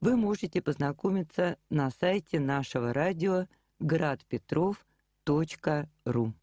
вы 0.00 0.16
можете 0.16 0.62
познакомиться 0.62 1.58
на 1.68 1.90
сайте 1.90 2.40
нашего 2.40 2.92
радио 2.92 3.46
градпетров.ру. 3.78 6.34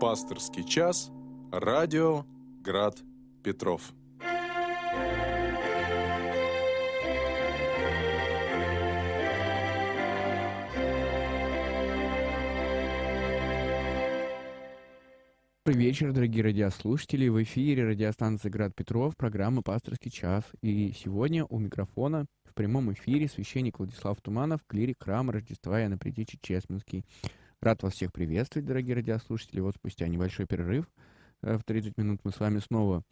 Пасторский 0.00 0.64
час. 0.64 1.10
Радио 1.52 2.24
Град 2.62 2.96
Петров. 3.42 3.92
Добрый 15.70 15.86
вечер, 15.86 16.12
дорогие 16.12 16.42
радиослушатели. 16.42 17.28
В 17.28 17.40
эфире 17.44 17.86
радиостанции 17.86 18.48
«Град 18.48 18.74
Петров», 18.74 19.16
программа 19.16 19.62
«Пасторский 19.62 20.10
час». 20.10 20.42
И 20.62 20.92
сегодня 20.98 21.44
у 21.44 21.60
микрофона 21.60 22.26
в 22.42 22.54
прямом 22.54 22.92
эфире 22.92 23.28
священник 23.28 23.78
Владислав 23.78 24.20
Туманов, 24.20 24.62
клирик 24.66 24.96
храма 25.04 25.32
Рождества 25.32 25.80
Иоанна 25.80 25.96
Предичи 25.96 26.40
Честминский. 26.42 27.04
Рад 27.60 27.84
вас 27.84 27.92
всех 27.92 28.12
приветствовать, 28.12 28.66
дорогие 28.66 28.96
радиослушатели. 28.96 29.60
Вот 29.60 29.76
спустя 29.76 30.08
небольшой 30.08 30.46
перерыв 30.46 30.90
э, 31.42 31.56
в 31.56 31.62
30 31.62 31.96
минут 31.98 32.18
мы 32.24 32.32
с 32.32 32.40
вами 32.40 32.58
снова 32.58 33.04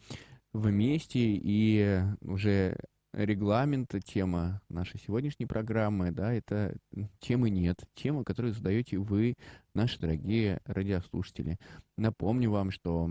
вместе 0.52 1.20
и 1.20 2.00
уже 2.22 2.76
регламент, 3.12 3.94
тема 4.04 4.60
нашей 4.68 5.00
сегодняшней 5.00 5.46
программы, 5.46 6.10
да, 6.10 6.32
это 6.32 6.76
темы 7.20 7.50
нет, 7.50 7.80
тема, 7.94 8.24
которую 8.24 8.54
задаете 8.54 8.98
вы, 8.98 9.34
наши 9.74 9.98
дорогие 9.98 10.60
радиослушатели. 10.64 11.58
Напомню 11.96 12.50
вам, 12.50 12.70
что 12.70 13.10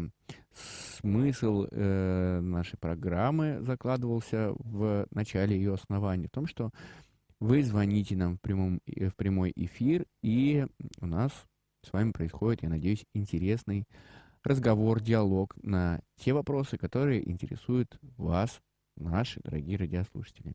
смысл 1.00 1.68
э, 1.70 2.40
нашей 2.42 2.78
программы 2.78 3.60
закладывался 3.62 4.54
в 4.60 5.08
начале 5.12 5.56
ее 5.56 5.74
основания, 5.74 6.28
в 6.28 6.32
том, 6.32 6.48
что 6.48 6.72
вы 7.40 7.64
звоните 7.64 8.16
нам 8.16 8.38
в, 8.38 8.42
прямом, 8.42 8.82
в 8.86 9.16
прямой 9.16 9.52
эфир, 9.56 10.06
и 10.22 10.66
у 11.02 11.06
нас 11.06 11.32
с 11.84 11.94
вами 11.94 12.12
происходит, 12.12 12.64
я 12.64 12.70
надеюсь, 12.70 13.06
интересный 13.14 13.86
разговор, 14.44 15.02
диалог 15.02 15.56
на 15.62 16.02
те 16.16 16.34
вопросы, 16.34 16.78
которые 16.78 17.30
интересуют 17.30 18.00
вас, 18.18 18.62
наши 18.98 19.40
дорогие 19.44 19.78
радиослушатели. 19.78 20.54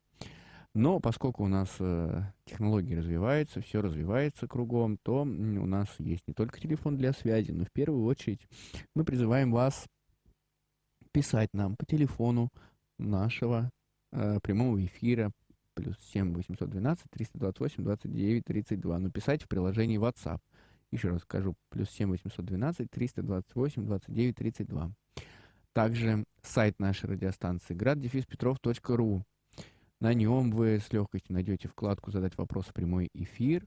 Но 0.74 1.00
поскольку 1.00 1.44
у 1.44 1.48
нас 1.48 1.68
э, 1.80 2.22
технологии 2.46 2.94
развиваются, 2.94 3.60
все 3.60 3.82
развивается 3.82 4.48
кругом, 4.48 4.96
то 4.96 5.22
у 5.22 5.26
нас 5.26 5.88
есть 5.98 6.26
не 6.26 6.32
только 6.32 6.58
телефон 6.58 6.96
для 6.96 7.12
связи, 7.12 7.50
но 7.50 7.64
в 7.64 7.72
первую 7.72 8.04
очередь 8.06 8.48
мы 8.94 9.04
призываем 9.04 9.52
вас 9.52 9.86
писать 11.12 11.50
нам 11.52 11.76
по 11.76 11.84
телефону 11.84 12.48
нашего 12.98 13.70
э, 14.12 14.40
прямого 14.42 14.82
эфира 14.82 15.30
плюс 15.74 15.96
7 16.12 16.34
812 16.34 17.04
328 17.10 17.84
29 17.84 18.44
32. 18.44 18.98
Но 18.98 19.10
писать 19.10 19.42
в 19.42 19.48
приложении 19.48 20.00
WhatsApp. 20.00 20.38
Еще 20.90 21.08
раз 21.08 21.22
скажу, 21.22 21.54
плюс 21.70 21.90
7 21.90 22.10
812 22.10 22.90
328 22.90 23.84
29 23.84 24.36
32. 24.36 24.92
Также 25.72 26.26
сайт 26.42 26.78
нашей 26.78 27.08
радиостанции 27.08 27.74
graddefиспетров.ру. 27.74 29.24
На 30.00 30.12
нем 30.12 30.50
вы 30.50 30.78
с 30.78 30.92
легкостью 30.92 31.32
найдете 31.32 31.68
вкладку 31.68 32.10
«Задать 32.10 32.36
вопрос 32.36 32.66
в 32.66 32.74
прямой 32.74 33.08
эфир» 33.14 33.66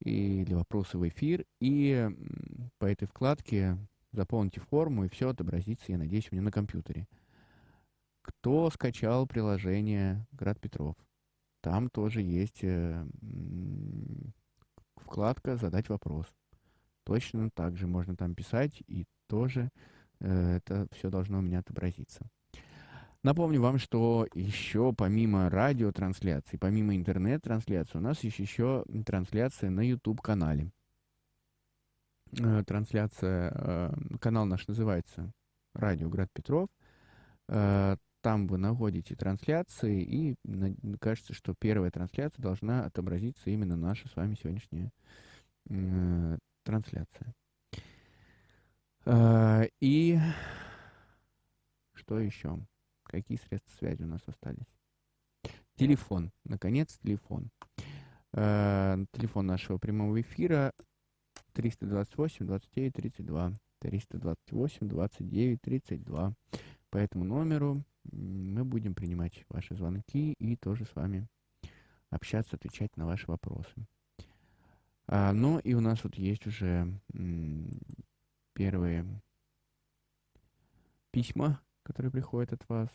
или 0.00 0.52
«Вопросы 0.52 0.98
в 0.98 1.08
эфир», 1.08 1.46
и 1.60 2.10
по 2.78 2.84
этой 2.84 3.06
вкладке 3.06 3.78
заполните 4.12 4.60
форму, 4.60 5.04
и 5.04 5.08
все 5.08 5.30
отобразится, 5.30 5.92
я 5.92 5.98
надеюсь, 5.98 6.28
у 6.30 6.34
меня 6.34 6.42
на 6.42 6.52
компьютере. 6.52 7.06
Кто 8.20 8.68
скачал 8.68 9.26
приложение 9.26 10.26
«Град 10.32 10.60
Петров»? 10.60 10.96
Там 11.62 11.88
тоже 11.88 12.20
есть 12.20 12.62
э, 12.62 13.06
вкладка 14.96 15.56
«Задать 15.56 15.88
вопрос». 15.88 16.26
Точно 17.04 17.48
так 17.50 17.78
же 17.78 17.86
можно 17.86 18.16
там 18.16 18.34
писать, 18.34 18.82
и 18.86 19.06
тоже 19.28 19.70
это 20.20 20.86
все 20.92 21.10
должно 21.10 21.38
у 21.38 21.42
меня 21.42 21.60
отобразиться. 21.60 22.26
Напомню 23.24 23.60
вам, 23.60 23.78
что 23.78 24.28
еще 24.32 24.92
помимо 24.96 25.50
радиотрансляции, 25.50 26.56
помимо 26.56 26.94
интернет-трансляции, 26.94 27.98
у 27.98 28.00
нас 28.00 28.22
есть 28.22 28.38
еще 28.38 28.84
трансляция 29.04 29.70
на 29.70 29.80
YouTube-канале. 29.80 30.70
Э, 32.38 32.62
трансляция, 32.64 33.52
э, 33.54 33.92
канал 34.20 34.46
наш 34.46 34.68
называется 34.68 35.32
«Радио 35.74 36.08
Град 36.08 36.30
Петров». 36.32 36.68
Там 38.20 38.48
вы 38.48 38.58
находите 38.58 39.14
трансляции, 39.14 40.02
и 40.02 40.36
кажется, 41.00 41.34
что 41.34 41.54
первая 41.58 41.90
трансляция 41.90 42.42
должна 42.42 42.84
отобразиться 42.84 43.48
именно 43.48 43.76
наша 43.76 44.08
с 44.08 44.16
вами 44.16 44.34
сегодняшняя 44.34 44.90
трансляция. 46.64 47.34
А, 49.10 49.62
и 49.80 50.18
что 51.94 52.20
еще? 52.20 52.58
Какие 53.04 53.38
средства 53.38 53.70
связи 53.78 54.02
у 54.02 54.06
нас 54.06 54.20
остались? 54.26 54.66
Телефон. 55.76 56.30
Наконец, 56.44 56.98
телефон. 57.02 57.48
А, 58.34 58.98
телефон 59.12 59.46
нашего 59.46 59.78
прямого 59.78 60.20
эфира 60.20 60.74
328 61.54 62.44
29 62.44 62.92
32. 62.92 63.52
328 63.78 64.88
29 64.88 65.62
32. 65.62 66.34
По 66.90 66.98
этому 66.98 67.24
номеру 67.24 67.82
мы 68.12 68.62
будем 68.66 68.94
принимать 68.94 69.46
ваши 69.48 69.74
звонки 69.74 70.34
и 70.34 70.54
тоже 70.56 70.84
с 70.84 70.94
вами 70.94 71.26
общаться, 72.10 72.56
отвечать 72.56 72.94
на 72.98 73.06
ваши 73.06 73.24
вопросы. 73.26 73.86
А, 75.06 75.32
ну 75.32 75.60
и 75.60 75.72
у 75.72 75.80
нас 75.80 76.04
вот 76.04 76.16
есть 76.16 76.46
уже 76.46 76.92
первые 78.58 79.06
письма, 81.12 81.62
которые 81.84 82.10
приходят 82.10 82.52
от 82.52 82.68
вас. 82.68 82.88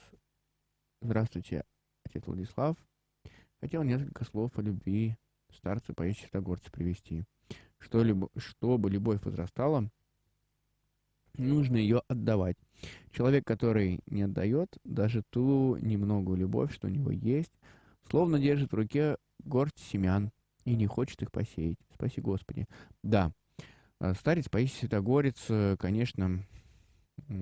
Здравствуйте, 0.99 1.63
отец 2.03 2.27
Владислав. 2.27 2.75
Хотел 3.61 3.83
несколько 3.83 4.25
слов 4.25 4.51
о 4.57 4.61
любви 4.61 5.15
старца 5.53 5.93
по 5.93 6.03
Святогорца 6.03 6.69
привести. 6.69 7.23
Что 7.79 8.03
люб... 8.03 8.29
Чтобы 8.35 8.89
любовь 8.89 9.23
возрастала, 9.23 9.89
нужно 11.37 11.77
ее 11.77 12.01
отдавать. 12.09 12.57
Человек, 13.11 13.47
который 13.47 14.01
не 14.07 14.23
отдает 14.23 14.67
даже 14.83 15.23
ту 15.29 15.77
немногую 15.77 16.39
любовь, 16.39 16.73
что 16.73 16.87
у 16.87 16.91
него 16.91 17.09
есть, 17.09 17.53
словно 18.09 18.37
держит 18.37 18.73
в 18.73 18.75
руке 18.75 19.15
горсть 19.39 19.79
семян 19.79 20.29
и 20.65 20.75
не 20.75 20.87
хочет 20.87 21.21
их 21.21 21.31
посеять. 21.31 21.77
Спаси 21.93 22.19
Господи. 22.19 22.65
Да, 23.01 23.31
старец 24.15 24.49
Паисий 24.49 24.79
Святогорец, 24.79 25.45
э, 25.49 25.75
конечно, 25.79 26.45
э, 27.29 27.33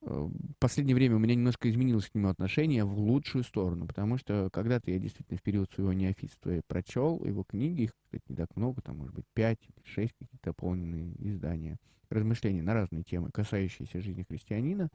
в 0.00 0.54
последнее 0.58 0.94
время 0.94 1.16
у 1.16 1.18
меня 1.18 1.34
немножко 1.34 1.68
изменилось 1.68 2.08
к 2.08 2.14
нему 2.14 2.28
отношение 2.28 2.84
в 2.84 2.98
лучшую 2.98 3.44
сторону, 3.44 3.86
потому 3.86 4.16
что 4.18 4.48
когда-то 4.52 4.90
я 4.90 4.98
действительно 4.98 5.38
в 5.38 5.42
период 5.42 5.70
своего 5.72 5.92
неофитства 5.92 6.60
прочел 6.66 7.24
его 7.24 7.44
книги, 7.44 7.82
их, 7.82 7.92
кстати, 8.04 8.22
не 8.28 8.36
так 8.36 8.54
много, 8.56 8.80
там, 8.80 8.98
может 8.98 9.14
быть, 9.14 9.26
пять, 9.34 9.58
шесть 9.84 10.14
какие-то 10.18 10.38
дополненные 10.42 11.14
издания, 11.18 11.78
размышления 12.10 12.62
на 12.62 12.74
разные 12.74 13.02
темы, 13.02 13.30
касающиеся 13.32 14.00
жизни 14.00 14.24
христианина, 14.28 14.88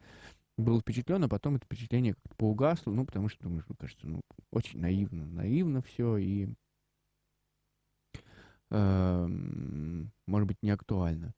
был 0.56 0.80
впечатлен, 0.80 1.22
а 1.24 1.28
потом 1.28 1.56
это 1.56 1.66
впечатление 1.66 2.14
как-то 2.14 2.34
поугасло, 2.36 2.92
ну, 2.92 3.04
потому 3.04 3.28
что, 3.28 3.42
думаю, 3.42 3.64
ну, 3.68 3.74
кажется, 3.78 4.06
ну, 4.06 4.20
очень 4.50 4.80
наивно, 4.80 5.26
наивно 5.26 5.82
все, 5.82 6.16
и 6.16 6.48
может 8.70 10.48
быть, 10.48 10.58
не 10.62 10.70
актуально. 10.70 11.32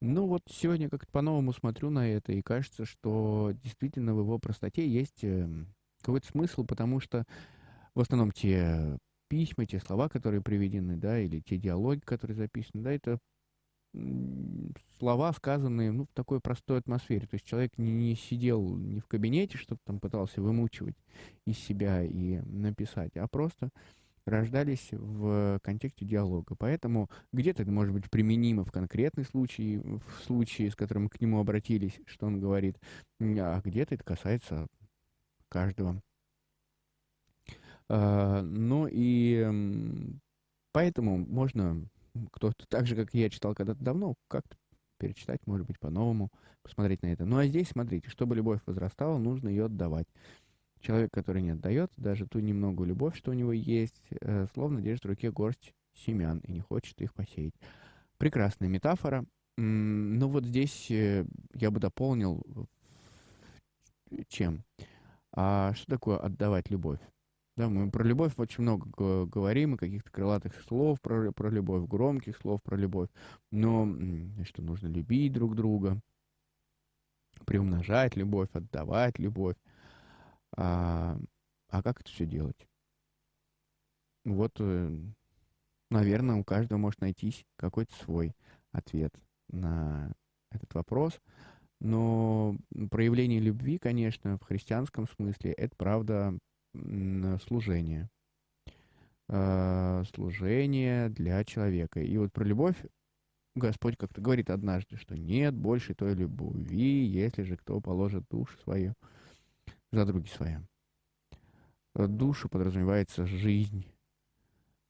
Ну 0.00 0.26
вот 0.26 0.42
сегодня 0.48 0.88
как-то 0.88 1.10
по-новому 1.10 1.52
смотрю 1.52 1.90
на 1.90 2.08
это, 2.08 2.32
и 2.32 2.42
кажется, 2.42 2.84
что 2.84 3.52
действительно 3.64 4.14
в 4.14 4.20
его 4.20 4.38
простоте 4.38 4.88
есть 4.88 5.24
эм, 5.24 5.74
какой-то 6.02 6.28
смысл, 6.28 6.64
потому 6.64 7.00
что 7.00 7.24
в 7.96 8.00
основном 8.00 8.30
те 8.30 8.96
письма, 9.28 9.66
те 9.66 9.80
слова, 9.80 10.08
которые 10.08 10.40
приведены, 10.40 10.96
да, 10.96 11.18
или 11.18 11.40
те 11.40 11.56
диалоги, 11.56 12.00
которые 12.00 12.36
записаны, 12.36 12.82
да, 12.82 12.92
это 12.92 13.18
слова, 14.98 15.32
сказанные 15.32 15.92
ну, 15.92 16.04
в 16.04 16.12
такой 16.12 16.40
простой 16.40 16.78
атмосфере. 16.78 17.26
То 17.26 17.34
есть 17.34 17.46
человек 17.46 17.76
не, 17.78 17.90
не 17.90 18.14
сидел 18.14 18.76
не 18.76 19.00
в 19.00 19.06
кабинете, 19.06 19.58
что-то 19.58 19.80
там 19.84 19.98
пытался 19.98 20.40
вымучивать 20.40 20.96
из 21.46 21.58
себя 21.58 22.02
и 22.04 22.40
написать, 22.40 23.16
а 23.16 23.26
просто 23.28 23.70
рождались 24.28 24.88
в 24.92 25.60
контексте 25.62 26.04
диалога. 26.04 26.54
Поэтому 26.56 27.10
где-то 27.32 27.62
это 27.62 27.72
может 27.72 27.94
быть 27.94 28.10
применимо 28.10 28.64
в 28.64 28.72
конкретный 28.72 29.24
случай, 29.24 29.78
в 29.78 30.02
случае, 30.24 30.70
с 30.70 30.76
которым 30.76 31.08
к 31.08 31.20
нему 31.20 31.40
обратились, 31.40 32.00
что 32.06 32.26
он 32.26 32.40
говорит, 32.40 32.78
а 33.20 33.60
где-то 33.62 33.94
это 33.94 34.04
касается 34.04 34.66
каждого. 35.48 36.00
А, 37.88 38.42
ну 38.42 38.86
и 38.90 39.46
поэтому 40.72 41.18
можно, 41.18 41.88
кто-то 42.32 42.66
так 42.68 42.86
же, 42.86 42.94
как 42.96 43.14
я 43.14 43.30
читал 43.30 43.54
когда-то 43.54 43.82
давно, 43.82 44.14
как-то 44.28 44.56
перечитать, 44.98 45.40
может 45.46 45.66
быть, 45.66 45.78
по-новому 45.78 46.30
посмотреть 46.62 47.02
на 47.02 47.06
это. 47.06 47.24
Ну 47.24 47.38
а 47.38 47.46
здесь, 47.46 47.68
смотрите, 47.68 48.10
чтобы 48.10 48.34
любовь 48.34 48.60
возрастала, 48.66 49.16
нужно 49.16 49.48
ее 49.48 49.66
отдавать. 49.66 50.06
Человек, 50.80 51.10
который 51.12 51.42
не 51.42 51.50
отдает 51.50 51.92
даже 51.96 52.26
ту 52.26 52.38
немногую 52.38 52.88
любовь, 52.88 53.16
что 53.16 53.30
у 53.30 53.34
него 53.34 53.52
есть, 53.52 54.02
э, 54.20 54.46
словно 54.54 54.80
держит 54.80 55.04
в 55.04 55.08
руке 55.08 55.30
горсть 55.30 55.74
семян 55.94 56.38
и 56.38 56.52
не 56.52 56.60
хочет 56.60 57.00
их 57.00 57.12
посеять. 57.14 57.54
Прекрасная 58.18 58.68
метафора. 58.68 59.24
Ну 59.56 60.28
вот 60.28 60.44
здесь 60.44 60.90
э, 60.90 61.24
я 61.54 61.70
бы 61.70 61.80
дополнил 61.80 62.42
чем? 64.28 64.64
А 65.32 65.74
что 65.74 65.86
такое 65.86 66.18
отдавать 66.18 66.70
любовь? 66.70 67.00
Да, 67.56 67.68
мы 67.68 67.90
про 67.90 68.04
любовь 68.04 68.34
очень 68.36 68.62
много 68.62 69.26
говорим, 69.26 69.74
и 69.74 69.78
каких-то 69.78 70.10
крылатых 70.12 70.54
слов 70.62 71.00
про, 71.00 71.32
про 71.32 71.50
любовь, 71.50 71.88
громких 71.88 72.36
слов 72.36 72.62
про 72.62 72.76
любовь. 72.76 73.08
Но 73.50 73.84
что 74.44 74.62
нужно 74.62 74.86
любить 74.86 75.32
друг 75.32 75.56
друга, 75.56 76.00
приумножать 77.44 78.16
любовь, 78.16 78.48
отдавать 78.52 79.18
любовь. 79.18 79.56
А, 80.60 81.16
а 81.68 81.82
как 81.84 82.00
это 82.00 82.10
все 82.10 82.26
делать? 82.26 82.68
Вот, 84.24 84.56
э, 84.58 84.90
наверное, 85.88 86.34
у 86.34 86.44
каждого 86.44 86.78
может 86.78 87.00
найтись 87.00 87.46
какой-то 87.56 87.94
свой 87.94 88.34
ответ 88.72 89.14
на 89.48 90.12
этот 90.50 90.74
вопрос. 90.74 91.20
Но 91.80 92.56
проявление 92.90 93.38
любви, 93.38 93.78
конечно, 93.78 94.36
в 94.38 94.42
христианском 94.42 95.06
смысле, 95.06 95.52
это 95.52 95.76
правда 95.76 96.36
служение. 97.46 98.10
Э, 99.28 100.02
служение 100.12 101.08
для 101.08 101.44
человека. 101.44 102.00
И 102.00 102.16
вот 102.16 102.32
про 102.32 102.44
любовь 102.44 102.76
Господь 103.54 103.96
как-то 103.96 104.20
говорит 104.20 104.50
однажды, 104.50 104.96
что 104.96 105.16
нет 105.16 105.54
больше 105.54 105.94
той 105.94 106.14
любви, 106.14 107.04
если 107.04 107.44
же 107.44 107.56
кто 107.56 107.80
положит 107.80 108.24
душу 108.28 108.58
свою 108.64 108.94
за 109.92 110.04
други 110.04 110.28
свои. 110.28 110.56
Душу 111.94 112.48
подразумевается 112.48 113.26
жизнь, 113.26 113.86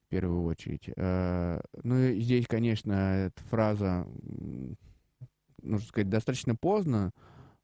в 0.06 0.10
первую 0.10 0.44
очередь. 0.44 0.90
Э, 0.96 1.60
ну, 1.82 1.98
и 1.98 2.20
здесь, 2.20 2.46
конечно, 2.46 2.92
эта 3.26 3.42
фраза, 3.44 4.06
нужно 5.62 5.86
сказать, 5.86 6.08
достаточно 6.08 6.54
поздно, 6.54 7.12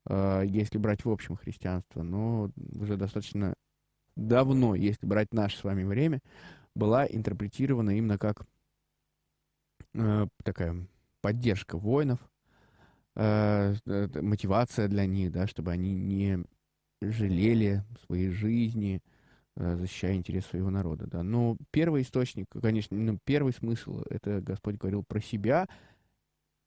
э, 0.08 0.44
если 0.46 0.78
брать 0.78 1.04
в 1.04 1.10
общем 1.10 1.36
христианство, 1.36 2.02
но 2.02 2.50
уже 2.74 2.96
достаточно 2.96 3.54
давно, 4.16 4.74
если 4.74 5.06
брать 5.06 5.32
наше 5.32 5.58
с 5.58 5.64
вами 5.64 5.84
время, 5.84 6.20
была 6.74 7.06
интерпретирована 7.06 7.96
именно 7.96 8.18
как 8.18 8.46
э, 9.94 10.26
такая 10.42 10.86
поддержка 11.20 11.78
воинов, 11.78 12.18
э, 13.16 13.74
мотивация 13.86 14.88
для 14.88 15.06
них, 15.06 15.32
да, 15.32 15.46
чтобы 15.46 15.72
они 15.72 15.94
не 15.94 16.44
жалели 17.10 17.82
своей 18.06 18.30
жизни, 18.30 19.02
э, 19.56 19.76
защищая 19.76 20.14
интерес 20.14 20.46
своего 20.46 20.70
народа. 20.70 21.06
Да. 21.06 21.22
Но 21.22 21.56
первый 21.70 22.02
источник, 22.02 22.46
конечно, 22.50 22.96
ну, 22.96 23.18
первый 23.24 23.52
смысл, 23.52 24.02
это 24.10 24.40
Господь 24.40 24.76
говорил 24.76 25.04
про 25.04 25.20
себя, 25.20 25.68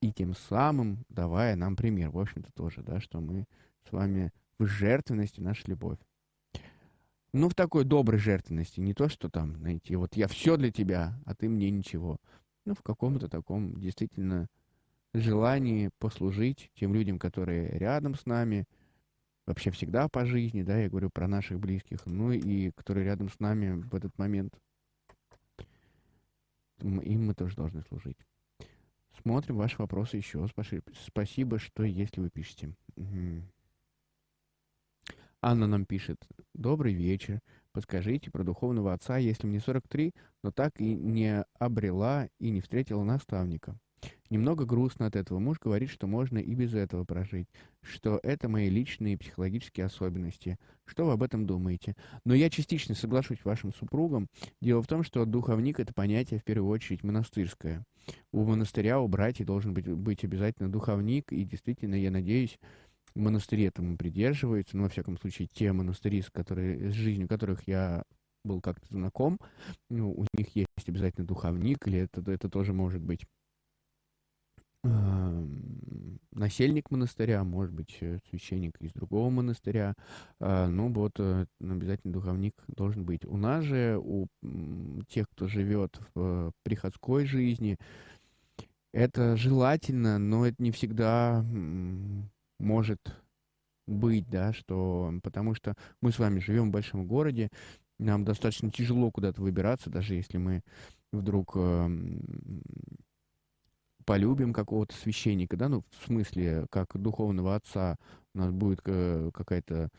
и 0.02 0.12
тем 0.12 0.36
самым 0.36 1.06
давая 1.10 1.56
нам 1.56 1.76
пример, 1.76 2.12
в 2.12 2.20
общем-то, 2.20 2.52
тоже, 2.54 2.84
да, 2.84 3.00
что 3.00 3.20
мы 3.20 3.46
с 3.88 3.92
вами 3.92 4.32
в 4.60 4.66
жертвенности 4.66 5.40
наша 5.40 5.64
любовь. 5.68 5.98
Ну, 7.34 7.50
в 7.50 7.56
такой 7.56 7.84
доброй 7.84 8.20
жертвенности. 8.20 8.80
Не 8.80 8.94
то, 8.94 9.10
что 9.10 9.30
там, 9.30 9.58
знаете, 9.58 9.98
вот 9.98 10.16
я 10.16 10.28
все 10.28 10.58
для 10.58 10.72
тебя, 10.72 11.20
а 11.26 11.36
ты 11.36 11.50
мне 11.50 11.70
ничего. 11.70 12.18
Ну, 12.66 12.74
в 12.74 12.82
каком-то 12.82 13.28
таком 13.28 13.80
действительно 13.80 14.48
желании 15.14 15.90
послужить 16.00 16.72
тем 16.76 16.94
людям, 16.94 17.20
которые 17.20 17.70
рядом 17.78 18.16
с 18.16 18.26
нами, 18.26 18.66
вообще 19.48 19.72
всегда 19.72 20.08
по 20.08 20.26
жизни, 20.26 20.62
да, 20.62 20.78
я 20.78 20.90
говорю 20.90 21.10
про 21.10 21.28
наших 21.28 21.60
близких, 21.60 22.06
ну 22.06 22.32
и 22.32 22.70
которые 22.72 23.06
рядом 23.06 23.30
с 23.30 23.40
нами 23.40 23.82
в 23.82 23.96
этот 23.96 24.16
момент. 24.20 24.54
Им 26.82 27.26
мы 27.26 27.34
тоже 27.34 27.56
должны 27.56 27.82
служить. 27.84 28.18
Смотрим 29.20 29.58
ваши 29.58 29.78
вопросы 29.80 30.18
еще. 30.18 30.48
Спасибо, 30.94 31.58
что 31.58 31.84
если 31.84 32.22
вы 32.22 32.30
пишете. 32.30 32.76
Анна 35.42 35.66
нам 35.66 35.86
пишет. 35.86 36.18
Добрый 36.54 36.94
вечер. 36.94 37.42
Подскажите 37.72 38.30
про 38.30 38.44
духовного 38.44 38.94
отца, 38.94 39.18
если 39.18 39.48
мне 39.48 39.60
43, 39.60 40.14
но 40.44 40.52
так 40.52 40.80
и 40.80 40.94
не 40.96 41.44
обрела 41.58 42.28
и 42.40 42.50
не 42.52 42.62
встретила 42.62 43.04
наставника. 43.04 43.80
Немного 44.30 44.66
грустно 44.66 45.06
от 45.06 45.16
этого. 45.16 45.40
Муж 45.40 45.58
говорит, 45.60 45.90
что 45.90 46.08
можно 46.08 46.38
и 46.38 46.54
без 46.54 46.74
этого 46.74 47.06
прожить, 47.06 47.48
что 47.82 48.20
это 48.24 48.50
мои 48.50 48.70
личные 48.70 49.18
психологические 49.18 49.86
особенности. 49.86 50.58
Что 50.86 51.06
вы 51.06 51.14
об 51.14 51.24
этом 51.24 51.46
думаете? 51.46 51.96
Но 52.26 52.34
я 52.34 52.50
частично 52.50 52.94
соглашусь 52.96 53.40
с 53.40 53.46
вашим 53.46 53.74
супругом. 53.74 54.28
Дело 54.62 54.82
в 54.82 54.88
том, 54.88 55.04
что 55.04 55.26
духовник— 55.26 55.80
это 55.82 55.94
понятие, 55.94 56.40
в 56.40 56.44
первую 56.44 56.70
очередь, 56.70 57.04
монастырское. 57.04 57.84
У 58.32 58.44
монастыря, 58.44 59.00
у 59.00 59.08
братьев 59.08 59.48
должен 59.48 59.74
быть, 59.74 59.88
быть 59.88 60.24
обязательно 60.24 60.70
духовник, 60.70 61.32
и 61.32 61.44
действительно, 61.44 61.96
я 61.96 62.12
надеюсь, 62.12 62.58
монастыри 63.16 63.64
этому 63.64 63.98
придерживаются, 63.98 64.78
ну, 64.78 64.84
во 64.84 64.90
всяком 64.90 65.18
случае, 65.18 65.48
те 65.52 65.72
монастыри, 65.72 66.22
с, 66.22 66.30
которые, 66.30 66.92
с 66.92 66.94
жизнью 66.94 67.28
которых 67.28 67.68
я 67.68 68.04
был 68.44 68.62
как-то 68.62 68.88
знаком, 68.90 69.40
ну, 69.90 70.12
у 70.12 70.26
них 70.38 70.56
есть 70.56 70.88
обязательно 70.88 71.26
духовник, 71.26 71.86
или 71.88 72.00
это, 72.00 72.32
это 72.32 72.50
тоже 72.50 72.74
может 72.74 73.02
быть 73.02 73.26
насельник 76.38 76.92
монастыря, 76.92 77.44
может 77.44 77.74
быть, 77.74 77.98
э, 78.00 78.20
священник 78.30 78.78
из 78.80 78.94
другого 78.94 79.30
монастыря, 79.30 79.96
э, 80.40 80.68
ну, 80.68 80.94
вот 80.94 81.14
э, 81.20 81.46
обязательно 81.60 82.14
духовник 82.14 82.54
должен 82.68 83.04
быть. 83.04 83.26
У 83.26 83.38
нас 83.38 83.64
же, 83.64 84.00
у 84.02 84.28
тех, 85.08 85.28
кто 85.30 85.48
живет 85.48 86.00
в 86.14 86.20
э, 86.20 86.52
приходской 86.64 87.26
жизни, 87.26 87.78
это 88.94 89.36
желательно, 89.36 90.18
но 90.18 90.46
это 90.46 90.62
не 90.62 90.72
всегда 90.72 91.44
может 92.60 93.00
быть, 93.86 94.30
да, 94.30 94.54
что 94.54 95.14
потому 95.24 95.56
что 95.56 95.76
мы 96.02 96.12
с 96.12 96.20
вами 96.20 96.40
живем 96.40 96.70
в 96.70 96.74
большом 96.74 97.08
городе, 97.08 97.50
нам 98.00 98.26
достаточно 98.26 98.72
тяжело 98.72 99.12
куда-то 99.12 99.42
выбираться, 99.42 99.90
даже 99.90 100.16
если 100.16 100.38
мы 100.38 100.62
вдруг 101.12 101.54
э, 101.56 101.90
полюбим 104.08 104.54
какого-то 104.54 104.96
священника, 104.96 105.58
да, 105.58 105.68
ну, 105.68 105.84
в 106.00 106.06
смысле, 106.06 106.66
как 106.72 106.98
духовного 106.98 107.56
отца, 107.56 107.98
у 108.34 108.38
нас 108.40 108.52
будет 108.52 108.80
э, 108.86 109.30
какая-то 109.34 109.90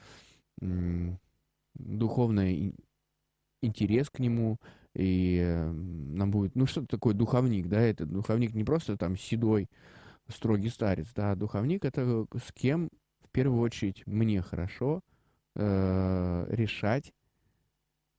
духовная 1.75 2.73
интерес 3.61 4.09
к 4.09 4.18
нему, 4.18 4.56
и 4.94 5.40
э, 5.44 5.71
нам 5.71 6.30
будет, 6.30 6.56
ну, 6.56 6.66
что 6.66 6.87
такое 6.87 7.12
духовник, 7.12 7.68
да, 7.68 7.80
это 7.80 8.06
духовник 8.06 8.54
не 8.54 8.64
просто 8.64 8.97
там 8.97 9.16
седой, 9.16 9.68
строгий 10.28 10.71
старец, 10.71 11.09
да, 11.14 11.35
духовник 11.35 11.85
это 11.85 12.26
с 12.35 12.52
кем 12.52 12.88
в 13.23 13.30
первую 13.30 13.61
очередь 13.61 14.06
мне 14.06 14.40
хорошо 14.40 15.02
э, 15.54 16.47
решать 16.49 17.12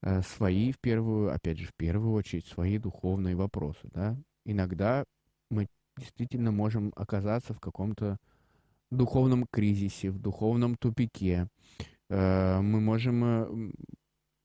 э, 0.02 0.22
свои 0.22 0.70
в 0.70 0.78
первую, 0.78 1.34
опять 1.34 1.58
же, 1.58 1.66
в 1.66 1.74
первую 1.74 2.12
очередь 2.12 2.46
свои 2.46 2.78
духовные 2.78 3.34
вопросы, 3.34 3.88
да. 3.92 4.16
Иногда 4.44 5.04
мы 5.50 5.66
действительно 6.00 6.50
можем 6.50 6.92
оказаться 6.96 7.54
в 7.54 7.60
каком-то 7.60 8.18
духовном 8.90 9.46
кризисе, 9.50 10.10
в 10.10 10.18
духовном 10.18 10.76
тупике. 10.76 11.48
Э, 12.08 12.60
мы 12.60 12.80
можем 12.80 13.24
э, 13.24 13.72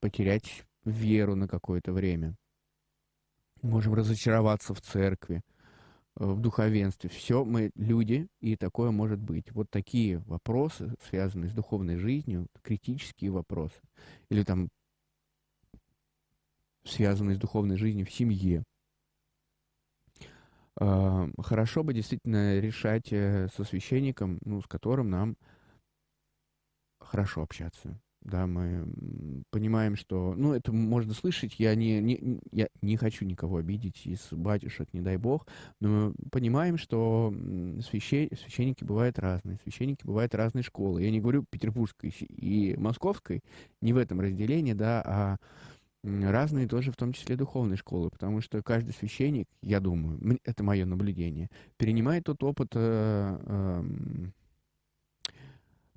потерять 0.01 0.65
веру 0.83 1.35
на 1.35 1.47
какое-то 1.47 1.93
время. 1.93 2.35
Можем 3.61 3.95
разочароваться 3.95 4.73
в 4.73 4.81
церкви. 4.81 5.41
Э, 6.17 6.25
в 6.25 6.39
духовенстве. 6.39 7.09
Все 7.09 7.43
мы 7.43 7.71
люди, 7.75 8.27
и 8.39 8.55
такое 8.55 8.91
может 8.91 9.19
быть. 9.19 9.51
Вот 9.51 9.69
такие 9.69 10.19
вопросы, 10.19 10.93
связанные 11.09 11.49
с 11.49 11.53
духовной 11.53 11.97
жизнью, 11.97 12.47
критические 12.61 13.31
вопросы, 13.31 13.81
или 14.29 14.43
там 14.43 14.69
связанные 16.85 17.35
с 17.35 17.39
духовной 17.39 17.77
жизнью 17.77 18.05
в 18.05 18.11
семье. 18.11 18.63
Хорошо 20.77 21.83
бы 21.83 21.93
действительно 21.93 22.59
решать 22.59 23.11
э, 23.11 23.47
со 23.55 23.63
священником, 23.63 24.39
ну, 24.43 24.61
с 24.61 24.67
которым 24.67 25.09
нам 25.09 25.37
хорошо 26.99 27.43
общаться 27.43 27.99
да, 28.25 28.47
мы 28.47 29.43
понимаем, 29.51 29.95
что, 29.95 30.33
ну, 30.35 30.53
это 30.53 30.71
можно 30.73 31.13
слышать, 31.13 31.59
я 31.59 31.75
не, 31.75 32.01
не, 32.01 32.39
я 32.51 32.67
не 32.81 32.97
хочу 32.97 33.23
никого 33.23 33.57
обидеть 33.57 34.05
из 34.05 34.27
батюшек, 34.31 34.89
не 34.93 35.01
дай 35.01 35.17
бог, 35.17 35.47
но 35.79 35.87
мы 35.87 36.13
понимаем, 36.31 36.77
что 36.77 37.33
священ, 37.87 38.29
священники 38.35 38.83
бывают 38.83 39.19
разные, 39.19 39.59
священники 39.63 40.05
бывают 40.05 40.33
разной 40.33 40.63
школы. 40.63 41.03
Я 41.03 41.11
не 41.11 41.21
говорю 41.21 41.45
петербургской 41.47 42.09
и 42.09 42.75
московской, 42.77 43.41
не 43.81 43.93
в 43.93 43.97
этом 43.97 44.19
разделении, 44.19 44.73
да, 44.73 45.03
а 45.05 45.37
разные 46.05 46.67
тоже, 46.67 46.91
в 46.91 46.95
том 46.95 47.13
числе 47.13 47.35
духовные 47.35 47.77
школы, 47.77 48.09
потому 48.09 48.41
что 48.41 48.61
каждый 48.61 48.93
священник, 48.93 49.47
я 49.61 49.79
думаю, 49.79 50.39
это 50.43 50.63
мое 50.63 50.85
наблюдение, 50.85 51.49
перенимает 51.77 52.25
тот 52.25 52.43
опыт 52.43 52.71
э, 52.75 53.39
э, 53.45 53.83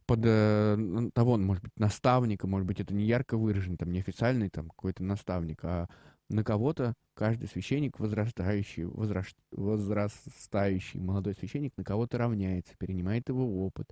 под 0.06 0.20
э, 0.24 1.10
того, 1.12 1.36
может 1.36 1.62
быть, 1.62 1.72
наставника, 1.76 2.46
может 2.46 2.66
быть, 2.66 2.80
это 2.80 2.94
не 2.94 3.04
ярко 3.04 3.36
выраженный, 3.36 3.76
там, 3.76 3.92
неофициальный 3.92 4.48
там 4.48 4.70
какой-то 4.70 5.04
наставник, 5.04 5.64
а 5.64 5.86
на 6.30 6.44
кого-то 6.44 6.94
каждый 7.14 7.48
священник, 7.48 7.98
возрастающий, 7.98 8.84
возраст, 8.84 9.36
возрастающий 9.50 11.00
молодой 11.00 11.34
священник, 11.34 11.72
на 11.76 11.84
кого-то 11.84 12.18
равняется, 12.18 12.74
перенимает 12.78 13.28
его 13.28 13.66
опыт. 13.66 13.90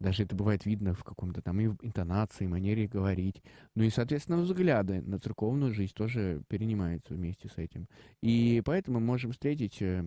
Даже 0.00 0.24
это 0.24 0.34
бывает 0.34 0.66
видно 0.66 0.94
в 0.94 1.04
каком-то 1.04 1.40
там 1.40 1.60
и 1.60 1.66
интонации, 1.66 2.46
манере 2.46 2.86
говорить. 2.86 3.42
Ну 3.74 3.84
и, 3.84 3.90
соответственно, 3.90 4.42
взгляды 4.42 5.00
на 5.02 5.18
церковную 5.18 5.72
жизнь 5.72 5.94
тоже 5.94 6.42
перенимаются 6.48 7.14
вместе 7.14 7.48
с 7.48 7.58
этим. 7.58 7.88
И 8.20 8.60
поэтому 8.64 9.00
мы 9.00 9.06
можем 9.06 9.32
встретить 9.32 9.80
э, 9.80 10.04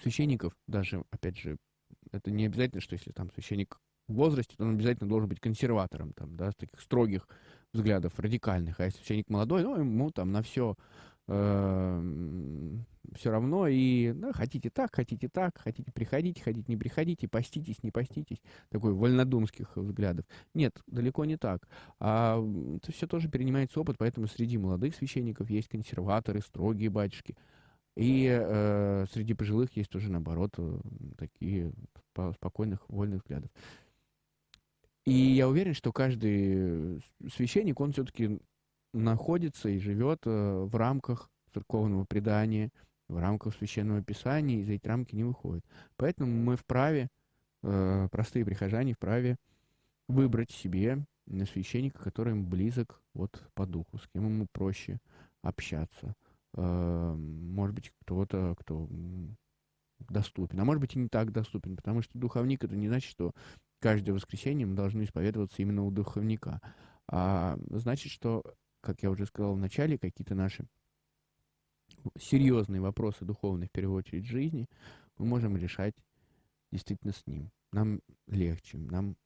священников, 0.00 0.56
даже, 0.66 1.04
опять 1.10 1.38
же, 1.38 1.58
это 2.12 2.30
не 2.30 2.46
обязательно, 2.46 2.80
что 2.80 2.94
если 2.94 3.12
там 3.12 3.30
священник 3.30 3.80
в 4.08 4.14
возрасте, 4.14 4.54
то 4.56 4.64
он 4.64 4.74
обязательно 4.74 5.08
должен 5.08 5.28
быть 5.28 5.40
консерватором, 5.40 6.12
там, 6.12 6.36
да, 6.36 6.52
с 6.52 6.54
таких 6.54 6.80
строгих 6.80 7.28
взглядов, 7.72 8.18
радикальных. 8.18 8.78
А 8.80 8.84
если 8.84 8.98
священник 8.98 9.28
молодой, 9.28 9.62
ну, 9.64 9.76
ему 9.78 10.10
там 10.10 10.30
на 10.30 10.42
все 10.42 10.76
все 11.26 13.30
равно. 13.30 13.66
И 13.68 14.12
да, 14.12 14.32
хотите 14.32 14.70
так, 14.70 14.94
хотите 14.94 15.28
так, 15.28 15.58
хотите 15.58 15.92
приходить, 15.92 16.40
хотите 16.40 16.64
не 16.68 16.76
приходите, 16.76 17.28
поститесь, 17.28 17.82
не 17.82 17.90
поститесь. 17.90 18.40
Такой 18.70 18.92
вольнодумских 18.92 19.76
взглядов. 19.76 20.24
Нет, 20.54 20.80
далеко 20.86 21.24
не 21.24 21.36
так. 21.36 21.68
А 21.98 22.38
это 22.76 22.92
все 22.92 23.06
тоже 23.06 23.28
перенимается 23.28 23.80
опыт, 23.80 23.96
поэтому 23.98 24.26
среди 24.26 24.58
молодых 24.58 24.94
священников 24.94 25.50
есть 25.50 25.68
консерваторы, 25.68 26.40
строгие 26.40 26.90
батюшки. 26.90 27.36
И 27.96 28.28
э, 28.28 29.06
среди 29.10 29.32
пожилых 29.32 29.74
есть 29.74 29.88
тоже, 29.88 30.10
наоборот, 30.10 30.52
э, 30.58 30.80
такие 31.16 31.72
спокойных, 32.34 32.86
вольных 32.88 33.22
взглядов. 33.22 33.50
И 35.06 35.12
я 35.12 35.48
уверен, 35.48 35.72
что 35.72 35.92
каждый 35.92 37.00
священник, 37.32 37.80
он 37.80 37.92
все-таки 37.92 38.38
находится 39.02 39.68
и 39.68 39.78
живет 39.78 40.22
э, 40.26 40.64
в 40.64 40.74
рамках 40.76 41.30
церковного 41.52 42.04
предания, 42.04 42.70
в 43.08 43.18
рамках 43.18 43.54
священного 43.54 44.02
писания, 44.02 44.60
и 44.60 44.64
за 44.64 44.72
эти 44.72 44.86
рамки 44.86 45.14
не 45.14 45.24
выходит. 45.24 45.64
Поэтому 45.96 46.32
мы 46.32 46.56
вправе, 46.56 47.08
э, 47.62 48.08
простые 48.10 48.44
прихожане, 48.44 48.94
вправе 48.94 49.36
выбрать 50.08 50.50
себе 50.50 51.04
священника, 51.52 52.02
который 52.02 52.32
им 52.32 52.46
близок 52.46 53.00
вот 53.14 53.42
по 53.54 53.66
духу, 53.66 53.98
с 53.98 54.08
кем 54.12 54.26
ему 54.26 54.46
проще 54.52 54.98
общаться– 55.42 56.14
Э, 56.56 57.14
может 57.14 57.74
быть, 57.74 57.92
кто-то, 58.02 58.54
кто 58.58 58.88
доступен, 60.08 60.60
а 60.60 60.64
может 60.64 60.80
быть 60.80 60.94
и 60.96 60.98
не 60.98 61.08
так 61.08 61.32
доступен, 61.32 61.76
потому 61.76 62.02
что 62.02 62.18
духовник 62.18 62.64
это 62.64 62.76
не 62.76 62.88
значит, 62.88 63.10
что 63.10 63.32
каждое 63.80 64.12
воскресенье 64.12 64.66
мы 64.66 64.74
должны 64.74 65.04
исповедоваться 65.04 65.60
именно 65.62 65.84
у 65.84 65.90
духовника, 65.90 66.60
а 67.08 67.58
значит, 67.70 68.12
что, 68.12 68.42
как 68.86 69.02
я 69.02 69.10
уже 69.10 69.26
сказал 69.26 69.54
в 69.54 69.58
начале, 69.58 69.98
какие-то 69.98 70.36
наши 70.36 70.64
серьезные 72.16 72.80
вопросы 72.80 73.24
духовные, 73.24 73.66
в 73.66 73.72
первую 73.72 73.98
очередь, 73.98 74.26
жизни, 74.26 74.68
мы 75.18 75.26
можем 75.26 75.56
решать 75.56 75.94
действительно 76.70 77.12
с 77.12 77.26
ним. 77.26 77.50
Нам 77.72 78.00
легче, 78.28 78.78
нам 78.78 79.16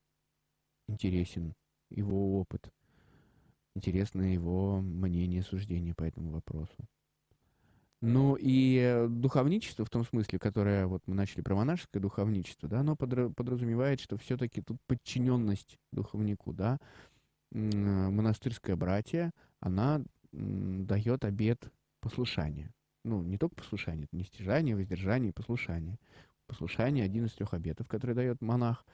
интересен 0.88 1.52
его 1.90 2.40
опыт, 2.40 2.72
интересно 3.74 4.32
его 4.32 4.80
мнение, 4.80 5.42
суждение 5.42 5.94
по 5.94 6.04
этому 6.04 6.30
вопросу. 6.30 6.88
Ну 8.00 8.38
и 8.40 9.06
духовничество 9.10 9.84
в 9.84 9.90
том 9.90 10.06
смысле, 10.06 10.38
которое 10.38 10.86
вот 10.86 11.02
мы 11.06 11.14
начали 11.14 11.42
про 11.42 11.54
монашеское 11.54 12.00
духовничество, 12.00 12.66
да, 12.66 12.80
оно 12.80 12.96
подразумевает, 12.96 14.00
что 14.00 14.16
все-таки 14.16 14.62
тут 14.62 14.78
подчиненность 14.86 15.78
духовнику, 15.92 16.54
да, 16.54 16.78
монастырское 17.50 18.74
братье, 18.74 19.32
она 19.60 20.02
дает 20.32 21.24
обет 21.24 21.70
послушания. 22.00 22.72
Ну, 23.04 23.22
не 23.22 23.38
только 23.38 23.56
послушание, 23.56 24.04
это 24.04 24.16
не 24.16 24.24
стяжание, 24.24 24.76
воздержание, 24.76 25.32
послушание. 25.32 25.98
Послушание 26.46 27.04
один 27.04 27.26
из 27.26 27.32
трех 27.32 27.54
обетов, 27.54 27.88
который 27.88 28.14
дает 28.14 28.40
монах. 28.40 28.84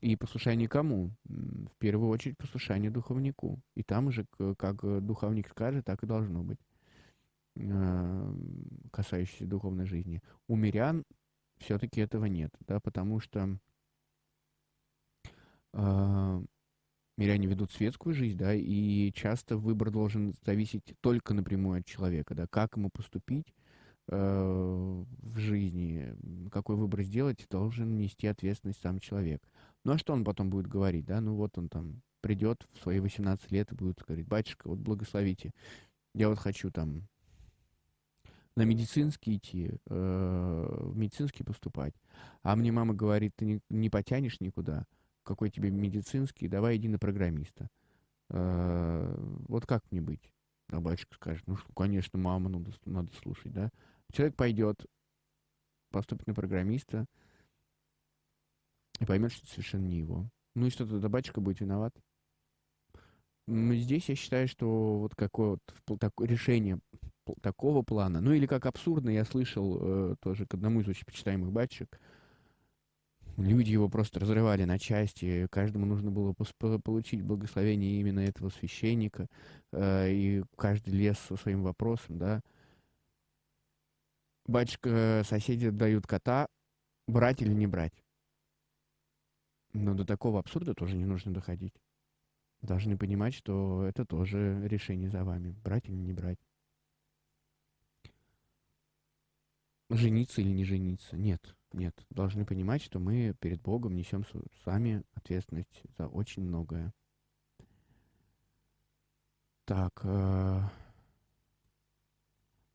И 0.00 0.14
послушание 0.16 0.68
кому? 0.68 1.10
В 1.24 1.74
первую 1.78 2.10
очередь 2.10 2.38
послушание 2.38 2.90
духовнику. 2.90 3.60
И 3.74 3.82
там 3.82 4.10
же, 4.10 4.26
как 4.58 5.04
духовник 5.04 5.48
скажет, 5.48 5.84
так 5.84 6.02
и 6.02 6.06
должно 6.06 6.42
быть. 6.42 6.58
Э, 7.58 8.34
касающиеся 8.92 9.46
духовной 9.46 9.86
жизни. 9.86 10.20
У 10.46 10.56
мирян 10.56 11.04
все-таки 11.58 12.00
этого 12.00 12.26
нет, 12.26 12.50
да, 12.60 12.80
потому 12.80 13.18
что 13.18 13.58
э, 15.72 16.44
миряне 17.16 17.46
ведут 17.46 17.72
светскую 17.72 18.14
жизнь, 18.14 18.36
да, 18.36 18.54
и 18.54 19.12
часто 19.12 19.56
выбор 19.56 19.90
должен 19.90 20.34
зависеть 20.44 20.94
только 21.00 21.34
напрямую 21.34 21.80
от 21.80 21.86
человека, 21.86 22.34
да, 22.34 22.46
как 22.46 22.76
ему 22.76 22.90
поступить 22.90 23.54
э, 24.08 24.16
в 24.16 25.38
жизни, 25.38 26.14
какой 26.50 26.76
выбор 26.76 27.02
сделать, 27.02 27.46
должен 27.50 27.96
нести 27.96 28.26
ответственность 28.26 28.80
сам 28.80 28.98
человек. 28.98 29.42
Ну 29.84 29.92
а 29.92 29.98
что 29.98 30.12
он 30.12 30.24
потом 30.24 30.50
будет 30.50 30.66
говорить, 30.66 31.06
да, 31.06 31.20
ну 31.20 31.34
вот 31.34 31.56
он 31.58 31.68
там 31.68 32.02
придет 32.20 32.66
в 32.74 32.82
свои 32.82 33.00
18 33.00 33.50
лет 33.52 33.72
и 33.72 33.76
будет 33.76 34.02
говорить, 34.02 34.26
батюшка, 34.26 34.68
вот 34.68 34.78
благословите, 34.78 35.52
я 36.14 36.28
вот 36.28 36.38
хочу 36.38 36.70
там 36.70 37.08
на 38.56 38.62
медицинский 38.62 39.36
идти, 39.36 39.70
э, 39.86 40.78
в 40.80 40.96
медицинский 40.96 41.44
поступать. 41.44 41.94
А 42.42 42.56
мне 42.56 42.72
мама 42.72 42.94
говорит, 42.94 43.32
ты 43.36 43.44
не, 43.44 43.60
не 43.68 43.90
потянешь 43.90 44.40
никуда, 44.40 44.86
какой 45.26 45.50
тебе 45.50 45.70
медицинский, 45.70 46.48
давай 46.48 46.76
иди 46.76 46.88
на 46.88 46.98
программиста. 46.98 47.68
Э, 48.30 49.14
вот 49.48 49.66
как 49.66 49.84
мне 49.90 50.00
быть? 50.00 50.32
А 50.68 50.80
батюшка 50.80 51.14
скажет, 51.14 51.46
ну, 51.46 51.56
конечно, 51.74 52.18
мама, 52.18 52.48
надо, 52.48 52.72
надо 52.84 53.12
слушать, 53.16 53.52
да. 53.52 53.70
Человек 54.12 54.36
пойдет, 54.36 54.86
поступит 55.90 56.26
на 56.26 56.34
программиста 56.34 57.06
и 59.00 59.04
поймет, 59.04 59.32
что 59.32 59.42
это 59.44 59.52
совершенно 59.52 59.86
не 59.86 59.98
его. 59.98 60.28
Ну 60.54 60.66
и 60.66 60.70
что 60.70 60.86
тогда 60.86 61.08
батюшка 61.08 61.40
будет 61.40 61.60
виноват? 61.60 61.94
Здесь 63.46 64.08
я 64.08 64.16
считаю, 64.16 64.48
что 64.48 64.98
вот 64.98 65.14
какое 65.14 65.58
вот 65.86 66.00
такое 66.00 66.26
решение 66.26 66.80
такого 67.42 67.82
плана. 67.82 68.20
Ну 68.20 68.32
или 68.32 68.46
как 68.46 68.66
абсурдно, 68.66 69.10
я 69.10 69.24
слышал 69.24 69.78
э, 69.80 70.16
тоже 70.20 70.46
к 70.46 70.54
одному 70.54 70.80
из 70.80 70.88
очень 70.88 71.04
почитаемых 71.04 71.52
батчик, 71.52 72.00
люди 73.36 73.72
его 73.72 73.88
просто 73.88 74.20
разрывали 74.20 74.64
на 74.64 74.78
части, 74.78 75.46
каждому 75.50 75.86
нужно 75.86 76.10
было 76.10 76.34
получить 76.34 77.22
благословение 77.22 78.00
именно 78.00 78.20
этого 78.20 78.50
священника, 78.50 79.26
э, 79.72 80.12
и 80.12 80.44
каждый 80.56 80.94
лез 80.94 81.18
со 81.18 81.36
своим 81.36 81.62
вопросом, 81.62 82.18
да. 82.18 82.40
Батюшка, 84.46 85.22
соседи 85.24 85.70
дают 85.70 86.06
кота, 86.06 86.48
брать 87.06 87.42
или 87.42 87.52
не 87.52 87.66
брать. 87.66 88.04
Но 89.72 89.94
до 89.94 90.04
такого 90.04 90.38
абсурда 90.38 90.74
тоже 90.74 90.96
не 90.96 91.04
нужно 91.04 91.34
доходить. 91.34 91.74
Должны 92.62 92.96
понимать, 92.96 93.34
что 93.34 93.84
это 93.84 94.06
тоже 94.06 94.66
решение 94.66 95.10
за 95.10 95.24
вами, 95.24 95.50
брать 95.50 95.88
или 95.88 95.96
не 95.96 96.12
брать. 96.12 96.38
жениться 99.90 100.40
или 100.40 100.50
не 100.50 100.64
жениться. 100.64 101.16
Нет, 101.16 101.54
нет. 101.76 101.94
Должны 102.10 102.44
понимать, 102.44 102.82
что 102.82 102.98
мы 102.98 103.34
перед 103.40 103.60
Богом 103.62 103.94
несем 103.94 104.24
сами 104.64 105.02
ответственность 105.14 105.82
за 105.96 106.08
очень 106.08 106.42
многое. 106.42 106.92
Так. 109.66 110.00
Э, 110.04 110.62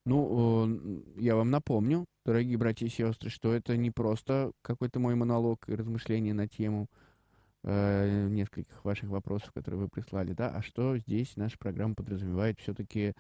ну, 0.06 0.68
э, 0.68 1.22
я 1.22 1.36
вам 1.36 1.50
напомню, 1.52 2.06
дорогие 2.26 2.58
братья 2.58 2.86
и 2.86 2.90
сестры, 2.90 3.30
что 3.30 3.54
это 3.54 3.78
не 3.78 3.92
просто 3.92 4.52
какой-то 4.62 5.00
мой 5.00 5.16
монолог 5.16 5.68
и 5.70 5.76
размышление 5.76 6.34
на 6.34 6.48
тему 6.48 6.88
э, 7.64 8.28
нескольких 8.30 8.84
ваших 8.84 9.10
вопросов, 9.10 9.52
которые 9.54 9.82
вы 9.82 9.90
прислали, 9.90 10.34
да, 10.34 10.50
а 10.50 10.62
что 10.62 10.98
здесь 10.98 11.38
наша 11.38 11.58
программа 11.58 11.96
подразумевает 11.96 12.60
все-таки 12.60 13.14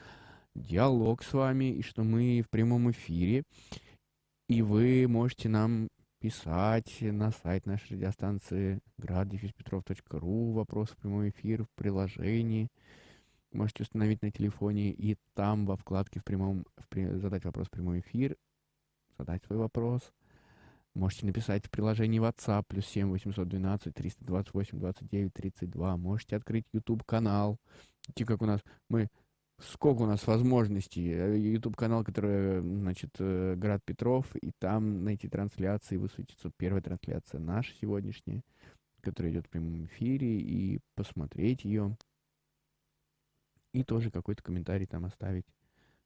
диалог 0.56 1.24
с 1.24 1.34
вами, 1.34 1.74
и 1.74 1.82
что 1.82 2.04
мы 2.04 2.42
в 2.42 2.50
прямом 2.50 2.92
эфире. 2.92 3.44
И 4.52 4.62
вы 4.62 5.08
можете 5.08 5.48
нам 5.48 5.88
писать 6.20 6.98
на 7.00 7.32
сайт 7.32 7.66
нашей 7.66 7.94
радиостанции 7.94 8.82
graddefиспетров.ру 9.00 10.52
вопрос 10.52 10.90
в 10.90 10.98
прямой 10.98 11.30
эфир 11.30 11.64
в 11.64 11.70
приложении. 11.76 12.68
Можете 13.54 13.84
установить 13.84 14.22
на 14.22 14.30
телефоне 14.30 14.92
и 14.92 15.16
там 15.36 15.66
во 15.66 15.78
вкладке 15.78 16.20
в 16.20 16.26
прямом 16.26 16.66
в, 16.76 17.20
задать 17.20 17.46
вопрос 17.46 17.68
в 17.68 17.72
прямой 17.72 18.02
эфир, 18.02 18.36
задать 19.18 19.42
свой 19.46 19.58
вопрос. 19.58 20.12
Можете 20.96 21.28
написать 21.28 21.68
в 21.68 21.70
приложении 21.70 22.20
WhatsApp 22.20 22.66
плюс 22.68 22.86
7 22.88 23.10
812 23.10 23.94
328 23.96 24.80
29 24.80 25.34
32. 25.34 25.96
Можете 25.96 26.36
открыть 26.36 26.66
YouTube 26.74 27.06
канал 27.06 27.58
те, 28.16 28.26
как 28.26 28.42
у 28.42 28.46
нас, 28.46 28.60
мы, 28.90 29.08
сколько 29.62 30.02
у 30.02 30.06
нас 30.06 30.26
возможностей. 30.28 31.04
YouTube-канал, 31.04 32.04
который, 32.04 32.62
значит, 32.62 33.16
Град 33.18 33.84
Петров, 33.86 34.26
и 34.36 34.52
там 34.60 35.04
найти 35.04 35.28
трансляции, 35.28 35.98
высветится 35.98 36.52
первая 36.58 36.82
трансляция 36.82 37.40
наша 37.40 37.74
сегодняшняя, 37.80 38.42
которая 39.02 39.32
идет 39.32 39.48
в 39.48 39.50
прямом 39.50 39.86
эфире, 39.86 40.40
и 40.40 40.80
посмотреть 40.96 41.66
ее. 41.66 41.98
И 43.74 43.84
тоже 43.84 44.12
какой-то 44.12 44.44
комментарий 44.44 44.86
там 44.86 45.06
оставить 45.06 45.46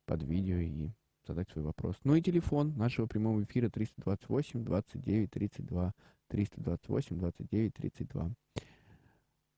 под 0.05 0.24
видео 0.24 0.57
и 0.57 0.89
задать 1.25 1.50
свой 1.50 1.65
вопрос. 1.65 1.95
Ну 2.03 2.15
и 2.15 2.21
телефон 2.21 2.77
нашего 2.77 3.07
прямого 3.07 3.43
эфира 3.43 3.69
328 3.69 4.63
29 4.63 5.31
32. 5.31 5.93
328 6.27 7.17
29 7.17 7.74
32. 7.74 8.31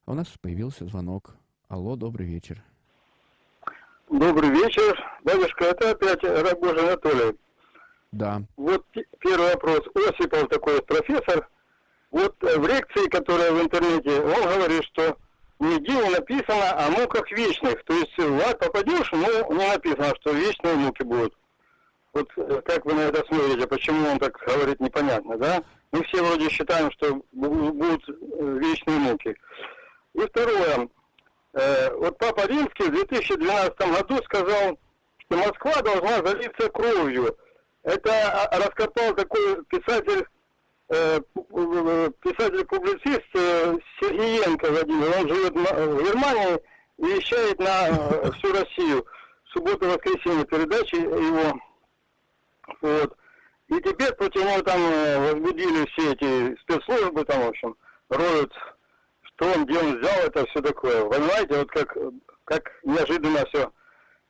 А 0.05 0.11
у 0.11 0.13
нас 0.13 0.27
появился 0.39 0.85
звонок. 0.85 1.35
Алло, 1.67 1.97
добрый 1.97 2.27
вечер. 2.27 2.63
Добрый 4.09 4.49
вечер. 4.51 4.97
Дядюшка, 5.25 5.65
это 5.65 5.91
опять 5.91 6.23
Рогожин 6.23 6.79
Анатолий. 6.79 7.37
Да. 8.13 8.41
Вот 8.55 8.85
первый 9.19 9.51
вопрос. 9.51 9.81
Осипов 9.95 10.47
такой 10.47 10.81
профессор. 10.81 11.47
Вот 12.11 12.35
э, 12.41 12.57
в 12.57 12.65
лекции, 12.65 13.09
которая 13.09 13.51
в 13.51 13.61
интернете, 13.61 14.21
он 14.21 14.43
говорит, 14.43 14.83
что 14.85 15.17
нигде 15.59 15.91
не 15.91 16.09
написано 16.09 16.85
о 16.85 16.89
муках 16.91 17.29
вечных. 17.31 17.83
То 17.83 17.93
есть 17.95 18.17
в 18.17 18.39
ад 18.47 18.57
попадешь, 18.59 19.11
но 19.11 19.53
не 19.53 19.67
написано, 19.67 20.13
что 20.21 20.31
вечные 20.31 20.75
муки 20.75 21.03
будут. 21.03 21.33
Вот 22.13 22.29
э, 22.37 22.61
как 22.63 22.85
вы 22.85 22.93
на 22.93 23.01
это 23.01 23.25
смотрите, 23.27 23.67
почему 23.67 24.09
он 24.09 24.19
так 24.19 24.37
говорит, 24.37 24.79
непонятно, 24.79 25.37
да? 25.37 25.61
Мы 25.91 26.03
все 26.05 26.23
вроде 26.23 26.49
считаем, 26.49 26.89
что 26.91 27.21
будут 27.33 28.07
э, 28.07 28.13
вечные 28.61 28.99
муки. 28.99 29.35
И 30.13 30.21
второе. 30.21 30.87
Э, 31.53 31.93
вот 31.95 32.17
Папа 32.17 32.45
Римский 32.47 32.83
в 32.83 32.91
2012 32.91 33.79
году 33.79 34.21
сказал, 34.23 34.77
что 35.17 35.37
Москва 35.37 35.81
должна 35.81 36.25
залиться 36.25 36.69
кровью. 36.69 37.37
Это 37.83 38.11
а, 38.11 38.57
раскопал 38.57 39.13
такой 39.15 39.63
писатель, 39.65 40.25
писатель-публицист 40.89 43.27
Сергеенко 43.99 44.71
Владимир. 44.71 45.19
Он 45.19 45.27
живет 45.29 45.53
в 45.53 46.03
Германии 46.03 46.59
и 46.97 47.05
вещает 47.05 47.59
на 47.59 48.31
всю 48.33 48.51
Россию. 48.53 49.05
В 49.45 49.49
субботу-воскресенье 49.51 50.45
передачи 50.45 50.95
его 50.95 51.59
вот. 52.81 53.15
И 53.69 53.81
теперь 53.81 54.13
против 54.13 54.43
него 54.43 54.61
там 54.61 54.79
э, 54.79 55.19
возбудили 55.19 55.85
все 55.91 56.13
эти 56.13 56.57
спецслужбы, 56.61 57.25
там, 57.25 57.43
в 57.43 57.49
общем, 57.49 57.75
роют, 58.09 58.53
что 59.37 59.53
он, 59.53 59.65
где 59.65 59.77
он 59.79 59.99
взял 59.99 60.19
это, 60.25 60.45
все 60.47 60.61
такое. 60.61 61.05
Понимаете, 61.05 61.57
вот 61.59 61.69
как, 61.69 61.95
как 62.45 62.71
неожиданно 62.83 63.45
все 63.45 63.71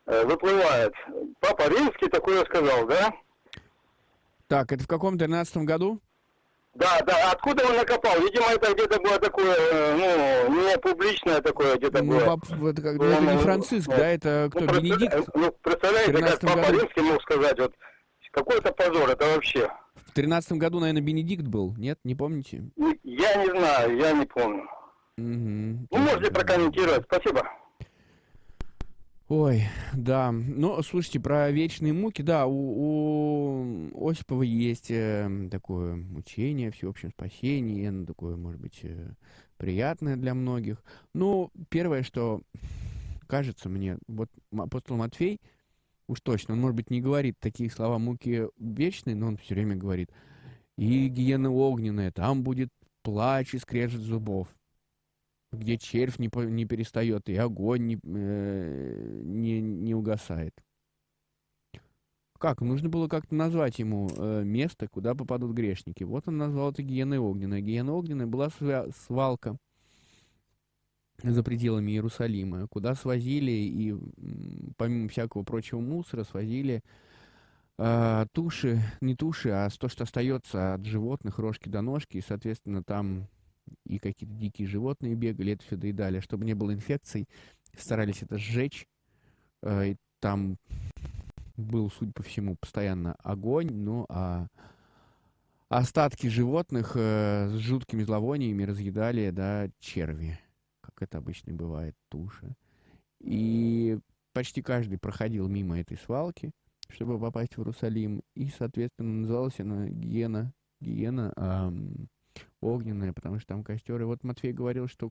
э, 0.05 0.25
выплывает. 0.25 0.93
Папа 1.39 1.69
Римский 1.69 2.09
такое 2.09 2.43
сказал, 2.45 2.85
да? 2.87 3.13
Так, 4.47 4.71
это 4.71 4.83
в 4.83 4.87
каком 4.87 5.17
13 5.17 5.57
году? 5.57 5.99
Да, 6.75 6.99
да, 7.07 7.31
откуда 7.31 7.65
он 7.65 7.75
накопал? 7.75 8.19
Видимо, 8.21 8.47
это 8.51 8.73
где-то 8.73 8.99
было 8.99 9.17
такое, 9.17 9.55
э, 9.55 10.47
ну, 10.47 10.67
не 10.67 10.77
публичное 10.77 11.41
такое 11.41 11.77
где-то 11.77 12.03
ну, 12.03 12.11
было. 12.11 12.25
Пап, 12.25 12.45
это, 12.63 12.81
как, 12.81 12.97
ну, 12.97 13.05
это 13.05 13.21
не 13.21 13.37
Франциск, 13.39 13.87
ну, 13.87 13.97
да, 13.97 14.09
это 14.09 14.49
кто, 14.51 14.59
ну, 14.65 14.73
Бенедикт? 14.73 15.29
Ну, 15.33 15.51
представляете, 15.63 16.13
как 16.13 16.39
Папа 16.41 16.55
году? 16.61 16.79
Римский 16.79 17.01
мог 17.01 17.21
сказать, 17.23 17.59
вот, 17.59 17.73
какой-то 18.31 18.71
позор, 18.73 19.09
это 19.09 19.25
вообще. 19.25 19.71
В 20.05 20.11
тринадцатом 20.11 20.59
году, 20.59 20.79
наверное, 20.79 21.01
Бенедикт 21.01 21.47
был, 21.47 21.73
нет? 21.77 21.97
Не 22.03 22.13
помните? 22.13 22.63
Я 23.03 23.35
не 23.35 23.49
знаю, 23.49 23.97
я 23.97 24.11
не 24.11 24.25
помню. 24.25 24.67
Угу. 25.17 25.87
Ну, 25.91 25.97
можете 25.97 26.31
прокомментировать, 26.31 27.05
спасибо. 27.05 27.43
Ой, 29.27 29.63
да. 29.93 30.31
Ну, 30.31 30.81
слушайте, 30.83 31.19
про 31.19 31.51
вечные 31.51 31.91
муки, 31.91 32.21
да, 32.21 32.45
у, 32.45 33.89
у 33.91 34.09
Осипова 34.09 34.43
есть 34.43 34.89
э, 34.89 35.49
такое 35.51 36.01
учение 36.15 36.71
всеобщем 36.71 37.11
спасении, 37.11 37.87
оно 37.87 38.05
такое, 38.05 38.37
может 38.37 38.61
быть, 38.61 38.79
э, 38.83 39.11
приятное 39.57 40.15
для 40.15 40.33
многих. 40.33 40.81
Ну, 41.13 41.51
первое, 41.69 42.03
что 42.03 42.41
кажется 43.27 43.67
мне, 43.67 43.97
вот 44.07 44.29
апостол 44.57 44.95
Матфей 44.95 45.41
Уж 46.07 46.21
точно, 46.21 46.53
он, 46.53 46.61
может 46.61 46.75
быть, 46.75 46.89
не 46.89 47.01
говорит 47.01 47.37
такие 47.39 47.69
слова 47.69 47.99
муки 47.99 48.47
вечной, 48.57 49.13
но 49.13 49.27
он 49.27 49.37
все 49.37 49.55
время 49.55 49.75
говорит, 49.75 50.09
и 50.77 51.07
гиена 51.09 51.51
огненная, 51.51 52.11
там 52.11 52.43
будет 52.43 52.69
плач 53.01 53.53
и 53.53 53.59
скрежет 53.59 54.01
зубов, 54.01 54.47
где 55.51 55.77
червь 55.77 56.19
не, 56.19 56.29
не 56.49 56.65
перестает, 56.65 57.29
и 57.29 57.35
огонь 57.35 57.85
не, 57.87 57.99
э, 58.03 59.21
не, 59.23 59.61
не 59.61 59.95
угасает. 59.95 60.53
Как? 62.37 62.61
Нужно 62.61 62.89
было 62.89 63.07
как-то 63.07 63.33
назвать 63.33 63.79
ему 63.79 64.09
э, 64.15 64.43
место, 64.43 64.87
куда 64.87 65.15
попадут 65.15 65.53
грешники. 65.53 66.03
Вот 66.03 66.27
он 66.27 66.37
назвал 66.37 66.71
это 66.71 66.83
гиеной 66.83 67.17
огненной. 67.17 67.61
Гиена 67.61 67.93
огненная 67.93 68.27
была 68.27 68.49
свалка 69.07 69.57
за 71.23 71.43
пределами 71.43 71.91
Иерусалима, 71.91 72.67
куда 72.67 72.93
свозили 72.93 73.51
и 73.51 73.95
помимо 74.77 75.09
всякого 75.09 75.43
прочего 75.43 75.79
мусора 75.79 76.23
свозили 76.23 76.83
э, 77.79 78.25
туши, 78.33 78.81
не 79.01 79.15
туши, 79.15 79.49
а 79.49 79.69
то, 79.69 79.89
что 79.89 80.03
остается 80.03 80.75
от 80.75 80.85
животных, 80.85 81.39
рожки 81.39 81.69
до 81.69 81.81
ножки, 81.81 82.17
и, 82.17 82.21
соответственно, 82.21 82.83
там 82.83 83.27
и 83.87 83.99
какие-то 83.99 84.35
дикие 84.35 84.67
животные 84.67 85.15
бегали, 85.15 85.53
это 85.53 85.63
все 85.63 85.75
доедали. 85.75 86.19
Чтобы 86.19 86.45
не 86.45 86.53
было 86.53 86.73
инфекций, 86.73 87.27
старались 87.77 88.21
это 88.23 88.37
сжечь, 88.37 88.87
э, 89.63 89.91
и 89.91 89.97
там 90.19 90.57
был, 91.55 91.89
судя 91.89 92.11
по 92.13 92.23
всему, 92.23 92.55
постоянно 92.55 93.15
огонь, 93.23 93.71
ну, 93.71 94.05
а 94.09 94.47
остатки 95.69 96.27
животных 96.27 96.93
э, 96.95 97.49
с 97.49 97.57
жуткими 97.57 98.03
зловониями 98.03 98.63
разъедали, 98.63 99.31
да, 99.31 99.69
черви 99.79 100.39
как 100.97 101.09
это 101.09 101.17
обычно 101.19 101.53
бывает, 101.53 101.95
туши. 102.09 102.55
И 103.19 103.99
почти 104.33 104.61
каждый 104.61 104.97
проходил 104.97 105.47
мимо 105.47 105.79
этой 105.79 105.97
свалки, 105.97 106.51
чтобы 106.89 107.19
попасть 107.19 107.55
в 107.55 107.59
Иерусалим. 107.59 108.21
И, 108.35 108.49
соответственно, 108.49 109.21
называлась 109.21 109.59
она 109.59 109.87
Гиена, 109.87 110.53
Гиена 110.79 111.33
эм, 111.35 112.07
огненная, 112.61 113.13
потому 113.13 113.39
что 113.39 113.47
там 113.47 113.63
костер. 113.63 114.01
И 114.01 114.05
вот 114.05 114.23
Матфей 114.23 114.53
говорил, 114.53 114.87
что 114.87 115.09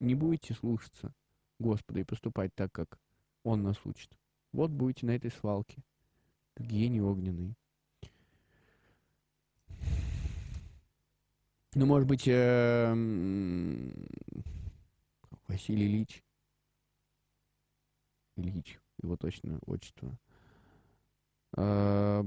не 0.00 0.14
будете 0.14 0.54
слушаться 0.54 1.14
Господа 1.58 2.00
и 2.00 2.04
поступать 2.04 2.54
так, 2.54 2.72
как 2.72 2.98
Он 3.44 3.62
нас 3.62 3.76
учит. 3.84 4.16
Вот 4.52 4.70
будете 4.70 5.06
на 5.06 5.12
этой 5.12 5.30
свалке, 5.30 5.82
в 6.56 6.62
гиене 6.62 7.02
огненной. 7.02 7.54
Ну, 11.74 11.84
может 11.84 12.08
быть, 12.08 12.26
э, 12.26 12.94
Василий 15.46 15.86
Ильич. 15.86 16.24
Ильич, 18.36 18.78
его 19.02 19.16
точно 19.16 19.58
отчество. 19.66 20.18
А, 21.56 22.24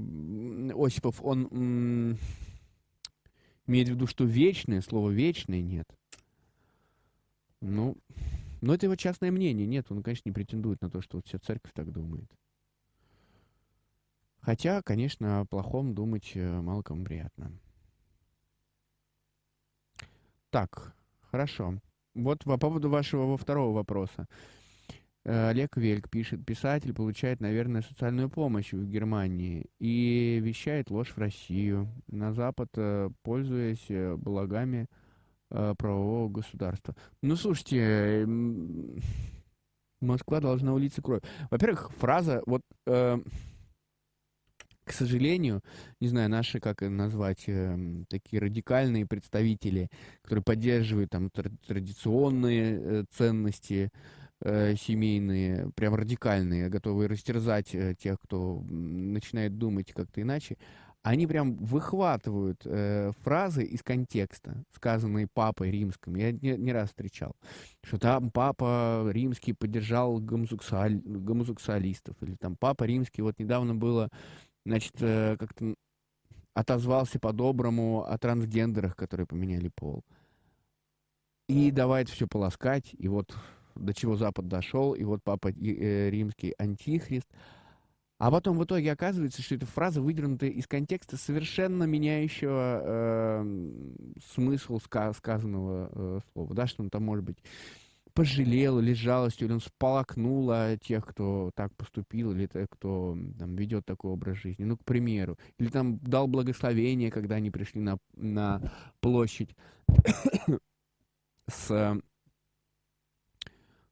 Осипов, 0.74 1.22
он 1.22 2.16
имеет 3.70 3.88
в 3.88 3.92
виду, 3.92 4.06
что 4.06 4.24
вечное, 4.24 4.82
слово 4.82 5.10
вечное 5.10 5.62
нет. 5.62 5.88
Ну, 7.60 7.96
но 8.60 8.74
это 8.74 8.86
его 8.86 8.96
частное 8.96 9.30
мнение. 9.30 9.66
Нет, 9.66 9.86
он, 9.90 10.02
конечно, 10.02 10.28
не 10.28 10.32
претендует 10.32 10.80
на 10.82 10.90
то, 10.90 11.00
что 11.00 11.18
вот 11.18 11.26
вся 11.26 11.38
церковь 11.38 11.72
так 11.72 11.90
думает. 11.92 12.30
Хотя, 14.40 14.82
конечно, 14.82 15.40
о 15.40 15.44
плохом 15.44 15.94
думать 15.94 16.32
э, 16.34 16.60
мало 16.60 16.82
кому 16.82 17.04
приятно. 17.04 17.52
Так, 20.50 20.94
хорошо. 21.20 21.80
Вот 22.14 22.42
по 22.44 22.58
поводу 22.58 22.90
вашего 22.90 23.36
второго 23.36 23.74
вопроса. 23.74 24.26
Э, 25.24 25.48
Олег 25.48 25.76
Вельк 25.76 26.08
пишет, 26.08 26.44
писатель 26.44 26.94
получает, 26.94 27.40
наверное, 27.40 27.82
социальную 27.82 28.30
помощь 28.30 28.72
в 28.72 28.86
Германии 28.88 29.66
и 29.78 30.40
вещает 30.42 30.90
ложь 30.90 31.10
в 31.14 31.18
Россию, 31.18 31.88
на 32.08 32.32
Запад, 32.32 32.70
э, 32.76 33.10
пользуясь 33.22 33.84
э, 33.88 34.16
благами 34.16 34.86
правового 35.48 36.28
государства. 36.28 36.94
Ну, 37.22 37.34
слушайте, 37.34 38.24
Москва 40.00 40.38
должна 40.38 40.72
улиться 40.72 41.02
кровью. 41.02 41.24
Во-первых, 41.50 41.90
фраза, 41.98 42.40
вот 42.46 42.62
к 44.90 44.92
сожалению, 44.92 45.62
не 46.00 46.08
знаю, 46.08 46.28
наши, 46.28 46.58
как 46.58 46.82
назвать, 46.82 47.44
э, 47.46 48.04
такие 48.08 48.40
радикальные 48.40 49.06
представители, 49.06 49.88
которые 50.22 50.42
поддерживают 50.42 51.10
там 51.10 51.30
традиционные 51.30 53.04
ценности 53.10 53.92
семейные, 54.42 55.70
прям 55.74 55.94
радикальные, 55.94 56.68
готовые 56.68 57.08
растерзать 57.08 57.74
э, 57.74 57.94
тех, 57.94 58.18
кто 58.20 58.62
начинает 58.68 59.58
думать 59.58 59.92
как-то 59.92 60.22
иначе, 60.22 60.56
они 61.02 61.26
прям 61.26 61.56
выхватывают 61.56 62.60
э, 62.64 63.12
фразы 63.22 63.64
из 63.64 63.82
контекста, 63.82 64.64
сказанные 64.74 65.26
папой 65.26 65.70
римским. 65.70 66.14
Я 66.14 66.32
не, 66.32 66.56
не 66.56 66.72
раз 66.72 66.90
встречал, 66.90 67.32
что 67.82 67.98
там 67.98 68.30
папа 68.30 69.08
римский 69.10 69.54
поддержал 69.54 70.18
гомосексуаль, 70.20 70.96
гомосексуалистов, 70.96 72.16
или 72.22 72.34
там 72.36 72.56
папа 72.56 72.84
римский, 72.84 73.22
вот 73.22 73.38
недавно 73.38 73.74
было, 73.74 74.10
значит, 74.66 74.94
э, 75.00 75.36
как-то 75.38 75.74
отозвался 76.52 77.18
по-доброму 77.18 78.04
о 78.04 78.18
трансгендерах, 78.18 78.94
которые 78.94 79.26
поменяли 79.26 79.70
пол. 79.74 80.04
И 81.48 81.70
давай 81.70 82.02
это 82.02 82.12
все 82.12 82.28
полоскать, 82.28 82.94
и 82.96 83.08
вот 83.08 83.34
до 83.74 83.94
чего 83.94 84.16
Запад 84.16 84.48
дошел, 84.48 84.92
и 84.94 85.04
вот 85.04 85.22
папа 85.22 85.48
э, 85.48 86.10
римский 86.10 86.54
антихрист– 86.58 87.28
а 88.20 88.30
потом 88.30 88.58
в 88.58 88.64
итоге 88.64 88.92
оказывается, 88.92 89.40
что 89.40 89.54
эта 89.54 89.64
фраза 89.64 90.02
выдернута 90.02 90.44
из 90.44 90.66
контекста 90.66 91.16
совершенно 91.16 91.84
меняющего 91.84 92.82
э, 92.84 93.80
смысл 94.34 94.78
ска 94.78 95.10
сказанного 95.14 95.88
э, 95.90 96.20
слова. 96.30 96.54
Да, 96.54 96.66
что 96.66 96.82
он 96.82 96.90
там 96.90 97.02
может 97.02 97.24
быть 97.24 97.38
пожалел 98.12 98.78
или 98.78 98.92
с 98.92 98.98
жалостью, 98.98 99.46
или 99.46 99.54
он 99.54 99.60
сполокнул 99.60 100.52
тех, 100.82 101.06
кто 101.06 101.50
так 101.54 101.74
поступил, 101.76 102.32
или 102.32 102.46
тех, 102.46 102.68
кто 102.68 103.16
там, 103.38 103.56
ведет 103.56 103.86
такой 103.86 104.10
образ 104.10 104.36
жизни. 104.36 104.64
Ну, 104.64 104.76
к 104.76 104.84
примеру. 104.84 105.38
Или 105.56 105.68
там 105.68 105.96
дал 106.00 106.28
благословение, 106.28 107.10
когда 107.10 107.36
они 107.36 107.50
пришли 107.50 107.80
на, 107.80 107.96
на 108.16 108.60
площадь 109.00 109.56
с 111.48 111.98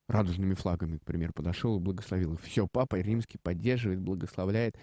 радужными 0.09 0.55
флагами, 0.55 0.97
к 0.97 1.05
примеру, 1.05 1.33
подошел 1.35 1.77
и 1.77 1.83
благословил 1.83 2.35
их. 2.35 2.41
Все, 2.43 2.67
папа 2.67 2.97
римский 2.97 3.39
поддерживает, 3.39 4.01
благословляет. 4.01 4.77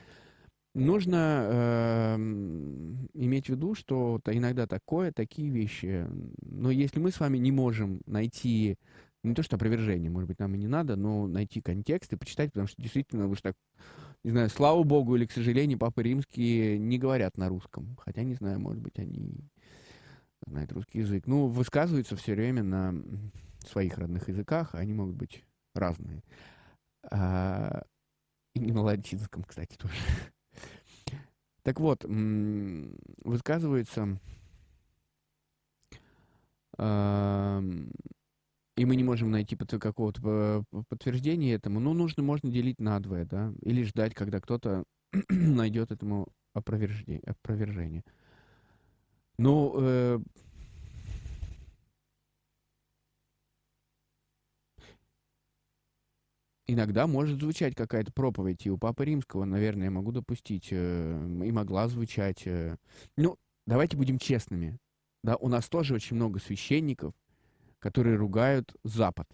Нужно 0.76 1.48
э, 1.50 2.16
иметь 3.14 3.48
в 3.48 3.50
виду, 3.50 3.76
что 3.76 4.20
-то 4.24 4.38
иногда 4.38 4.68
такое, 4.68 5.12
такие 5.12 5.50
вещи. 5.50 6.06
Но 6.42 6.70
если 6.70 7.00
мы 7.00 7.12
с 7.12 7.20
вами 7.20 7.38
не 7.38 7.52
можем 7.52 8.02
найти, 8.06 8.78
не 9.24 9.34
то 9.34 9.42
что 9.42 9.56
опровержение, 9.56 10.12
может 10.12 10.28
быть, 10.28 10.40
нам 10.40 10.54
и 10.54 10.58
не 10.58 10.68
надо, 10.68 10.96
но 10.96 11.28
найти 11.28 11.62
контекст 11.62 12.14
и 12.14 12.18
почитать, 12.18 12.52
потому 12.52 12.68
что 12.68 12.82
действительно, 12.82 13.28
вы 13.28 13.36
же 13.36 13.42
так, 13.42 13.56
не 14.24 14.32
знаю, 14.32 14.50
слава 14.50 14.84
богу 14.84 15.16
или, 15.16 15.26
к 15.26 15.32
сожалению, 15.32 15.80
папы 15.80 16.04
римские 16.04 16.78
не 16.78 17.00
говорят 17.00 17.38
на 17.38 17.48
русском. 17.48 17.98
Хотя, 18.02 18.24
не 18.24 18.36
знаю, 18.36 18.60
может 18.60 18.82
быть, 18.82 19.00
они 19.00 19.50
знают 20.46 20.74
русский 20.74 21.00
язык. 21.00 21.26
Ну, 21.26 21.48
высказываются 21.48 22.16
все 22.16 22.34
время 22.34 22.64
на 22.64 22.94
своих 23.68 23.98
родных 23.98 24.30
языках, 24.30 24.76
они 24.76 24.94
могут 24.94 25.16
быть 25.16 25.44
разные. 25.74 26.24
А, 27.12 27.84
и 28.54 28.60
не 28.60 28.72
на 28.72 28.82
латинском, 28.82 29.44
кстати, 29.44 29.76
тоже. 29.76 29.96
Так 31.64 31.80
вот, 31.80 32.06
высказывается, 33.24 34.20
и 36.78 38.86
мы 38.86 38.96
не 38.96 39.04
можем 39.04 39.32
найти 39.32 39.56
какого-то 39.56 40.66
подтверждения 40.90 41.54
этому, 41.54 41.80
но 41.80 41.94
нужно, 41.94 42.24
можно 42.24 42.52
делить 42.52 42.80
на 42.80 43.00
двое, 43.00 43.26
да, 43.26 43.54
или 43.62 43.84
ждать, 43.84 44.14
когда 44.14 44.42
кто-то 44.42 44.84
найдет 45.30 45.92
этому 45.92 46.28
опровержение. 46.54 47.22
опровержение. 47.26 48.04
Ну, 49.38 49.76
э, 49.78 50.20
иногда 56.68 57.08
может 57.08 57.40
звучать 57.40 57.76
какая-то 57.76 58.12
проповедь, 58.12 58.66
и 58.66 58.70
у 58.70 58.78
Папы 58.78 59.06
Римского, 59.06 59.46
наверное, 59.46 59.86
я 59.86 59.92
могу 59.92 60.12
допустить, 60.12 60.70
э, 60.72 61.42
и 61.46 61.52
могла 61.52 61.88
звучать. 61.88 62.46
Э. 62.46 62.78
Ну, 63.18 63.38
давайте 63.66 63.98
будем 63.98 64.18
честными. 64.18 64.78
Да, 65.24 65.36
у 65.38 65.48
нас 65.48 65.70
тоже 65.70 65.96
очень 65.96 66.16
много 66.16 66.40
священников, 66.40 67.14
которые 67.80 68.16
ругают 68.16 68.76
Запад. 68.84 69.28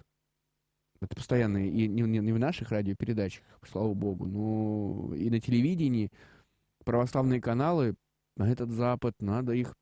Это 1.01 1.15
постоянно 1.15 1.67
и 1.67 1.87
не, 1.87 2.03
не 2.03 2.31
в 2.31 2.39
наших 2.39 2.71
радиопередачах, 2.71 3.43
слава 3.67 3.93
богу, 3.93 4.25
но 4.25 5.15
и 5.15 5.29
на 5.29 5.39
телевидении 5.39 6.11
православные 6.85 7.41
каналы 7.41 7.95
на 8.37 8.49
этот 8.49 8.69
Запад, 8.69 9.15
надо 9.19 9.53
их 9.53 9.75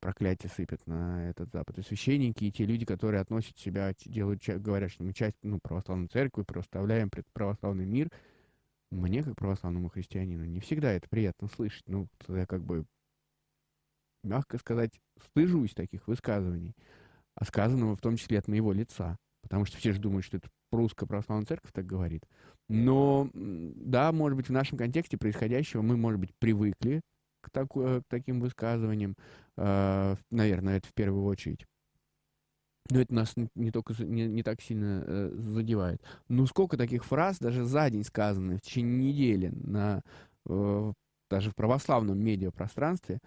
проклятие 0.00 0.50
сыпят 0.50 0.86
на 0.86 1.28
этот 1.28 1.50
Запад. 1.52 1.78
И 1.78 1.82
священники, 1.82 2.44
и 2.44 2.52
те 2.52 2.64
люди, 2.64 2.84
которые 2.84 3.20
относят 3.20 3.58
себя, 3.58 3.94
делают, 4.04 4.42
говорят, 4.46 4.90
что 4.90 5.04
мы 5.04 5.12
часть 5.12 5.36
ну, 5.42 5.58
православной 5.62 6.08
церкви, 6.08 6.42
проставляем 6.42 7.10
православный 7.32 7.86
мир. 7.86 8.10
Мне, 8.90 9.22
как 9.22 9.36
православному 9.36 9.88
христианину, 9.88 10.44
не 10.44 10.60
всегда 10.60 10.92
это 10.92 11.08
приятно 11.08 11.48
слышать. 11.48 11.84
Ну, 11.86 12.08
я 12.28 12.46
как 12.46 12.64
бы, 12.64 12.84
мягко 14.24 14.58
сказать, 14.58 14.90
стыжусь 15.22 15.74
таких 15.74 16.08
высказываний, 16.08 16.74
а 17.36 17.44
сказанного 17.44 17.94
в 17.94 18.00
том 18.00 18.16
числе 18.16 18.38
от 18.38 18.48
моего 18.48 18.72
лица. 18.72 19.16
Потому 19.42 19.64
что 19.64 19.78
все 19.78 19.92
же 19.92 20.00
думают, 20.00 20.24
что 20.24 20.36
это 20.36 20.48
русская 20.72 21.06
православная 21.06 21.46
церковь 21.46 21.72
так 21.72 21.86
говорит. 21.86 22.26
Но, 22.68 23.30
да, 23.32 24.12
может 24.12 24.36
быть, 24.36 24.48
в 24.48 24.52
нашем 24.52 24.78
контексте 24.78 25.16
происходящего 25.16 25.82
мы, 25.82 25.96
может 25.96 26.20
быть, 26.20 26.30
привыкли 26.38 27.00
к, 27.40 27.50
так, 27.50 27.68
к 27.68 28.02
таким 28.08 28.40
высказываниям. 28.40 29.16
Э, 29.60 30.16
наверное, 30.30 30.78
это 30.78 30.88
в 30.88 30.94
первую 30.94 31.24
очередь. 31.24 31.66
Но 32.90 33.00
это 33.00 33.14
нас 33.14 33.34
не 33.54 33.70
только 33.70 33.94
не, 34.02 34.26
не 34.26 34.42
так 34.42 34.62
сильно 34.62 35.04
э, 35.06 35.30
задевает. 35.34 36.02
Ну 36.28 36.46
сколько 36.46 36.78
таких 36.78 37.04
фраз 37.04 37.38
даже 37.38 37.64
за 37.64 37.90
день 37.90 38.02
сказанных 38.02 38.58
в 38.58 38.62
течение 38.62 39.12
недели 39.12 39.48
на 39.48 40.02
э, 40.46 40.92
даже 41.28 41.50
в 41.50 41.54
православном 41.54 42.18
медиапространстве 42.18 43.20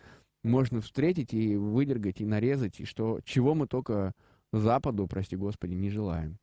можно 0.44 0.82
встретить 0.82 1.34
и 1.36 1.56
выдергать 1.56 2.20
и 2.20 2.26
нарезать, 2.26 2.80
и 2.80 2.86
что 2.86 3.22
чего 3.24 3.54
мы 3.54 3.68
только 3.68 4.14
Западу, 4.52 5.08
прости 5.08 5.36
господи, 5.36 5.74
не 5.74 5.90
желаем. 5.90 6.38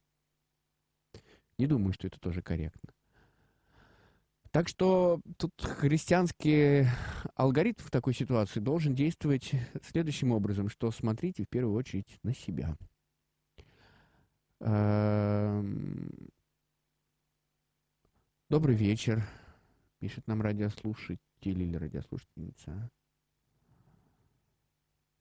Не 1.59 1.66
думаю, 1.66 1.92
что 1.92 2.07
это 2.07 2.18
тоже 2.18 2.42
корректно. 2.42 2.90
Так 4.52 4.66
что 4.66 5.20
тут 5.36 5.52
христианский 5.62 6.86
алгоритм 7.36 7.82
в 7.84 7.90
такой 7.90 8.14
ситуации 8.14 8.58
должен 8.58 8.94
действовать 8.94 9.52
следующим 9.82 10.32
образом, 10.32 10.68
что 10.68 10.90
смотрите 10.90 11.44
в 11.44 11.48
первую 11.48 11.76
очередь 11.76 12.18
на 12.24 12.34
себя. 12.34 12.76
Эм, 14.58 16.10
добрый 18.48 18.74
вечер, 18.74 19.24
пишет 20.00 20.26
нам 20.26 20.42
радиослушатель 20.42 21.20
или 21.44 21.76
радиослушательница. 21.76 22.90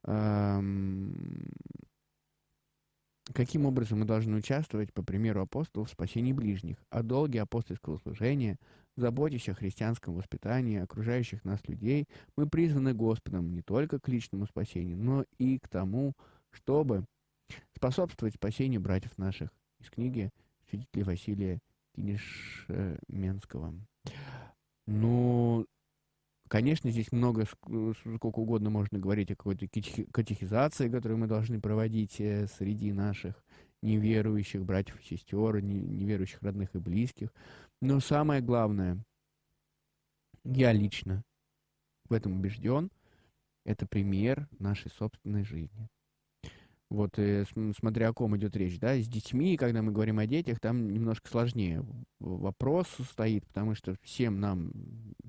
Эм, 0.06 1.14
каким 3.32 3.68
образом 3.68 4.00
мы 4.00 4.06
должны 4.06 4.38
участвовать, 4.38 4.92
по 4.92 5.04
примеру 5.04 5.42
апостолов, 5.42 5.90
в 5.90 5.92
спасении 5.92 6.34
ближних, 6.34 6.78
о 6.90 7.04
долге 7.04 7.44
апостольского 7.44 8.00
служения– 8.00 8.58
Заботясь 9.00 9.48
о 9.48 9.54
христианском 9.54 10.14
воспитании 10.14 10.78
окружающих 10.78 11.46
нас 11.46 11.66
людей, 11.70 12.06
мы 12.36 12.50
призваны 12.50 12.94
Господом 12.94 13.54
не 13.54 13.62
только 13.62 13.98
к 13.98 14.10
личному 14.10 14.46
спасению, 14.46 14.98
но 14.98 15.24
и 15.38 15.58
к 15.58 15.70
тому, 15.70 16.12
чтобы 16.52 17.06
способствовать 17.74 18.36
спасению 18.36 18.82
братьев 18.82 19.18
наших. 19.18 19.52
Из 19.80 19.90
книги 19.90 20.32
святителя 20.70 21.06
Василия 21.06 21.60
Кинешменского. 21.96 23.74
Ну, 24.86 25.66
конечно, 26.50 26.92
здесь 26.92 27.14
много, 27.14 27.46
сколько 27.46 28.40
угодно 28.40 28.70
можно 28.70 29.00
говорить 29.00 29.32
о 29.32 29.38
какой-то 29.38 29.66
катехизации, 30.12 30.90
которую 30.90 31.20
мы 31.20 31.28
должны 31.28 31.62
проводить 31.62 32.20
э, 32.20 32.48
среди 32.48 32.92
наших 32.92 33.42
неверующих 33.82 34.64
братьев 34.64 35.00
и 35.02 35.16
сестер, 35.16 35.62
неверующих 35.62 36.42
родных 36.42 36.76
и 36.76 36.80
близких. 36.80 37.34
Но 37.82 38.00
самое 38.00 38.42
главное, 38.42 39.04
я 40.44 40.72
лично 40.72 41.24
в 42.10 42.14
этом 42.14 42.38
убежден, 42.40 42.92
это 43.66 43.86
пример 43.88 44.48
нашей 44.58 44.92
собственной 44.92 45.44
жизни. 45.44 45.90
Вот, 46.90 47.20
э, 47.20 47.46
смотря 47.78 48.10
о 48.10 48.14
ком 48.14 48.36
идет 48.36 48.56
речь, 48.56 48.80
да, 48.80 48.98
с 48.98 49.08
детьми, 49.08 49.58
когда 49.58 49.84
мы 49.84 49.92
говорим 49.92 50.18
о 50.18 50.26
детях, 50.26 50.60
там 50.60 50.90
немножко 50.90 51.30
сложнее 51.30 51.86
вопрос 52.20 52.88
стоит, 53.12 53.46
потому 53.46 53.76
что 53.76 53.96
всем 54.02 54.40
нам, 54.40 54.72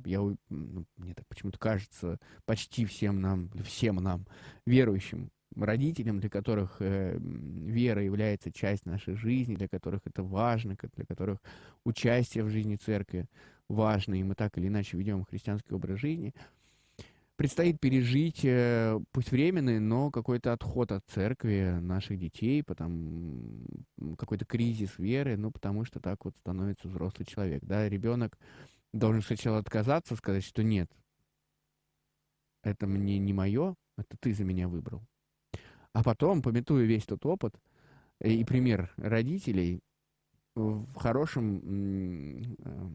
я, 0.07 0.21
ну, 0.21 0.87
мне 0.97 1.13
так 1.13 1.27
почему-то 1.29 1.59
кажется, 1.59 2.19
почти 2.47 2.87
всем 2.87 3.21
нам, 3.21 3.51
всем 3.63 3.97
нам, 3.97 4.27
верующим, 4.65 5.31
родителям, 5.57 6.21
для 6.21 6.31
которых 6.31 6.77
э, 6.81 7.19
вера 7.19 8.03
является 8.03 8.53
часть 8.53 8.87
нашей 8.87 9.15
жизни, 9.15 9.57
для 9.57 9.69
которых 9.69 10.03
это 10.05 10.23
важно, 10.23 10.77
для 10.95 11.05
которых 11.05 11.39
участие 11.85 12.45
в 12.45 12.51
жизни 12.51 12.77
церкви 12.77 13.27
важно, 13.69 14.15
и 14.15 14.23
мы 14.23 14.35
так 14.35 14.57
или 14.59 14.69
иначе 14.69 14.97
ведем 14.97 15.25
христианский 15.25 15.75
образ 15.75 15.99
жизни, 15.99 16.35
предстоит 17.37 17.81
пережить, 17.81 18.45
э, 18.45 19.01
пусть 19.13 19.31
временный, 19.31 19.81
но 19.81 20.11
какой-то 20.11 20.53
отход 20.53 20.93
от 20.93 21.05
церкви 21.07 21.79
наших 21.81 22.19
детей, 22.19 22.63
потом 22.63 23.65
какой-то 24.19 24.45
кризис 24.45 24.99
веры, 24.99 25.37
ну, 25.37 25.51
потому 25.51 25.85
что 25.85 26.01
так 26.01 26.25
вот 26.25 26.37
становится 26.37 26.89
взрослый 26.89 27.27
человек, 27.27 27.65
да, 27.65 27.89
ребенок 27.89 28.39
должен 28.93 29.23
сначала 29.23 29.59
отказаться, 29.59 30.17
сказать, 30.17 30.45
что 30.45 30.63
нет, 30.63 30.91
это 32.63 32.87
мне 32.87 33.19
не 33.19 33.33
мое, 33.33 33.75
это 33.97 34.17
ты 34.19 34.35
за 34.35 34.45
меня 34.45 34.69
выбрал. 34.69 35.03
А 35.93 36.03
потом, 36.03 36.43
пометуя 36.43 36.85
весь 36.85 37.05
тот 37.05 37.25
опыт 37.27 37.55
и 38.21 38.45
пример 38.45 38.93
родителей, 38.97 39.81
в 40.55 40.95
хорошем 40.95 41.61
э, 41.65 42.89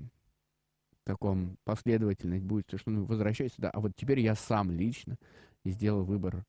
таком 1.04 1.58
последовательность 1.64 2.44
будет, 2.44 2.68
что 2.76 2.92
ну, 2.92 3.06
возвращайся, 3.06 3.56
да, 3.58 3.70
а 3.70 3.80
вот 3.80 3.94
теперь 3.96 4.20
я 4.20 4.36
сам 4.36 4.72
лично 4.72 5.18
сделал 5.64 6.04
выбор 6.04 6.46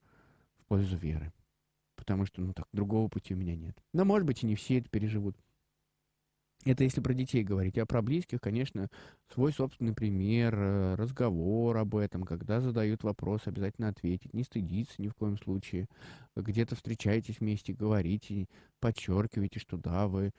в 0.58 0.64
пользу 0.66 0.96
веры. 0.96 1.32
Потому 1.94 2.26
что, 2.26 2.40
ну 2.42 2.52
так, 2.52 2.66
другого 2.72 3.08
пути 3.08 3.34
у 3.34 3.36
меня 3.36 3.56
нет. 3.56 3.76
Но, 3.92 4.04
может 4.04 4.26
быть, 4.26 4.42
и 4.42 4.46
не 4.46 4.54
все 4.54 4.78
это 4.78 4.88
переживут. 4.88 5.36
Это 6.66 6.82
если 6.82 7.00
про 7.00 7.14
детей 7.14 7.44
говорить. 7.44 7.78
А 7.78 7.86
про 7.86 8.02
близких, 8.02 8.40
конечно, 8.40 8.88
свой 9.32 9.52
собственный 9.52 9.94
пример, 9.94 10.54
э, 10.58 10.94
разговор 10.96 11.76
об 11.76 11.94
этом, 11.94 12.24
когда 12.24 12.60
задают 12.60 13.04
вопрос, 13.04 13.42
обязательно 13.44 13.88
ответить, 13.88 14.34
не 14.34 14.42
стыдиться 14.42 15.00
ни 15.00 15.06
в 15.06 15.14
коем 15.14 15.38
случае. 15.38 15.86
Где-то 16.34 16.74
встречаетесь 16.74 17.38
вместе, 17.38 17.72
говорите, 17.72 18.48
подчеркиваете, 18.80 19.60
что 19.60 19.76
да, 19.76 20.08
вы 20.08 20.32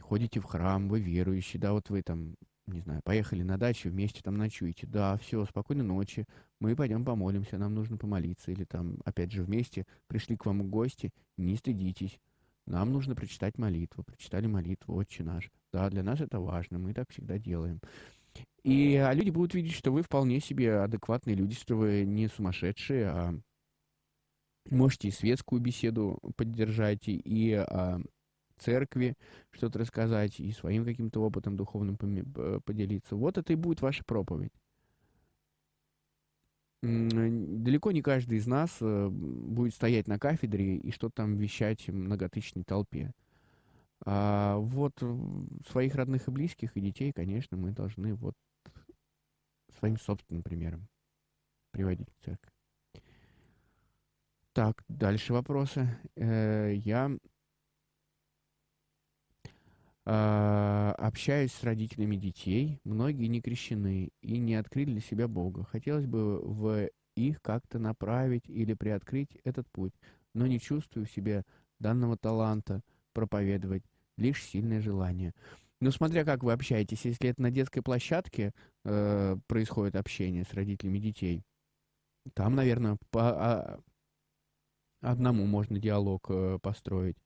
ходите 0.00 0.40
в 0.40 0.44
храм, 0.44 0.88
вы 0.88 0.98
верующие, 0.98 1.60
да, 1.60 1.72
вот 1.72 1.90
вы 1.90 2.02
там, 2.02 2.34
не 2.66 2.80
знаю, 2.80 3.00
поехали 3.04 3.44
на 3.44 3.56
дачу, 3.56 3.88
вместе 3.88 4.20
там 4.20 4.34
ночуете, 4.34 4.88
да, 4.88 5.16
все, 5.18 5.44
спокойной 5.44 5.84
ночи, 5.84 6.26
мы 6.58 6.74
пойдем 6.74 7.04
помолимся, 7.04 7.56
нам 7.56 7.74
нужно 7.76 7.98
помолиться, 7.98 8.50
или 8.50 8.64
там, 8.64 8.98
опять 9.04 9.30
же, 9.30 9.44
вместе 9.44 9.86
пришли 10.08 10.36
к 10.36 10.44
вам 10.44 10.68
гости, 10.68 11.12
не 11.36 11.54
стыдитесь, 11.54 12.18
нам 12.66 12.92
нужно 12.92 13.14
прочитать 13.14 13.58
молитву. 13.58 14.04
Прочитали 14.04 14.46
молитву, 14.46 14.94
Отче 14.94 15.24
наш. 15.24 15.50
Да, 15.72 15.88
для 15.90 16.02
нас 16.02 16.20
это 16.20 16.40
важно, 16.40 16.78
мы 16.78 16.94
так 16.94 17.10
всегда 17.10 17.38
делаем. 17.38 17.80
И 18.62 18.96
а 18.96 19.12
люди 19.12 19.30
будут 19.30 19.54
видеть, 19.54 19.74
что 19.74 19.90
вы 19.90 20.02
вполне 20.02 20.40
себе 20.40 20.76
адекватные 20.76 21.34
люди, 21.34 21.54
что 21.54 21.76
вы 21.76 22.04
не 22.04 22.28
сумасшедшие, 22.28 23.06
а 23.08 23.34
можете 24.70 25.08
и 25.08 25.10
светскую 25.10 25.60
беседу 25.60 26.18
поддержать, 26.36 27.08
и 27.08 27.52
о 27.52 28.00
церкви 28.58 29.14
что-то 29.50 29.80
рассказать, 29.80 30.38
и 30.38 30.52
своим 30.52 30.84
каким-то 30.84 31.20
опытом 31.20 31.56
духовным 31.56 31.96
поделиться. 31.96 33.16
Вот 33.16 33.38
это 33.38 33.52
и 33.52 33.56
будет 33.56 33.80
ваша 33.82 34.04
проповедь 34.04 34.52
далеко 36.82 37.92
не 37.92 38.02
каждый 38.02 38.38
из 38.38 38.46
нас 38.46 38.76
э, 38.80 39.08
будет 39.08 39.74
стоять 39.74 40.08
на 40.08 40.18
кафедре 40.18 40.76
и 40.76 40.90
что-то 40.90 41.16
там 41.16 41.36
вещать 41.36 41.88
многотысячной 41.88 42.64
толпе. 42.64 43.12
А 44.04 44.56
вот 44.56 45.00
своих 45.70 45.94
родных 45.94 46.26
и 46.26 46.30
близких, 46.32 46.76
и 46.76 46.80
детей, 46.80 47.12
конечно, 47.12 47.56
мы 47.56 47.70
должны 47.70 48.14
вот 48.14 48.34
своим 49.78 49.96
собственным 49.96 50.42
примером 50.42 50.88
приводить 51.70 52.08
в 52.10 52.24
церковь. 52.24 52.50
Так, 54.52 54.82
дальше 54.88 55.32
вопросы. 55.32 55.88
Э, 56.16 56.72
я 56.74 57.16
общаюсь 60.04 61.52
с 61.52 61.62
родителями 61.62 62.16
детей, 62.16 62.80
многие 62.84 63.26
не 63.26 63.40
крещены 63.40 64.10
и 64.20 64.38
не 64.38 64.56
открыли 64.56 64.92
для 64.92 65.00
себя 65.00 65.28
Бога. 65.28 65.64
Хотелось 65.64 66.06
бы 66.06 66.40
в 66.40 66.88
их 67.14 67.40
как-то 67.42 67.78
направить 67.78 68.48
или 68.48 68.74
приоткрыть 68.74 69.36
этот 69.44 69.68
путь, 69.70 69.92
но 70.34 70.46
не 70.46 70.58
чувствую 70.58 71.06
в 71.06 71.10
себе 71.10 71.44
данного 71.78 72.16
таланта 72.16 72.82
проповедовать, 73.12 73.84
лишь 74.16 74.42
сильное 74.42 74.80
желание. 74.80 75.34
Но 75.80 75.90
смотря 75.90 76.24
как 76.24 76.44
вы 76.44 76.52
общаетесь, 76.52 77.04
если 77.04 77.30
это 77.30 77.42
на 77.42 77.50
детской 77.50 77.80
площадке 77.80 78.52
э, 78.84 79.36
происходит 79.46 79.96
общение 79.96 80.44
с 80.44 80.54
родителями 80.54 80.98
детей, 80.98 81.44
там, 82.34 82.54
наверное, 82.54 82.98
по, 83.10 83.30
а, 83.30 83.80
одному 85.00 85.44
можно 85.44 85.78
диалог 85.78 86.26
э, 86.28 86.58
построить. 86.62 87.16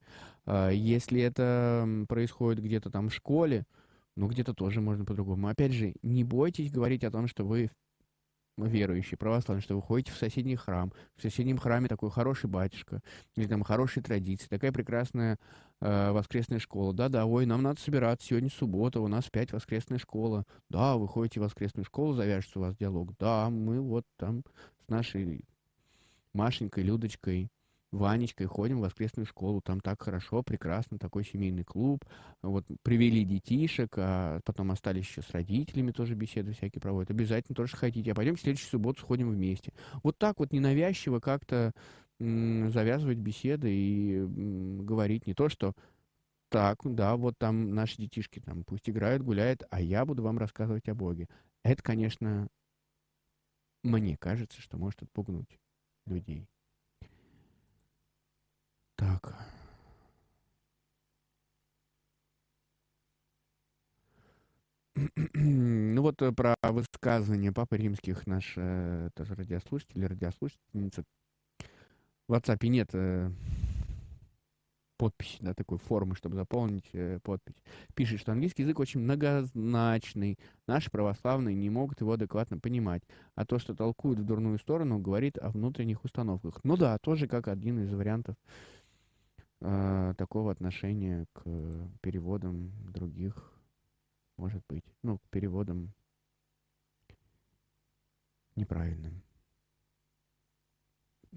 А, 0.47 0.69
если 0.69 1.21
это 1.21 1.87
происходит 2.07 2.63
где-то 2.63 2.89
там 2.89 3.09
в 3.09 3.13
школе, 3.13 3.65
ну, 4.15 4.27
где-то 4.27 4.53
тоже 4.53 4.81
можно 4.81 5.05
по-другому. 5.05 5.47
Опять 5.49 5.73
же, 5.73 5.93
не 6.01 6.23
бойтесь 6.23 6.71
говорить 6.71 7.03
о 7.03 7.11
том, 7.11 7.27
что 7.27 7.45
вы 7.45 7.69
верующий, 8.57 9.17
православный, 9.17 9.61
что 9.61 9.75
вы 9.75 9.83
ходите 9.83 10.11
в 10.11 10.17
соседний 10.17 10.55
храм, 10.55 10.91
в 11.15 11.21
соседнем 11.21 11.59
храме 11.59 11.87
такой 11.87 12.09
хороший 12.09 12.49
батюшка, 12.49 13.01
или 13.35 13.45
там 13.45 13.61
хорошие 13.61 14.01
традиции, 14.01 14.47
такая 14.47 14.71
прекрасная 14.71 15.37
э, 15.79 16.11
воскресная 16.11 16.57
школа. 16.57 16.91
Да-да, 16.91 17.27
ой, 17.27 17.45
нам 17.45 17.61
надо 17.61 17.79
собираться, 17.79 18.25
сегодня 18.25 18.49
суббота, 18.49 18.99
у 18.99 19.07
нас 19.07 19.27
опять 19.27 19.51
воскресная 19.51 19.99
школа. 19.99 20.43
Да, 20.69 20.95
вы 20.95 21.07
ходите 21.07 21.39
в 21.39 21.43
воскресную 21.43 21.85
школу, 21.85 22.13
завяжется 22.13 22.57
у 22.57 22.63
вас 22.63 22.75
диалог. 22.75 23.15
Да, 23.19 23.51
мы 23.51 23.79
вот 23.79 24.05
там 24.17 24.43
с 24.83 24.89
нашей 24.89 25.45
Машенькой, 26.33 26.83
Людочкой, 26.83 27.51
Ванечкой 27.91 28.47
ходим 28.47 28.79
в 28.79 28.81
воскресную 28.81 29.25
школу, 29.25 29.61
там 29.61 29.79
так 29.79 30.01
хорошо, 30.01 30.43
прекрасно, 30.43 30.99
такой 30.99 31.23
семейный 31.23 31.63
клуб, 31.63 32.03
вот 32.41 32.65
привели 32.83 33.23
детишек, 33.23 33.93
а 33.97 34.41
потом 34.43 34.71
остались 34.71 35.05
еще 35.05 35.21
с 35.21 35.31
родителями 35.31 35.91
тоже 35.91 36.13
беседы 36.13 36.51
всякие 36.51 36.81
проводят, 36.81 37.11
обязательно 37.11 37.55
тоже 37.55 37.77
хотите, 37.77 38.11
а 38.11 38.15
пойдем 38.15 38.35
в 38.35 38.41
следующую 38.41 38.69
субботу 38.69 38.99
сходим 38.99 39.29
вместе. 39.29 39.73
Вот 40.03 40.17
так 40.17 40.39
вот 40.39 40.51
ненавязчиво 40.51 41.19
как-то 41.19 41.71
завязывать 42.19 43.19
беседы 43.19 43.71
и 43.71 44.25
говорить 44.25 45.27
не 45.27 45.33
то, 45.33 45.49
что 45.49 45.73
так, 46.49 46.79
да, 46.83 47.15
вот 47.15 47.37
там 47.37 47.73
наши 47.73 47.97
детишки 47.97 48.39
там 48.39 48.63
пусть 48.63 48.89
играют, 48.89 49.21
гуляют, 49.21 49.63
а 49.69 49.81
я 49.81 50.05
буду 50.05 50.23
вам 50.23 50.37
рассказывать 50.37 50.89
о 50.89 50.95
Боге. 50.95 51.27
Это, 51.63 51.83
конечно, 51.83 52.47
мне 53.83 54.17
кажется, 54.17 54.61
что 54.61 54.77
может 54.77 55.03
отпугнуть 55.03 55.59
людей. 56.05 56.47
Так. 58.97 59.35
Ну 65.33 66.01
вот 66.01 66.21
э, 66.21 66.31
про 66.31 66.55
высказывание 66.63 67.51
Папы 67.51 67.77
Римских 67.77 68.25
наш 68.27 68.53
э, 68.55 69.09
тоже 69.15 69.35
радиослушатель, 69.35 70.05
радиослушательница. 70.05 71.03
В 72.27 72.33
WhatsApp 72.33 72.67
нет 72.67 72.89
э, 72.93 73.31
подписи, 74.97 75.37
да, 75.41 75.53
такой 75.53 75.77
формы, 75.77 76.15
чтобы 76.15 76.35
заполнить 76.35 76.89
э, 76.93 77.19
подпись. 77.23 77.61
Пишет, 77.93 78.19
что 78.19 78.31
английский 78.31 78.63
язык 78.63 78.79
очень 78.79 78.99
многозначный. 78.99 80.39
Наши 80.65 80.89
православные 80.89 81.55
не 81.55 81.69
могут 81.69 82.01
его 82.01 82.13
адекватно 82.13 82.57
понимать. 82.57 83.03
А 83.35 83.45
то, 83.45 83.59
что 83.59 83.75
толкуют 83.75 84.19
в 84.19 84.25
дурную 84.25 84.57
сторону, 84.57 84.99
говорит 84.99 85.37
о 85.37 85.49
внутренних 85.49 86.03
установках. 86.03 86.59
Ну 86.63 86.75
да, 86.75 86.97
тоже 86.97 87.27
как 87.27 87.47
один 87.47 87.83
из 87.83 87.93
вариантов 87.93 88.35
такого 89.59 90.51
отношения 90.51 91.25
к 91.33 91.43
переводам 92.01 92.71
других, 92.93 93.53
может 94.37 94.63
быть, 94.67 94.85
ну, 95.01 95.17
к 95.17 95.29
переводам 95.29 95.93
неправильным 98.55 99.23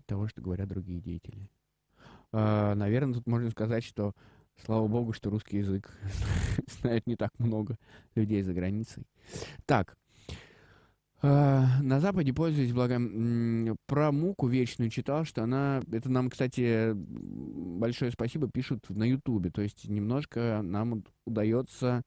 того, 0.07 0.29
что 0.29 0.43
говорят 0.43 0.69
другие 0.69 1.01
деятели. 1.01 1.49
Э, 2.33 2.75
наверное, 2.75 3.15
тут 3.15 3.27
можно 3.27 3.51
сказать, 3.51 3.85
что 3.85 4.15
слава 4.65 4.87
богу, 4.89 5.13
что 5.13 5.31
русский 5.31 5.59
язык 5.59 5.91
знает 6.81 7.07
не 7.07 7.17
так 7.17 7.31
много 7.39 7.77
людей 8.15 8.43
за 8.43 8.53
границей. 8.53 9.07
Так, 9.67 9.97
а, 9.97 10.00
на 11.23 12.01
Западе 12.01 12.33
пользуясь 12.33 12.73
благом... 12.73 13.77
Про 13.87 14.13
муку 14.13 14.47
вечную 14.47 14.91
читал, 14.91 15.25
что 15.25 15.43
она... 15.43 15.83
Это 15.93 16.09
нам, 16.09 16.31
кстати, 16.31 16.93
большое 16.95 18.11
спасибо 18.11 18.49
пишут 18.49 18.89
на 18.89 19.05
Ютубе. 19.05 19.51
То 19.51 19.63
есть 19.63 19.89
немножко 19.89 20.61
нам 20.63 21.05
удается 21.27 22.03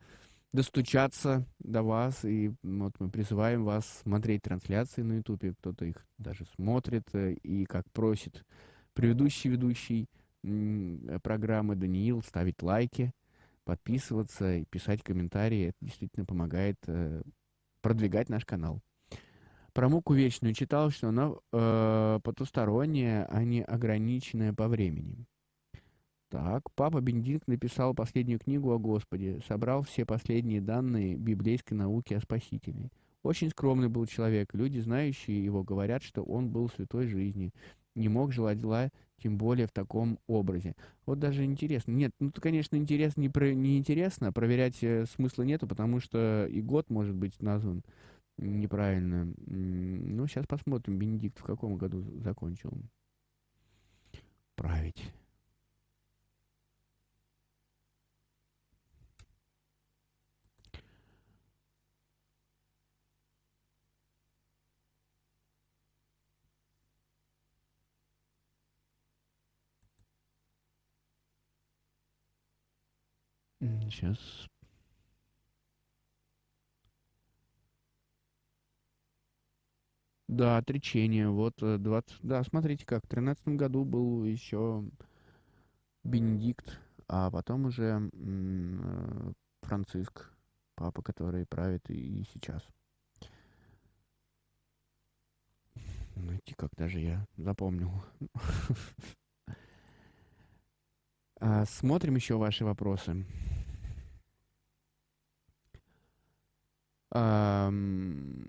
достучаться 0.54 1.46
до 1.60 1.84
вас. 1.84 2.24
И 2.24 2.52
вот 2.64 2.94
мы 3.00 3.10
призываем 3.10 3.66
вас 3.66 4.02
смотреть 4.04 4.44
трансляции 4.44 5.02
на 5.02 5.18
Ютубе. 5.18 5.54
Кто-то 5.54 5.86
их 5.86 6.06
даже 6.18 6.46
смотрит. 6.56 7.04
Э, 7.14 7.34
и, 7.34 7.66
как 7.66 7.92
просит 7.92 8.46
предыдущий 8.94 9.50
ведущий 9.50 10.08
программы 11.24 11.76
Даниил, 11.76 12.22
ставить 12.22 12.62
лайки, 12.62 13.14
подписываться 13.64 14.58
и 14.58 14.66
писать 14.66 15.02
комментарии. 15.04 15.70
Это 15.70 15.78
действительно 15.82 16.26
помогает 16.26 16.78
э, 16.88 17.22
продвигать 17.82 18.30
наш 18.30 18.46
канал. 18.46 18.82
Про 19.74 19.90
муку 19.90 20.14
вечную 20.14 20.54
читал, 20.54 20.92
что 20.92 21.10
она 21.10 21.32
э, 21.52 22.20
потусторонняя, 22.24 23.26
а 23.26 23.44
не 23.44 23.64
ограниченная 23.64 24.54
по 24.54 24.68
времени. 24.68 25.26
Так, 26.30 26.72
папа 26.76 27.02
Бенедикт 27.02 27.48
написал 27.48 27.96
последнюю 27.96 28.40
книгу 28.40 28.72
о 28.72 28.78
Господе, 28.78 29.42
собрал 29.48 29.82
все 29.84 30.06
последние 30.06 30.62
данные 30.62 31.16
библейской 31.16 31.74
науки 31.74 32.14
о 32.14 32.22
Спасителе. 32.22 32.90
Очень 33.24 33.50
скромный 33.50 33.88
был 33.88 34.06
человек, 34.06 34.54
люди, 34.54 34.80
знающие 34.80 35.44
его, 35.44 35.64
говорят, 35.64 36.04
что 36.04 36.22
он 36.22 36.50
был 36.50 36.70
святой 36.70 37.08
жизни, 37.08 37.52
не 37.96 38.10
мог 38.10 38.32
желать 38.32 38.60
зла, 38.60 38.90
тем 39.22 39.38
более 39.38 39.66
в 39.68 39.72
таком 39.72 40.20
образе. 40.28 40.76
Вот 41.06 41.20
даже 41.20 41.46
интересно. 41.46 41.92
Нет, 41.92 42.12
ну, 42.20 42.32
конечно, 42.32 42.76
интересно, 42.76 43.22
не, 43.22 43.30
про, 43.30 43.54
не 43.54 43.78
интересно, 43.78 44.34
проверять 44.34 44.84
э, 44.84 45.06
смысла 45.06 45.44
нету, 45.44 45.68
потому 45.68 46.00
что 46.00 46.46
и 46.48 46.62
год 46.62 46.90
может 46.90 47.16
быть 47.16 47.42
назван 47.42 47.84
неправильно. 48.38 49.34
Ну, 49.48 50.28
сейчас 50.28 50.46
посмотрим, 50.48 50.98
Бенедикт 50.98 51.40
в 51.40 51.44
каком 51.44 51.78
году 51.78 52.04
закончил 52.22 52.72
править. 54.56 55.14
Сейчас. 73.82 74.48
Да, 80.34 80.58
отречение. 80.58 81.30
Вот 81.30 81.62
э, 81.62 81.78
20... 81.78 82.18
Да, 82.24 82.44
смотрите 82.44 82.86
как. 82.88 83.06
В 83.06 83.08
тринадцатом 83.08 83.56
году 83.56 83.86
был 83.86 84.24
еще 84.26 84.84
Бенедикт, 86.04 86.80
а 87.08 87.30
потом 87.30 87.66
уже 87.66 88.10
э, 88.12 89.32
Франциск, 89.62 90.32
папа, 90.76 91.04
который 91.04 91.46
правит 91.46 91.88
и, 91.92 92.24
сейчас. 92.34 92.64
Найти 96.16 96.56
как 96.56 96.72
даже 96.76 97.00
я 97.00 97.28
запомнил. 97.38 97.92
А, 101.46 101.66
Смотрим 101.66 102.16
еще 102.16 102.38
ваши 102.38 102.64
вопросы. 102.64 103.26
Ам, 107.12 108.46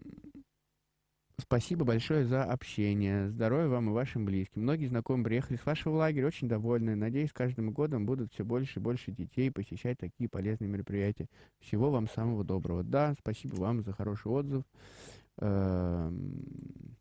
Спасибо 1.47 1.85
большое 1.85 2.25
за 2.25 2.43
общение. 2.43 3.29
Здоровья 3.29 3.69
вам 3.69 3.91
и 3.91 3.93
вашим 3.93 4.25
близким. 4.25 4.63
Многие 4.63 4.87
знакомые 4.87 5.25
приехали 5.27 5.59
с 5.59 5.67
вашего 5.67 5.97
лагеря, 5.97 6.27
очень 6.27 6.49
довольны. 6.49 6.95
Надеюсь, 6.95 7.33
каждым 7.35 7.71
годом 7.71 8.07
будут 8.07 8.33
все 8.33 8.45
больше 8.45 8.81
и 8.81 8.83
больше 8.83 9.13
детей 9.13 9.51
посещать 9.51 9.99
такие 9.99 10.29
полезные 10.31 10.69
мероприятия. 10.71 11.27
Всего 11.61 11.91
вам 11.91 12.09
самого 12.09 12.45
доброго. 12.45 12.83
Да, 12.83 13.15
спасибо 13.19 13.57
вам 13.57 13.83
за 13.83 13.93
хороший 13.93 14.29
отзыв. 14.33 14.65
Эм, 15.39 16.97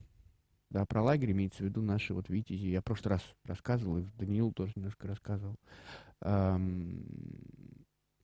Да, 0.69 0.85
про 0.85 1.01
лагерь 1.01 1.31
имеется 1.31 1.59
в 1.63 1.67
виду 1.67 1.81
наши 1.81 2.13
вот 2.13 2.27
витязи. 2.27 2.67
Я 2.67 2.81
в 2.81 2.83
прошлый 2.83 3.11
раз 3.13 3.21
рассказывал, 3.45 3.99
и 3.99 4.05
Даниил 4.17 4.51
тоже 4.51 4.73
немножко 4.75 5.07
рассказывал. 5.07 5.55
Эм, 6.21 7.05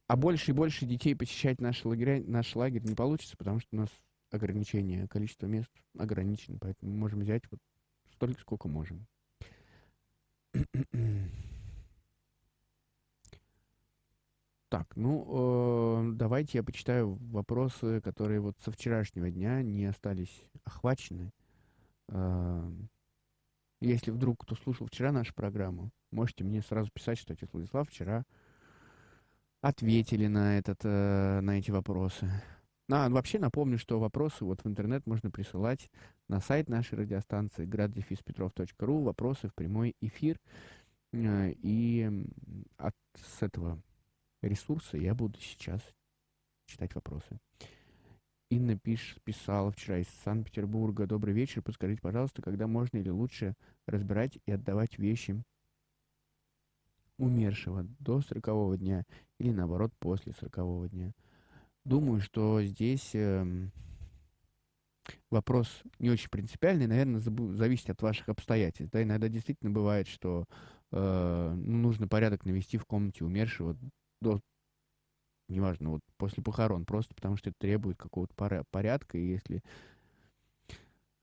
А 0.08 0.17
больше 0.17 0.51
и 0.51 0.53
больше 0.53 0.86
детей 0.86 1.15
посещать 1.15 1.62
наши 1.62 1.88
лагеря, 1.88 2.21
наш 2.27 2.55
лагерь 2.55 2.84
не 2.84 2.95
получится, 2.95 3.38
потому 3.38 3.60
что 3.60 3.69
у 3.73 3.77
нас 3.77 3.89
ограничение, 4.32 5.08
количество 5.08 5.48
мест 5.48 5.72
ограничено, 5.98 6.58
поэтому 6.60 6.92
мы 6.92 6.98
можем 6.98 7.20
взять 7.22 7.44
вот 7.52 7.60
столько, 8.13 8.39
сколько 8.42 8.68
можем. 8.68 9.06
Так, 14.70 14.96
ну, 14.96 15.26
э, 16.12 16.12
давайте 16.13 16.60
я 16.60 16.63
почитаю 16.63 17.15
вопросы, 17.32 18.02
которые 18.02 18.39
вот 18.39 18.56
со 18.63 18.72
вчерашнего 18.72 19.32
дня 19.32 19.63
не 19.63 19.86
остались 19.86 20.44
охвачены. 20.63 21.32
Э, 22.10 22.72
Если 23.82 24.12
вдруг 24.12 24.44
кто 24.44 24.56
слушал 24.56 24.86
вчера 24.86 25.12
нашу 25.12 25.34
программу, 25.34 25.89
можете 26.12 26.44
мне 26.44 26.62
сразу 26.62 26.92
писать, 26.92 27.18
что 27.18 27.34
отец 27.34 27.50
Владислав 27.52 27.89
вчера 27.89 28.26
ответили 29.62 30.28
на, 30.28 30.58
этот, 30.60 30.82
э, 30.84 31.39
на 31.42 31.58
эти 31.58 31.72
вопросы. 31.72 32.30
А, 32.91 33.08
вообще 33.10 33.38
напомню, 33.38 33.78
что 33.78 33.99
вопросы 33.99 34.43
вот 34.43 34.63
в 34.63 34.67
интернет 34.67 35.06
можно 35.06 35.30
присылать 35.30 35.91
на 36.28 36.39
сайт 36.39 36.69
нашей 36.69 36.97
радиостанции 36.97 37.67
graddefиспетров.ру, 37.67 39.02
вопросы 39.04 39.47
в 39.47 39.54
прямой 39.54 39.95
эфир. 40.02 40.39
Э, 41.13 41.52
И 41.62 42.10
от 42.78 42.95
с 43.15 43.43
этого 43.43 43.80
ресурса 44.41 44.97
я 44.97 45.13
буду 45.13 45.39
сейчас 45.39 45.82
читать 46.65 46.95
вопросы. 46.95 47.39
Инна 48.49 48.75
пиш, 48.75 49.17
писала 49.23 49.71
вчера 49.71 49.99
из 49.99 50.08
Санкт-Петербурга. 50.23 51.06
Добрый 51.06 51.36
вечер. 51.36 51.62
Подскажите, 51.62 52.02
пожалуйста, 52.02 52.41
когда 52.41 52.65
можно 52.65 52.97
или 52.97 53.10
лучше 53.10 53.54
разбирать 53.86 54.39
и 54.47 54.52
отдавать 54.52 54.97
вещи 54.97 55.43
умершего 57.19 57.84
до 57.99 58.21
сорокового 58.21 58.78
дня 58.78 59.04
или 59.38 59.52
наоборот 59.52 59.93
после 59.99 60.34
сорокового 60.34 60.89
дня? 60.89 61.13
Думаю, 61.89 62.21
что 62.21 62.62
здесь 62.62 63.15
эм, 63.15 63.71
вопрос 65.32 65.82
не 65.97 66.12
очень 66.12 66.30
принципиальный, 66.30 66.86
наверное, 66.86 67.19
зависит 67.19 67.89
от 67.89 67.99
ваших 68.04 68.30
обстоятельств. 68.30 68.93
Да, 68.93 69.02
иногда 69.02 69.28
действительно 69.28 69.71
бывает, 69.71 70.08
что 70.08 70.45
э, 70.91 71.54
ну, 71.58 71.78
нужно 71.80 72.08
порядок 72.08 72.45
навести 72.45 72.78
в 72.78 72.86
комнате 72.86 73.25
умершего 73.25 73.75
до, 74.21 74.39
неважно, 75.47 75.89
вот 75.89 76.02
после 76.17 76.43
похорон, 76.43 76.86
просто 76.86 77.15
потому 77.15 77.38
что 77.38 77.49
это 77.49 77.58
требует 77.58 77.97
какого-то 77.97 78.36
порядка, 78.69 79.17
и 79.17 79.25
если 79.25 79.63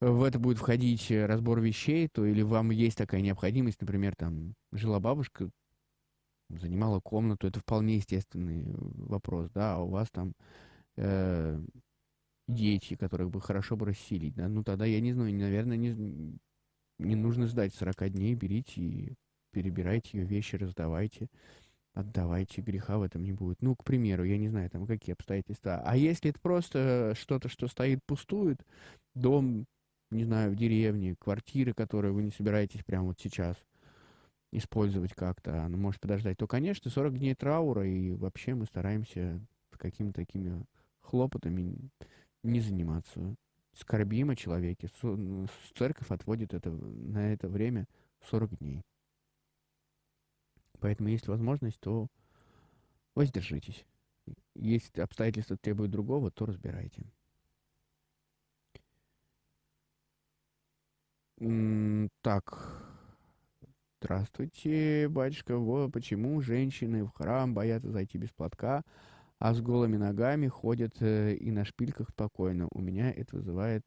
в 0.01 0.25
это 0.25 0.41
будет 0.41 0.59
входить 0.59 1.13
э, 1.13 1.27
разбор 1.27 1.61
вещей, 1.61 2.09
то 2.09 2.27
или 2.27 2.43
вам 2.43 2.73
есть 2.73 2.99
такая 2.99 3.21
необходимость, 3.21 3.81
например, 3.81 4.17
там 4.17 4.57
жила 4.73 4.99
бабушка, 4.99 5.49
занимала 6.49 7.01
комнату, 7.01 7.47
это 7.47 7.61
вполне 7.61 7.97
естественный 7.97 8.63
э, 8.63 8.75
вопрос, 8.75 9.51
да, 9.51 9.75
а 9.75 9.79
у 9.81 9.89
вас 9.89 10.11
там 10.11 10.35
э, 10.97 11.61
дети, 12.49 12.97
которых 12.97 13.31
бы 13.31 13.41
хорошо 13.41 13.77
бы 13.77 13.87
расселить, 13.87 14.35
да, 14.35 14.49
ну 14.49 14.63
тогда, 14.65 14.85
я 14.85 15.01
не 15.01 15.13
знаю, 15.13 15.35
наверное, 15.35 15.77
не, 15.77 16.39
не 16.99 17.17
нужно 17.17 17.47
ждать 17.47 17.75
40 17.75 18.11
дней, 18.11 18.35
берите 18.35 18.81
и 18.81 19.15
перебирайте 19.53 20.19
ее 20.19 20.25
вещи, 20.25 20.57
раздавайте, 20.57 21.29
отдавайте, 21.95 22.61
греха 22.61 22.99
в 22.99 23.03
этом 23.03 23.23
не 23.23 23.33
будет. 23.33 23.63
Ну, 23.63 23.75
к 23.75 23.85
примеру, 23.85 24.25
я 24.25 24.37
не 24.37 24.49
знаю, 24.49 24.69
там 24.69 24.87
какие 24.87 25.15
обстоятельства. 25.15 25.83
А 25.85 25.97
если 25.97 26.31
это 26.31 26.41
просто 26.41 27.15
что-то, 27.19 27.49
что 27.49 27.67
стоит, 27.67 28.01
пустует, 28.05 28.61
дом, 29.15 29.67
не 30.11 30.25
знаю, 30.25 30.53
в 30.53 30.57
деревне, 30.57 31.17
квартиры, 31.19 31.73
которые 31.73 32.13
вы 32.13 32.23
не 32.23 32.31
собираетесь 32.31 32.85
прямо 32.85 33.09
вот 33.09 33.19
сейчас 33.19 33.57
использовать 34.57 35.13
как-то, 35.13 35.65
она 35.65 35.77
может 35.77 36.01
подождать, 36.01 36.39
то, 36.39 36.47
конечно, 36.47 36.91
40 36.91 37.19
дней 37.19 37.35
траура, 37.35 37.87
и 37.87 38.13
вообще 38.13 38.55
мы 38.55 38.67
стараемся 38.67 39.41
какими-то 39.71 40.15
такими 40.15 40.65
хлопотами 41.01 41.91
не 42.43 42.61
заниматься. 42.61 43.37
Скорбим 43.75 44.31
о 44.31 44.37
человеке. 44.37 44.89
Церковь 45.75 46.11
отводит 46.11 46.55
это, 46.55 46.71
на 46.71 47.33
это 47.33 47.49
время 47.49 47.87
40 48.31 48.59
дней. 48.59 48.83
Поэтому, 50.81 51.11
есть 51.11 51.29
возможность, 51.29 51.79
то 51.81 52.09
воздержитесь. 53.15 53.85
Если 54.55 55.01
обстоятельства 55.03 55.57
требуют 55.59 55.91
другого, 55.93 56.31
то 56.31 56.47
разбирайте. 56.47 57.05
Так. 62.23 62.76
Здравствуйте, 64.07 65.09
батюшка. 65.09 65.57
Вот 65.57 65.91
почему 65.91 66.41
женщины 66.41 67.05
в 67.05 67.11
храм 67.11 67.53
боятся 67.53 67.91
зайти 67.91 68.19
без 68.19 68.31
платка, 68.31 68.85
а 69.41 69.53
с 69.53 69.61
голыми 69.61 69.97
ногами 69.97 70.47
ходят 70.47 70.95
э, 71.01 71.35
и 71.35 71.51
на 71.51 71.65
шпильках 71.65 72.11
спокойно. 72.11 72.69
У 72.71 72.81
меня 72.81 73.11
это 73.11 73.35
вызывает 73.35 73.83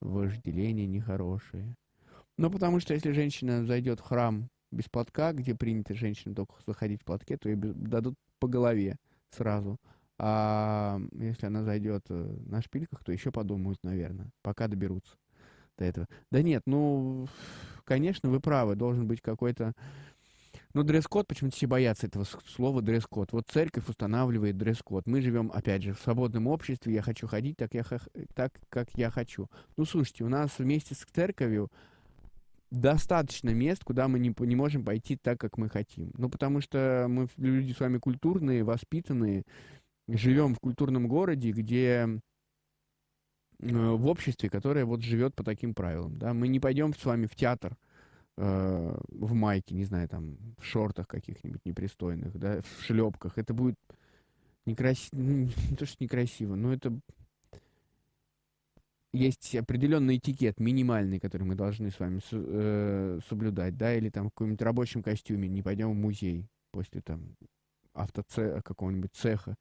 вожделение 0.00 0.88
нехорошее. 0.88 1.76
Ну, 2.38 2.50
потому 2.50 2.80
что 2.80 2.92
если 2.92 3.12
женщина 3.12 3.64
зайдет 3.64 4.00
в 4.00 4.02
храм 4.02 4.50
без 4.72 4.88
платка, 4.88 5.32
где 5.32 5.54
принято 5.54 5.94
женщинам 5.94 6.34
только 6.34 6.56
заходить 6.66 7.02
в 7.02 7.04
платке, 7.04 7.36
то 7.36 7.48
ей 7.48 7.54
дадут 7.54 8.16
по 8.40 8.48
голове 8.48 8.96
сразу. 9.30 9.78
А 10.18 10.98
если 11.12 11.46
она 11.46 11.62
зайдет 11.62 12.04
э, 12.08 12.36
на 12.46 12.62
шпильках, 12.62 13.04
то 13.04 13.12
еще 13.12 13.30
подумают, 13.30 13.78
наверное, 13.84 14.32
пока 14.42 14.66
доберутся 14.66 15.19
до 15.80 15.86
этого. 15.86 16.06
Да 16.30 16.42
нет, 16.42 16.62
ну, 16.66 17.26
конечно, 17.84 18.30
вы 18.30 18.40
правы, 18.40 18.76
должен 18.76 19.08
быть 19.08 19.20
какой-то... 19.20 19.72
Ну, 20.72 20.84
дресс-код, 20.84 21.26
почему-то 21.26 21.56
все 21.56 21.66
боятся 21.66 22.06
этого 22.06 22.24
слова 22.46 22.80
дресс-код. 22.80 23.32
Вот 23.32 23.48
церковь 23.50 23.88
устанавливает 23.88 24.56
дресс-код. 24.56 25.04
Мы 25.06 25.20
живем, 25.20 25.50
опять 25.52 25.82
же, 25.82 25.94
в 25.94 25.98
свободном 25.98 26.46
обществе. 26.46 26.94
Я 26.94 27.02
хочу 27.02 27.26
ходить 27.26 27.56
так, 27.56 27.74
я, 27.74 27.84
так, 28.34 28.52
как 28.68 28.88
я 28.94 29.10
хочу. 29.10 29.48
Ну, 29.76 29.84
слушайте, 29.84 30.22
у 30.22 30.28
нас 30.28 30.58
вместе 30.58 30.94
с 30.94 31.04
церковью 31.12 31.72
достаточно 32.70 33.50
мест, 33.50 33.82
куда 33.82 34.06
мы 34.06 34.20
не, 34.20 34.32
не 34.38 34.54
можем 34.54 34.84
пойти 34.84 35.16
так, 35.16 35.40
как 35.40 35.58
мы 35.58 35.68
хотим. 35.68 36.12
Ну, 36.16 36.28
потому 36.28 36.60
что 36.60 37.06
мы 37.08 37.26
люди 37.36 37.72
с 37.72 37.80
вами 37.80 37.98
культурные, 37.98 38.62
воспитанные, 38.62 39.42
живем 40.06 40.54
в 40.54 40.60
культурном 40.60 41.08
городе, 41.08 41.50
где 41.50 42.20
в 43.60 44.06
обществе, 44.06 44.48
которое 44.48 44.84
вот 44.84 45.02
живет 45.02 45.34
по 45.34 45.44
таким 45.44 45.74
правилам. 45.74 46.18
Да? 46.18 46.34
Мы 46.34 46.48
не 46.48 46.60
пойдем 46.60 46.94
с 46.94 47.04
вами 47.04 47.26
в 47.26 47.34
театр 47.34 47.76
э, 48.36 48.98
в 49.08 49.34
майке, 49.34 49.74
не 49.74 49.84
знаю, 49.84 50.08
там, 50.08 50.36
в 50.58 50.64
шортах 50.64 51.06
каких-нибудь 51.06 51.64
непристойных, 51.64 52.36
да, 52.38 52.62
в 52.62 52.82
шлепках. 52.84 53.38
Это 53.38 53.52
будет 53.54 53.76
некрасиво, 54.66 55.18
не 55.18 55.76
то, 55.76 55.86
что 55.86 56.02
некрасиво, 56.02 56.54
но 56.54 56.72
это 56.72 56.92
есть 59.12 59.56
определенный 59.56 60.18
этикет 60.18 60.60
минимальный, 60.60 61.18
который 61.18 61.42
мы 61.42 61.56
должны 61.56 61.90
с 61.90 61.98
вами 61.98 62.20
э, 62.30 63.20
соблюдать, 63.28 63.76
да, 63.76 63.94
или 63.94 64.08
там 64.08 64.28
в 64.28 64.30
каком-нибудь 64.30 64.62
рабочем 64.62 65.02
костюме 65.02 65.48
не 65.48 65.62
пойдем 65.62 65.90
в 65.90 65.96
музей 65.96 66.46
после 66.70 67.00
там 67.00 67.36
автоцеха, 67.92 68.62
какого-нибудь 68.62 69.12
цеха. 69.12 69.56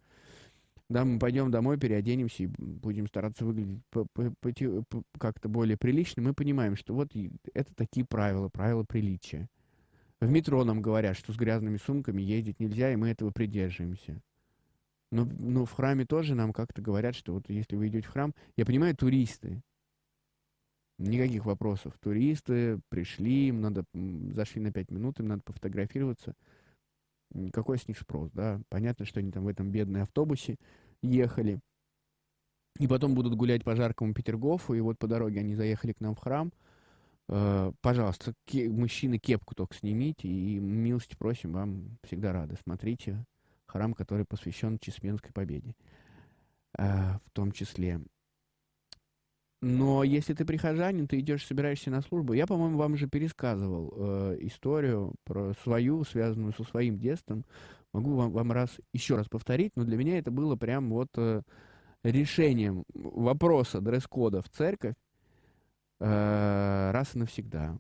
Да, 0.90 1.06
мы 1.06 1.20
пойдем 1.20 1.52
домой, 1.52 1.78
переоденемся 1.78 2.44
и 2.44 2.48
будем 2.48 3.08
стараться 3.08 3.46
выглядеть 3.46 3.84
как-то 5.20 5.48
более 5.48 5.78
прилично. 5.78 6.24
Мы 6.24 6.34
понимаем, 6.34 6.76
что 6.76 6.96
вот 6.96 7.12
это 7.54 7.76
такие 7.76 8.06
правила, 8.06 8.50
правила 8.50 8.84
приличия. 8.84 9.48
В 10.20 10.30
метро 10.30 10.64
нам 10.64 10.82
говорят, 10.82 11.16
что 11.16 11.32
с 11.32 11.38
грязными 11.38 11.78
сумками 11.78 12.22
ездить 12.22 12.60
нельзя, 12.60 12.92
и 12.92 12.96
мы 12.96 13.10
этого 13.10 13.32
придерживаемся. 13.32 14.20
Но, 15.12 15.26
но 15.26 15.66
в 15.66 15.72
храме 15.72 16.06
тоже 16.06 16.36
нам 16.36 16.54
как-то 16.54 16.82
говорят, 16.82 17.16
что 17.16 17.34
вот 17.34 17.50
если 17.50 17.76
вы 17.76 17.88
идете 17.88 18.08
в 18.08 18.12
храм, 18.12 18.34
я 18.58 18.66
понимаю, 18.66 18.96
туристы, 18.96 19.62
никаких 20.98 21.46
вопросов. 21.46 21.94
Туристы 22.00 22.80
пришли, 22.90 23.48
им 23.48 23.62
надо, 23.62 23.86
зашли 23.94 24.62
на 24.62 24.72
пять 24.72 24.92
минут, 24.92 25.20
им 25.20 25.28
надо 25.28 25.42
пофотографироваться. 25.44 26.36
Какой 27.54 27.78
с 27.78 27.88
них 27.88 27.98
спрос, 28.00 28.32
да? 28.32 28.62
Понятно, 28.70 29.06
что 29.06 29.20
они 29.20 29.32
там 29.32 29.44
в 29.44 29.48
этом 29.48 29.72
бедном 29.72 30.02
автобусе 30.02 30.56
ехали. 31.02 31.60
И 32.80 32.88
потом 32.88 33.14
будут 33.14 33.36
гулять 33.36 33.64
по 33.64 33.76
жаркому 33.76 34.14
Петергофу, 34.14 34.74
и 34.74 34.80
вот 34.80 34.98
по 34.98 35.08
дороге 35.08 35.42
они 35.42 35.56
заехали 35.56 35.94
к 35.94 36.00
нам 36.00 36.16
в 36.16 36.20
храм. 36.20 36.52
Э, 37.28 37.72
пожалуйста, 37.82 38.34
ке- 38.46 38.70
мужчины 38.70 39.18
кепку 39.20 39.54
только 39.54 39.76
снимите, 39.76 40.28
и 40.28 40.60
милости 40.60 41.16
просим, 41.16 41.54
вам 41.54 41.98
всегда 42.04 42.32
рады. 42.34 42.56
Смотрите, 42.64 43.26
храм, 43.66 43.94
который 43.94 44.26
посвящен 44.26 44.80
Чесменской 44.80 45.32
победе 45.32 45.76
э, 46.78 47.14
в 47.26 47.32
том 47.34 47.52
числе. 47.52 48.02
Но 49.62 50.04
если 50.04 50.34
ты 50.34 50.46
прихожанин, 50.46 51.08
ты 51.08 51.20
идешь, 51.20 51.46
собираешься 51.46 51.92
на 51.92 52.02
службу. 52.02 52.34
Я, 52.34 52.48
по-моему, 52.48 52.78
вам 52.78 52.94
уже 52.94 53.08
пересказывал 53.08 53.94
э, 53.94 54.38
историю 54.42 55.16
про 55.26 55.54
свою, 55.64 56.06
связанную 56.06 56.54
со 56.54 56.64
своим 56.64 56.98
детством. 56.98 57.44
Могу 57.94 58.16
вам, 58.16 58.32
вам 58.32 58.52
раз 58.54 58.70
еще 58.94 59.16
раз 59.16 59.28
повторить, 59.28 59.74
но 59.76 59.84
для 59.84 59.98
меня 59.98 60.18
это 60.18 60.32
было 60.32 60.56
прям 60.56 60.90
вот 60.90 61.10
э, 61.18 61.42
решением 62.04 62.86
вопроса 62.94 63.82
дресс-кода 63.82 64.42
в 64.42 64.50
церковь 64.50 64.96
э, 66.00 66.92
раз 66.94 67.16
и 67.16 67.20
навсегда. 67.20 67.78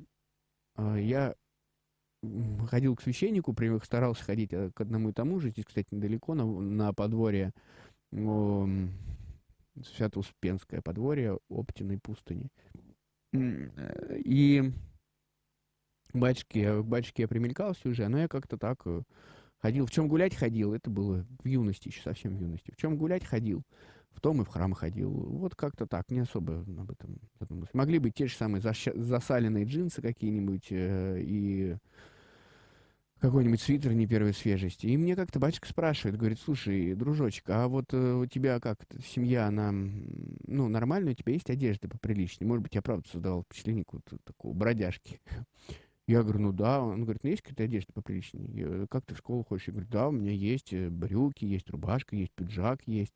Э, 0.75 0.97
я 0.99 1.33
ходил 2.69 2.97
к 2.97 3.01
священнику, 3.01 3.55
старался 3.85 4.25
ходить 4.25 4.51
э, 4.51 4.71
к 4.73 4.81
одному 4.81 5.09
и 5.09 5.13
тому 5.13 5.39
же. 5.39 5.49
Здесь, 5.49 5.65
кстати, 5.65 5.87
недалеко, 5.91 6.35
на, 6.35 6.45
на 6.45 6.93
подворье 6.93 7.53
Свято-Успенское 9.83 10.81
подворье 10.81 11.39
Оптиной 11.49 11.99
пустыни. 11.99 12.49
И 13.33 14.71
батюшке, 16.13 16.81
батюшке 16.81 17.23
я 17.23 17.27
примелькался 17.27 17.89
уже, 17.89 18.07
но 18.07 18.19
я 18.19 18.27
как-то 18.27 18.57
так 18.57 18.81
э, 18.85 19.03
ходил. 19.59 19.85
В 19.85 19.91
чем 19.91 20.07
гулять 20.07 20.35
ходил, 20.35 20.73
это 20.73 20.89
было 20.89 21.25
в 21.43 21.47
юности, 21.47 21.89
еще 21.89 22.01
совсем 22.01 22.35
в 22.35 22.39
юности. 22.39 22.71
В 22.71 22.77
чем 22.77 22.97
гулять 22.97 23.23
ходил, 23.23 23.61
в 24.09 24.19
том 24.21 24.41
и 24.41 24.45
в 24.45 24.47
храм 24.47 24.73
ходил. 24.73 25.11
Вот 25.11 25.55
как-то 25.55 25.85
так, 25.85 26.09
не 26.09 26.21
особо 26.21 26.61
об 26.61 26.91
этом 26.91 27.19
задумывался. 27.39 27.77
Могли 27.77 27.99
быть 27.99 28.15
те 28.15 28.27
же 28.27 28.35
самые 28.35 28.61
засаленные 28.61 29.65
джинсы 29.65 30.01
какие-нибудь 30.01 30.67
э, 30.71 31.21
и 31.21 31.77
какой-нибудь 33.19 33.61
свитер 33.61 33.93
не 33.93 34.07
первой 34.07 34.33
свежести. 34.33 34.87
И 34.87 34.97
мне 34.97 35.15
как-то 35.15 35.39
батюшка 35.39 35.67
спрашивает, 35.67 36.17
говорит, 36.17 36.39
слушай, 36.39 36.95
дружочек, 36.95 37.49
а 37.49 37.67
вот 37.67 37.93
э, 37.93 38.13
у 38.13 38.25
тебя 38.25 38.59
как 38.59 38.79
семья, 39.05 39.47
она, 39.47 39.71
ну, 39.71 40.67
нормальная, 40.69 41.11
у 41.11 41.15
тебя 41.15 41.33
есть 41.33 41.49
одежда 41.49 41.89
поприличнее? 41.89 42.47
Может 42.47 42.63
быть, 42.63 42.75
я 42.75 42.81
правда 42.81 43.07
создавал 43.09 43.43
впечатление 43.43 43.83
какого-то 43.83 44.17
такого 44.23 44.53
бродяжки. 44.53 45.19
Я 46.07 46.23
говорю, 46.23 46.39
ну 46.39 46.53
да. 46.53 46.81
Он 46.81 47.03
говорит, 47.03 47.23
ну 47.23 47.29
есть 47.29 47.43
какая-то 47.43 47.63
одежда 47.65 47.93
поприличнее? 47.93 48.47
Я, 48.51 48.87
как 48.87 49.05
ты 49.05 49.13
в 49.13 49.19
школу 49.19 49.43
ходишь? 49.43 49.67
Я 49.67 49.73
говорю, 49.73 49.89
да, 49.91 50.07
у 50.07 50.11
меня 50.11 50.31
есть 50.31 50.73
э, 50.73 50.89
брюки, 50.89 51.45
есть 51.45 51.69
рубашка, 51.69 52.15
есть 52.15 52.31
пиджак, 52.31 52.81
есть. 52.87 53.13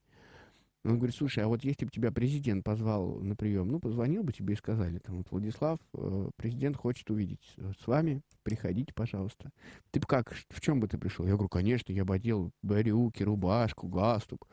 Он 0.86 0.98
говорит, 0.98 1.16
слушай, 1.16 1.42
а 1.42 1.48
вот 1.48 1.64
если 1.64 1.86
бы 1.86 1.92
тебя 1.92 2.12
президент 2.12 2.66
позвал 2.66 3.20
на 3.22 3.38
прием, 3.38 3.70
ну, 3.70 3.80
позвонил 3.80 4.24
бы 4.24 4.34
тебе 4.34 4.54
и 4.54 4.58
сказали, 4.58 4.98
там, 5.00 5.18
вот, 5.18 5.32
Владислав, 5.32 5.80
э, 5.94 6.30
президент 6.36 6.76
хочет 6.76 7.10
увидеть 7.10 7.56
с 7.80 7.88
вами, 7.88 8.22
приходите, 8.44 8.94
пожалуйста. 8.94 9.50
Ты 9.92 10.02
бы 10.02 10.08
как, 10.08 10.34
в 10.50 10.60
чем 10.60 10.82
бы 10.82 10.90
ты 10.90 10.98
пришел? 10.98 11.26
Я 11.26 11.34
говорю, 11.34 11.48
конечно, 11.48 11.94
я 11.94 12.04
бы 12.04 12.16
одел 12.16 12.52
брюки, 12.62 13.24
рубашку, 13.24 13.88
галстук, 13.88 14.50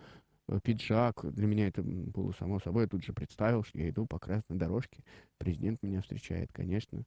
э, 0.47 0.61
пиджак. 0.63 1.25
Для 1.35 1.49
меня 1.49 1.67
это 1.67 1.83
было 1.83 2.31
само 2.33 2.61
собой. 2.61 2.85
Я 2.85 2.89
тут 2.89 3.05
же 3.05 3.13
представил, 3.13 3.65
что 3.65 3.79
я 3.79 3.91
иду 3.91 4.07
по 4.07 4.21
красной 4.21 4.57
дорожке, 4.57 5.03
президент 5.37 5.83
меня 5.83 6.01
встречает, 6.01 6.53
конечно. 6.53 7.03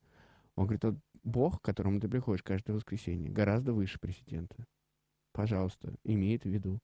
Он 0.57 0.65
говорит, 0.65 0.83
вот 0.83 0.95
Бог, 1.23 1.61
к 1.61 1.63
которому 1.63 2.01
ты 2.01 2.09
приходишь 2.09 2.43
каждое 2.43 2.73
воскресенье, 2.73 3.31
гораздо 3.31 3.71
выше 3.71 3.99
президента. 3.99 4.65
Пожалуйста, 5.31 5.93
имей 6.03 6.35
это 6.35 6.49
в 6.49 6.51
виду. 6.51 6.79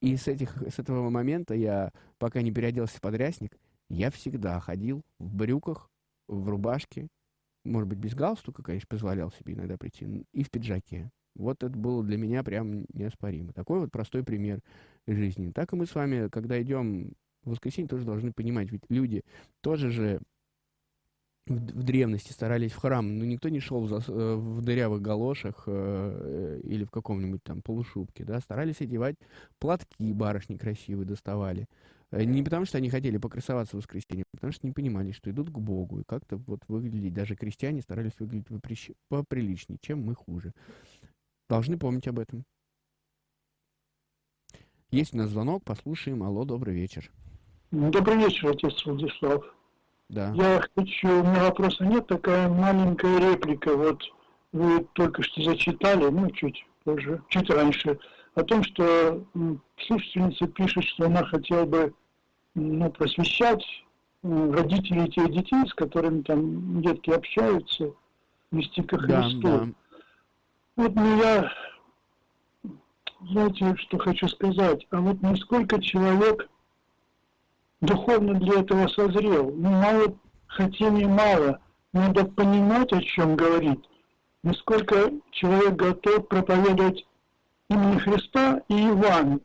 И 0.00 0.16
с, 0.16 0.28
этих, 0.28 0.62
с 0.62 0.78
этого 0.78 1.10
момента 1.10 1.54
я, 1.54 1.92
пока 2.18 2.42
не 2.42 2.52
переоделся 2.52 2.96
в 2.96 3.00
подрясник, 3.00 3.58
я 3.88 4.10
всегда 4.10 4.58
ходил 4.60 5.02
в 5.18 5.34
брюках, 5.34 5.90
в 6.26 6.48
рубашке, 6.48 7.08
может 7.64 7.88
быть, 7.88 7.98
без 7.98 8.14
галстука, 8.14 8.62
конечно, 8.62 8.86
позволял 8.88 9.30
себе 9.32 9.54
иногда 9.54 9.76
прийти, 9.76 10.24
и 10.32 10.42
в 10.42 10.50
пиджаке. 10.50 11.10
Вот 11.34 11.62
это 11.62 11.76
было 11.76 12.02
для 12.02 12.16
меня 12.16 12.42
прям 12.42 12.86
неоспоримо. 12.92 13.52
Такой 13.52 13.80
вот 13.80 13.90
простой 13.90 14.24
пример 14.24 14.60
жизни. 15.06 15.52
Так 15.52 15.72
и 15.72 15.76
мы 15.76 15.86
с 15.86 15.94
вами, 15.94 16.28
когда 16.28 16.60
идем 16.60 17.12
в 17.44 17.50
воскресенье, 17.50 17.88
тоже 17.88 18.04
должны 18.04 18.32
понимать, 18.32 18.70
ведь 18.70 18.84
люди 18.88 19.22
тоже 19.60 19.90
же 19.90 20.20
в, 21.50 21.82
древности 21.82 22.32
старались 22.32 22.72
в 22.72 22.76
храм, 22.76 23.18
но 23.18 23.24
никто 23.24 23.48
не 23.48 23.60
шел 23.60 23.80
в, 23.80 23.88
зас, 23.88 24.04
э, 24.08 24.34
в 24.34 24.62
дырявых 24.62 25.02
галошах 25.02 25.64
э, 25.66 26.60
или 26.62 26.84
в 26.84 26.90
каком-нибудь 26.90 27.42
там 27.42 27.60
полушубке, 27.60 28.24
да, 28.24 28.40
старались 28.40 28.80
одевать 28.80 29.16
платки, 29.58 30.12
барышни 30.12 30.56
красивые 30.56 31.06
доставали. 31.06 31.66
Э, 32.12 32.22
не 32.22 32.42
потому, 32.42 32.66
что 32.66 32.78
они 32.78 32.88
хотели 32.88 33.18
покрасоваться 33.18 33.76
в 33.76 33.80
воскресенье, 33.80 34.24
а 34.32 34.36
потому 34.36 34.52
что 34.52 34.66
не 34.66 34.72
понимали, 34.72 35.10
что 35.10 35.30
идут 35.30 35.50
к 35.50 35.58
Богу, 35.58 36.00
и 36.00 36.04
как-то 36.04 36.36
вот 36.46 36.60
выглядеть, 36.68 37.14
даже 37.14 37.34
крестьяне 37.34 37.82
старались 37.82 38.18
выглядеть 38.20 38.46
поприличнее, 39.08 39.78
чем 39.80 40.04
мы 40.04 40.14
хуже. 40.14 40.52
Должны 41.48 41.78
помнить 41.78 42.06
об 42.06 42.20
этом. 42.20 42.44
Есть 44.92 45.14
у 45.14 45.18
нас 45.18 45.30
звонок, 45.30 45.64
послушаем. 45.64 46.22
Алло, 46.22 46.44
добрый 46.44 46.74
вечер. 46.74 47.10
Добрый 47.72 48.18
вечер, 48.18 48.50
отец 48.50 48.84
Владислав. 48.84 49.44
Да. 50.10 50.32
Я 50.34 50.60
хочу, 50.74 51.08
у 51.08 51.22
меня 51.22 51.44
вопроса 51.44 51.84
нет, 51.84 52.06
такая 52.08 52.48
маленькая 52.48 53.18
реплика. 53.18 53.76
Вот 53.76 54.02
вы 54.52 54.84
только 54.94 55.22
что 55.22 55.42
зачитали, 55.42 56.10
ну, 56.10 56.28
чуть 56.32 56.66
позже, 56.84 57.22
чуть 57.28 57.48
раньше, 57.48 57.98
о 58.34 58.42
том, 58.42 58.64
что 58.64 59.24
слушательница 59.86 60.48
пишет, 60.48 60.84
что 60.84 61.06
она 61.06 61.24
хотела 61.24 61.64
бы 61.64 61.94
ну, 62.54 62.90
просвещать 62.90 63.64
родителей 64.22 65.08
тех 65.10 65.30
детей, 65.30 65.64
с 65.68 65.74
которыми 65.74 66.22
там 66.22 66.82
детки 66.82 67.10
общаются, 67.10 67.92
вести 68.50 68.82
ко 68.82 68.98
Христу. 68.98 69.40
Да, 69.40 69.58
да. 69.58 69.68
Вот 70.74 70.94
ну, 70.96 71.22
я, 71.22 71.52
знаете, 73.30 73.76
что 73.76 73.98
хочу 73.98 74.26
сказать, 74.26 74.86
а 74.90 75.00
вот 75.00 75.22
насколько 75.22 75.80
человек 75.80 76.49
духовно 77.80 78.34
для 78.34 78.60
этого 78.60 78.88
созрел. 78.88 79.52
Ну, 79.54 79.70
мало 79.70 80.16
хотения 80.46 81.06
мало. 81.06 81.60
Надо 81.92 82.24
понимать, 82.24 82.92
о 82.92 83.00
чем 83.00 83.36
говорит. 83.36 83.80
Насколько 84.42 85.12
человек 85.32 85.74
готов 85.74 86.28
проповедовать 86.28 87.04
имени 87.68 87.98
Христа 87.98 88.62
и 88.68 88.88
Ивана, 88.88 89.40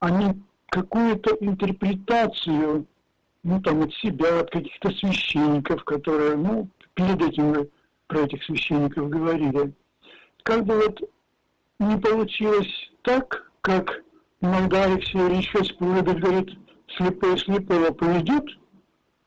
а 0.00 0.10
не 0.10 0.42
какую-то 0.70 1.36
интерпретацию, 1.40 2.86
ну, 3.44 3.60
там, 3.60 3.82
от 3.82 3.92
себя, 3.94 4.40
от 4.40 4.50
каких-то 4.50 4.90
священников, 4.90 5.84
которые, 5.84 6.36
ну, 6.36 6.68
перед 6.94 7.20
этим 7.22 7.50
мы 7.50 7.68
про 8.06 8.20
этих 8.20 8.42
священников 8.44 9.08
говорили. 9.08 9.72
Как 10.42 10.64
бы 10.64 10.76
вот 10.76 11.00
не 11.78 11.98
получилось 11.98 12.90
так, 13.02 13.50
как 13.60 14.02
иногда 14.40 14.84
Алексей 14.84 15.18
Ильич 15.18 15.52
говорит, 15.78 16.58
слепой 16.96 17.38
слепого 17.38 17.90
поведет, 17.92 18.44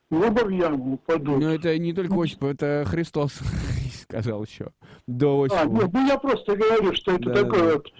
в 0.09 0.49
яму 0.49 0.93
упадут. 0.93 1.41
Но 1.41 1.53
это 1.53 1.77
не 1.77 1.93
только 1.93 2.21
Осип, 2.21 2.43
это 2.43 2.83
Христос 2.87 3.39
сказал 4.01 4.43
еще. 4.43 4.67
До 5.07 5.43
Осипа. 5.43 5.61
А, 5.61 5.65
нет, 5.65 5.89
ну 5.93 6.07
я 6.07 6.17
просто 6.17 6.55
говорю, 6.55 6.93
что 6.93 7.13
это 7.13 7.29
да, 7.29 7.43
такое 7.43 7.59
да. 7.59 7.73
вот. 7.73 7.93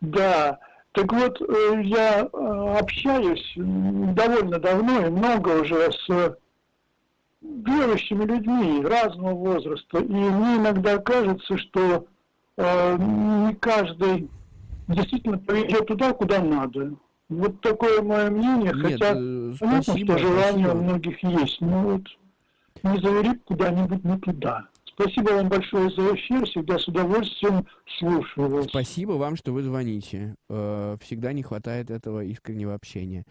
Да. 0.00 0.58
Так 0.92 1.10
вот, 1.12 1.40
э, 1.40 1.82
я 1.84 2.20
э, 2.20 2.76
общаюсь 2.78 3.52
довольно 3.56 4.58
давно 4.58 5.06
и 5.06 5.10
много 5.10 5.62
уже 5.62 5.90
с 5.90 6.36
верующими 7.40 8.24
людьми 8.24 8.84
разного 8.84 9.34
возраста. 9.34 9.98
И 9.98 10.04
мне 10.04 10.56
иногда 10.56 10.98
кажется, 10.98 11.56
что 11.56 12.06
э, 12.56 12.96
не 12.98 13.54
каждый 13.54 14.28
действительно 14.88 15.38
поведет 15.38 15.86
туда, 15.86 16.12
куда 16.12 16.40
надо. 16.40 16.92
Вот 17.28 17.60
такое 17.60 18.02
мое 18.02 18.30
мнение, 18.30 18.72
Нет, 18.74 18.82
хотя 18.82 19.12
э, 19.14 19.52
понятно, 19.58 19.82
спасибо, 19.82 20.18
что 20.18 20.26
желание 20.26 20.66
спасибо. 20.66 20.78
у 20.78 20.82
многих 20.82 21.22
есть. 21.24 21.60
Ну 21.60 21.82
вот, 21.92 22.02
не 22.82 23.00
заварить 23.00 23.44
куда-нибудь 23.44 24.04
не 24.04 24.18
туда. 24.18 24.66
Спасибо 24.84 25.30
вам 25.30 25.48
большое 25.48 25.90
за 25.90 26.14
эфир, 26.14 26.44
всегда 26.44 26.78
с 26.78 26.86
удовольствием 26.86 27.66
слушаю 27.98 28.48
вас. 28.50 28.66
Спасибо 28.66 29.12
вам, 29.12 29.36
что 29.36 29.52
вы 29.52 29.62
звоните. 29.62 30.36
Э, 30.50 30.96
Всегда 31.00 31.32
не 31.32 31.42
хватает 31.42 31.90
этого 31.90 32.22
искреннего 32.22 32.74
общения. 32.74 33.24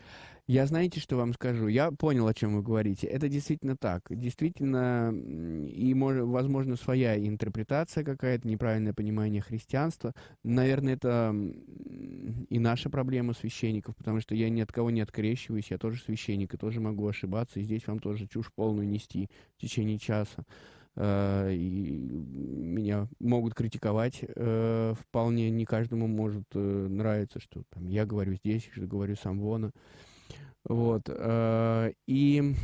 Я 0.52 0.66
знаете, 0.66 1.00
что 1.00 1.16
вам 1.16 1.34
скажу? 1.34 1.68
Я 1.68 1.92
понял, 1.92 2.28
о 2.28 2.34
чем 2.34 2.58
вы 2.58 2.62
говорите. 2.62 3.08
Это 3.08 3.30
действительно 3.30 3.78
так. 3.78 4.02
Действительно, 4.10 5.14
и, 5.14 5.94
мож- 5.94 6.26
возможно, 6.26 6.76
своя 6.76 7.18
интерпретация 7.18 8.04
какая-то, 8.04 8.46
неправильное 8.46 8.92
понимание 8.94 9.42
христианства. 9.42 10.14
Наверное, 10.44 10.96
это 10.96 11.34
и 12.50 12.60
наша 12.60 12.90
проблема 12.90 13.32
священников, 13.32 13.96
потому 13.96 14.20
что 14.20 14.36
я 14.36 14.50
ни 14.50 14.60
от 14.60 14.74
кого 14.74 14.92
не 14.92 15.00
открещиваюсь, 15.00 15.72
я 15.72 15.78
тоже 15.78 16.02
священник, 16.02 16.54
и 16.54 16.58
тоже 16.58 16.82
могу 16.82 17.08
ошибаться, 17.08 17.62
и 17.62 17.64
здесь 17.64 17.88
вам 17.88 18.00
тоже 18.00 18.28
чушь 18.28 18.52
полную 18.54 18.90
нести 18.90 19.30
в 19.56 19.62
течение 19.62 20.00
часа. 20.00 20.44
Э, 20.98 21.50
и 21.50 21.92
меня 21.98 23.08
могут 23.22 23.54
критиковать. 23.54 24.20
э, 24.22 24.96
Вполне 25.00 25.50
не 25.50 25.64
каждому 25.64 26.08
может 26.08 26.44
э, 26.56 26.60
нравиться, 26.60 27.40
что 27.40 27.64
там, 27.70 27.88
я 27.88 28.06
говорю 28.06 28.34
здесь, 28.34 28.68
что 28.74 28.82
говорю 28.82 29.16
сам 29.16 29.40
Вона. 29.40 29.72
Вот. 30.66 31.04
э, 31.08 31.94
И 32.08 32.56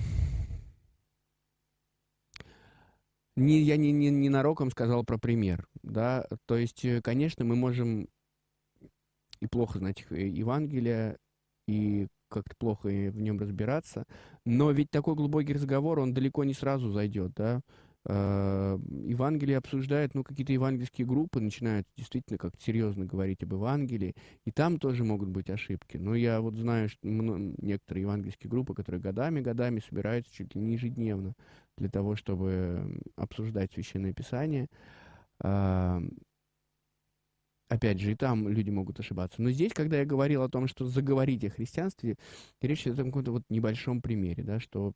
не, 3.35 3.61
я 3.61 3.77
не, 3.77 3.91
не, 3.91 4.09
не 4.09 4.29
нароком 4.29 4.71
сказал 4.71 5.03
про 5.03 5.17
пример. 5.17 5.67
Да? 5.83 6.25
То 6.45 6.57
есть, 6.57 6.83
э, 6.85 7.01
конечно, 7.01 7.45
мы 7.45 7.55
можем 7.55 8.07
и 9.39 9.47
плохо 9.47 9.79
знать 9.79 10.05
э, 10.09 10.27
Евангелие, 10.27 11.17
и 11.67 12.07
как-то 12.29 12.55
плохо 12.57 12.87
в 12.87 13.21
нем 13.21 13.39
разбираться, 13.39 14.05
но 14.45 14.71
ведь 14.71 14.89
такой 14.91 15.15
глубокий 15.15 15.53
разговор, 15.53 15.99
он 15.99 16.13
далеко 16.13 16.43
не 16.43 16.53
сразу 16.53 16.91
зайдет, 16.91 17.33
да. 17.35 17.61
Э, 18.09 18.79
Евангелие 19.05 19.57
обсуждают, 19.57 20.15
ну, 20.15 20.23
какие-то 20.23 20.53
евангельские 20.53 21.05
группы 21.05 21.41
начинают 21.41 21.85
действительно 21.97 22.37
как-то 22.37 22.61
серьезно 22.61 23.05
говорить 23.05 23.43
об 23.43 23.53
Евангелии, 23.53 24.15
и 24.45 24.51
там 24.51 24.79
тоже 24.79 25.03
могут 25.03 25.27
быть 25.29 25.49
ошибки. 25.49 25.97
Но 25.97 26.15
я 26.15 26.39
вот 26.39 26.55
знаю, 26.55 26.87
что 26.87 26.99
некоторые 27.05 28.03
евангельские 28.03 28.49
группы, 28.49 28.73
которые 28.73 29.01
годами-годами 29.01 29.81
собираются 29.81 30.33
чуть 30.33 30.55
ли 30.55 30.61
не 30.61 30.73
ежедневно 30.73 31.33
для 31.77 31.89
того, 31.89 32.15
чтобы 32.15 33.01
обсуждать 33.17 33.73
Священное 33.73 34.13
Писание. 34.13 34.67
А, 35.41 36.01
Опять 37.69 37.99
же, 37.99 38.13
и 38.13 38.15
там 38.15 38.47
люди 38.47 38.69
могут 38.69 38.97
ошибаться. 39.01 39.41
Но 39.41 39.51
здесь, 39.51 39.73
когда 39.73 39.97
я 39.97 40.05
говорил 40.05 40.41
о 40.41 40.49
том, 40.49 40.69
что 40.69 40.85
заговорить 40.85 41.43
о 41.43 41.49
христианстве, 41.49 42.15
речь 42.61 42.83
идет 42.83 42.99
о 42.99 43.03
каком-то 43.03 43.33
вот 43.33 43.43
небольшом 43.49 44.01
примере, 44.01 44.43
да, 44.43 44.61
что 44.61 44.93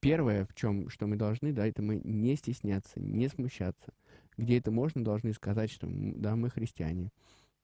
первое, 0.00 0.46
в 0.46 0.54
чем, 0.54 0.88
что 0.88 1.06
мы 1.06 1.16
должны, 1.16 1.52
да, 1.52 1.66
это 1.66 1.82
мы 1.82 2.00
не 2.02 2.36
стесняться, 2.36 3.00
не 3.00 3.28
смущаться. 3.28 3.92
Где 4.36 4.58
это 4.58 4.70
можно, 4.70 5.04
должны 5.04 5.32
сказать, 5.32 5.70
что 5.70 5.86
да, 5.90 6.36
мы 6.36 6.50
христиане. 6.50 7.10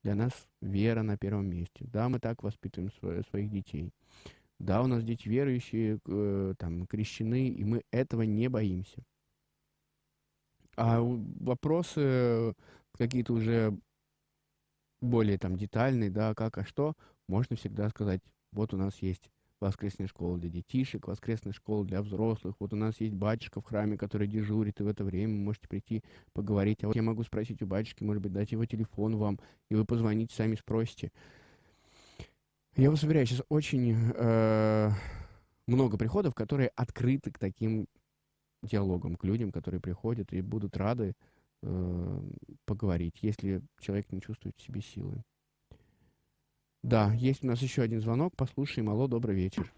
Для 0.03 0.15
нас 0.15 0.33
вера 0.61 1.03
на 1.03 1.17
первом 1.17 1.49
месте. 1.49 1.87
Да, 1.87 2.09
мы 2.09 2.21
так 2.21 2.43
воспитываем 2.43 2.93
сво- 3.01 3.29
своих 3.29 3.51
детей. 3.51 3.91
Да, 4.59 4.83
у 4.83 4.87
нас 4.87 5.05
дети 5.05 5.29
верующие, 5.29 5.99
э, 6.07 6.55
там, 6.59 6.87
крещены, 6.87 7.49
и 7.49 7.65
мы 7.65 7.83
этого 7.91 8.23
не 8.23 8.49
боимся. 8.49 9.03
А 10.77 11.01
вопросы 11.01 12.55
какие-то 12.93 13.33
уже 13.33 13.77
более 15.01 15.39
там 15.39 15.57
детальные, 15.57 16.11
да, 16.11 16.35
как, 16.35 16.59
а 16.59 16.65
что, 16.65 16.95
можно 17.29 17.57
всегда 17.57 17.89
сказать, 17.91 18.21
вот 18.53 18.75
у 18.75 18.77
нас 18.77 19.01
есть 19.03 19.31
воскресная 19.61 20.07
школа 20.07 20.39
для 20.39 20.51
детишек, 20.51 21.09
воскресная 21.09 21.53
школа 21.53 21.85
для 21.85 22.03
взрослых, 22.03 22.57
вот 22.59 22.73
у 22.73 22.77
нас 22.77 23.01
есть 23.01 23.15
батюшка 23.15 23.61
в 23.61 23.65
храме, 23.65 23.97
который 23.97 24.29
дежурит, 24.29 24.81
и 24.81 24.83
в 24.83 24.89
это 24.89 25.05
время 25.05 25.35
вы 25.35 25.41
можете 25.41 25.69
прийти 25.69 26.03
поговорить. 26.33 26.85
А 26.85 26.89
вот 26.89 26.97
я 26.97 27.03
могу 27.03 27.23
спросить 27.23 27.63
у 27.63 27.67
батюшки, 27.67 28.03
может 28.03 28.23
быть, 28.23 28.33
дать 28.33 28.53
его 28.53 28.65
телефон 28.67 29.17
вам, 29.17 29.39
и 29.71 29.75
вы 29.75 29.85
позвоните, 29.85 30.35
сами 30.35 30.57
спросите. 30.57 31.11
Я 32.77 32.91
вас 32.91 33.03
уверяю, 33.03 33.27
сейчас 33.27 33.43
очень 33.49 33.97
э, 34.15 34.91
много 35.67 35.97
приходов, 35.97 36.35
которые 36.35 36.69
открыты 36.77 37.31
к 37.31 37.39
таким 37.39 37.89
диалогам, 38.63 39.17
к 39.17 39.25
людям, 39.25 39.53
которые 39.53 39.81
приходят 39.81 40.33
и 40.33 40.43
будут 40.43 40.77
рады 40.77 41.15
э, 41.63 42.21
поговорить, 42.67 43.19
если 43.23 43.63
человек 43.81 44.13
не 44.13 44.21
чувствует 44.21 44.57
в 44.59 44.63
себе 44.63 44.83
силы. 44.83 45.23
Да, 46.87 47.11
есть 47.15 47.43
у 47.43 47.49
нас 47.49 47.59
еще 47.59 47.83
один 47.83 48.01
звонок. 48.01 48.33
Послушаем. 48.37 48.89
Алло, 48.89 49.09
добрый 49.09 49.35
вечер. 49.35 49.73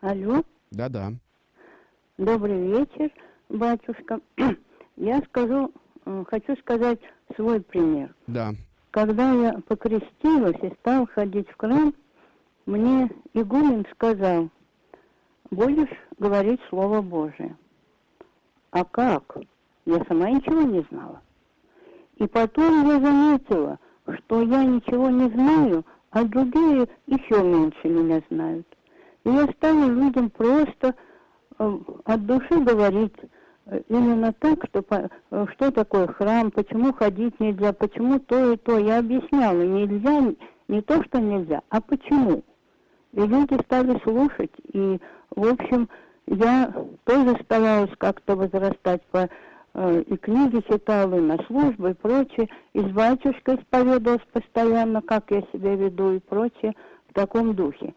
Алло, 0.00 0.44
Да-да. 0.70 1.14
добрый 2.16 2.64
вечер, 2.64 3.10
батюшка. 3.48 4.20
Я 4.96 5.20
скажу, 5.22 5.72
э, 6.04 6.24
хочу 6.28 6.54
сказать 6.58 7.00
свой 7.34 7.60
пример. 7.60 8.14
Да. 8.28 8.52
Когда 8.92 9.32
я 9.32 9.54
покрестилась 9.66 10.62
и 10.62 10.72
стал 10.78 11.08
ходить 11.08 11.48
в 11.48 11.56
храм, 11.56 11.92
мне 12.66 13.10
игумен 13.34 13.84
сказал, 13.92 14.48
будешь 15.50 15.90
говорить 16.18 16.60
Слово 16.68 17.00
Божие. 17.00 17.56
А 18.70 18.84
как? 18.84 19.38
Я 19.86 20.04
сама 20.04 20.30
ничего 20.30 20.62
не 20.62 20.86
знала. 20.90 21.20
И 22.18 22.28
потом 22.28 22.86
я 22.86 23.00
заметила, 23.00 23.78
что 24.06 24.42
я 24.42 24.62
ничего 24.62 25.08
не 25.10 25.28
знаю, 25.30 25.84
а 26.12 26.24
другие 26.24 26.88
еще 27.06 27.42
меньше 27.42 27.88
меня 27.88 28.22
знают. 28.30 28.66
И 29.24 29.30
я 29.30 29.46
стала 29.56 29.86
людям 29.86 30.30
просто 30.30 30.94
э, 31.58 31.78
от 32.04 32.26
души 32.26 32.60
говорить 32.60 33.14
э, 33.66 33.80
именно 33.88 34.32
так, 34.34 34.64
что, 34.68 34.84
э, 34.90 35.46
что 35.54 35.70
такое 35.70 36.06
храм, 36.08 36.50
почему 36.50 36.92
ходить 36.92 37.38
нельзя, 37.40 37.72
почему 37.72 38.18
то 38.20 38.52
и 38.52 38.56
то. 38.58 38.78
Я 38.78 38.98
объясняла, 38.98 39.62
нельзя, 39.62 40.34
не 40.68 40.82
то, 40.82 41.02
что 41.04 41.18
нельзя, 41.18 41.62
а 41.70 41.80
почему. 41.80 42.42
И 43.12 43.20
люди 43.20 43.58
стали 43.64 43.98
слушать, 44.02 44.52
и, 44.72 44.98
в 45.34 45.46
общем, 45.46 45.88
я 46.26 46.72
тоже 47.04 47.38
старалась 47.44 47.90
как-то 47.98 48.36
возрастать 48.36 49.02
по 49.10 49.28
и 49.74 50.16
книги 50.16 50.62
читала, 50.68 51.14
и 51.16 51.20
на 51.20 51.38
службы, 51.44 51.90
и 51.90 51.94
прочее. 51.94 52.48
И 52.74 52.80
с 52.80 52.90
батюшкой 52.92 53.56
исповедовалась 53.56 54.22
постоянно, 54.32 55.00
как 55.02 55.30
я 55.30 55.42
себя 55.52 55.74
веду, 55.74 56.12
и 56.12 56.18
прочее, 56.18 56.74
в 57.08 57.14
таком 57.14 57.54
духе. 57.54 57.94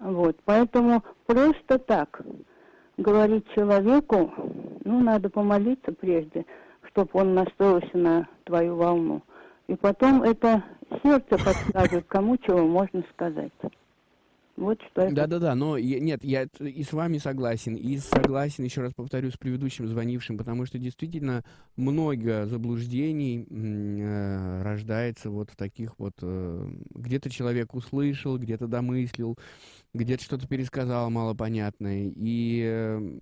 Вот, 0.00 0.36
поэтому 0.44 1.02
просто 1.26 1.78
так 1.78 2.20
говорить 2.96 3.46
человеку, 3.54 4.32
ну, 4.84 5.00
надо 5.00 5.30
помолиться 5.30 5.92
прежде, 5.92 6.44
чтобы 6.88 7.10
он 7.12 7.34
настроился 7.34 7.96
на 7.96 8.28
твою 8.44 8.76
волну. 8.76 9.22
И 9.68 9.76
потом 9.76 10.22
это 10.22 10.64
сердце 11.02 11.30
подскажет, 11.30 12.04
кому 12.08 12.36
чего 12.36 12.66
можно 12.66 13.04
сказать. 13.12 13.52
Вот 14.62 14.78
что 14.90 15.02
это. 15.02 15.14
Да-да-да, 15.14 15.54
но 15.54 15.76
я- 15.76 16.00
нет, 16.00 16.22
я 16.24 16.46
и 16.60 16.82
с 16.82 16.92
вами 16.92 17.18
согласен, 17.18 17.74
и 17.74 17.96
согласен, 17.98 18.64
еще 18.64 18.80
раз 18.80 18.92
повторю, 18.94 19.30
с 19.30 19.36
предыдущим 19.36 19.88
звонившим, 19.88 20.38
потому 20.38 20.66
что 20.66 20.78
действительно 20.78 21.44
много 21.76 22.46
заблуждений 22.46 23.46
э, 23.50 24.62
рождается 24.62 25.30
вот 25.30 25.50
в 25.50 25.56
таких 25.56 25.98
вот... 25.98 26.14
э, 26.22 26.68
где-то 26.94 27.30
человек 27.30 27.74
услышал, 27.74 28.38
где-то 28.38 28.66
домыслил, 28.68 29.36
где-то 29.94 30.22
что-то 30.22 30.46
пересказал 30.46 31.10
малопонятное, 31.10 32.12
и 32.14 33.18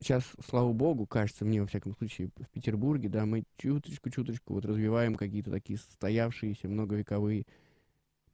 сейчас, 0.00 0.24
слава 0.46 0.72
богу, 0.72 1.06
кажется 1.06 1.44
мне, 1.44 1.60
во 1.62 1.66
всяком 1.66 1.94
случае, 1.96 2.30
в 2.36 2.50
Петербурге, 2.50 3.08
да, 3.08 3.24
мы 3.24 3.44
чуточку-чуточку 3.58 4.54
вот 4.54 4.64
развиваем 4.64 5.14
какие-то 5.14 5.50
такие 5.50 5.78
состоявшиеся 5.78 6.68
многовековые 6.68 7.46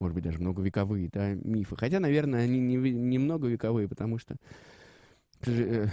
может 0.00 0.14
быть, 0.14 0.24
даже 0.24 0.40
многовековые, 0.40 1.10
да, 1.12 1.34
мифы. 1.34 1.76
Хотя, 1.76 2.00
наверное, 2.00 2.44
они 2.44 2.58
не, 2.58 2.76
не 2.76 3.18
многовековые, 3.18 3.86
потому 3.86 4.18
что, 4.18 4.36
сожа- 5.42 5.84
э, 5.84 5.88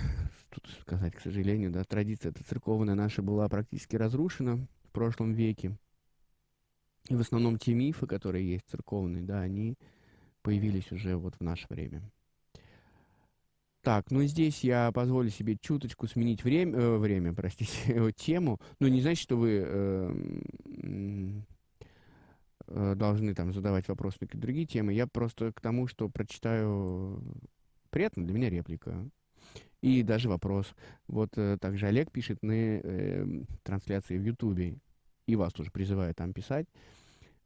тут 0.49 0.67
сказать, 0.81 1.13
к 1.13 1.19
сожалению, 1.19 1.71
да, 1.71 1.83
традиция 1.83 2.31
эта 2.31 2.43
церковная 2.43 2.95
наша 2.95 3.21
была 3.21 3.47
практически 3.49 3.97
разрушена 3.97 4.65
в 4.85 4.91
прошлом 4.91 5.33
веке. 5.33 5.77
И 7.09 7.15
в 7.15 7.19
основном 7.19 7.59
те 7.59 7.73
мифы, 7.73 8.07
которые 8.07 8.49
есть 8.49 8.65
церковные, 8.69 9.23
да, 9.23 9.41
они 9.41 9.75
появились 10.41 10.91
уже 10.91 11.17
вот 11.17 11.35
в 11.35 11.41
наше 11.41 11.67
время. 11.69 12.01
Так, 13.81 14.11
ну 14.11 14.23
здесь 14.23 14.63
я 14.63 14.91
позволю 14.91 15.29
себе 15.29 15.57
чуточку 15.61 16.07
сменить 16.07 16.43
время, 16.43 16.77
э, 16.77 16.97
время, 16.97 17.33
простите, 17.33 18.11
тему. 18.17 18.59
Ну, 18.79 18.87
не 18.87 19.01
значит, 19.01 19.23
что 19.23 19.37
вы 19.37 19.63
э, 19.65 21.41
должны 22.68 23.34
там 23.34 23.53
задавать 23.53 23.88
вопросы 23.88 24.18
на 24.22 24.28
какие-то 24.28 24.45
другие 24.45 24.68
темы. 24.68 24.93
Я 24.93 25.07
просто 25.07 25.51
к 25.53 25.61
тому, 25.61 25.88
что 25.88 26.09
прочитаю 26.09 27.24
приятно 27.89 28.26
для 28.26 28.34
меня 28.34 28.49
реплика. 28.49 29.09
И 29.82 30.03
даже 30.03 30.28
вопрос. 30.28 30.74
Вот 31.07 31.38
э, 31.38 31.57
также 31.59 31.88
Олег 31.88 32.11
пишет 32.11 32.41
на 32.41 32.51
э, 32.51 33.26
трансляции 33.63 34.18
в 34.18 34.24
Ютубе, 34.24 34.80
и 35.28 35.36
вас 35.36 35.53
тоже 35.53 35.72
призываю 35.72 36.13
там 36.15 36.34
писать. 36.34 36.68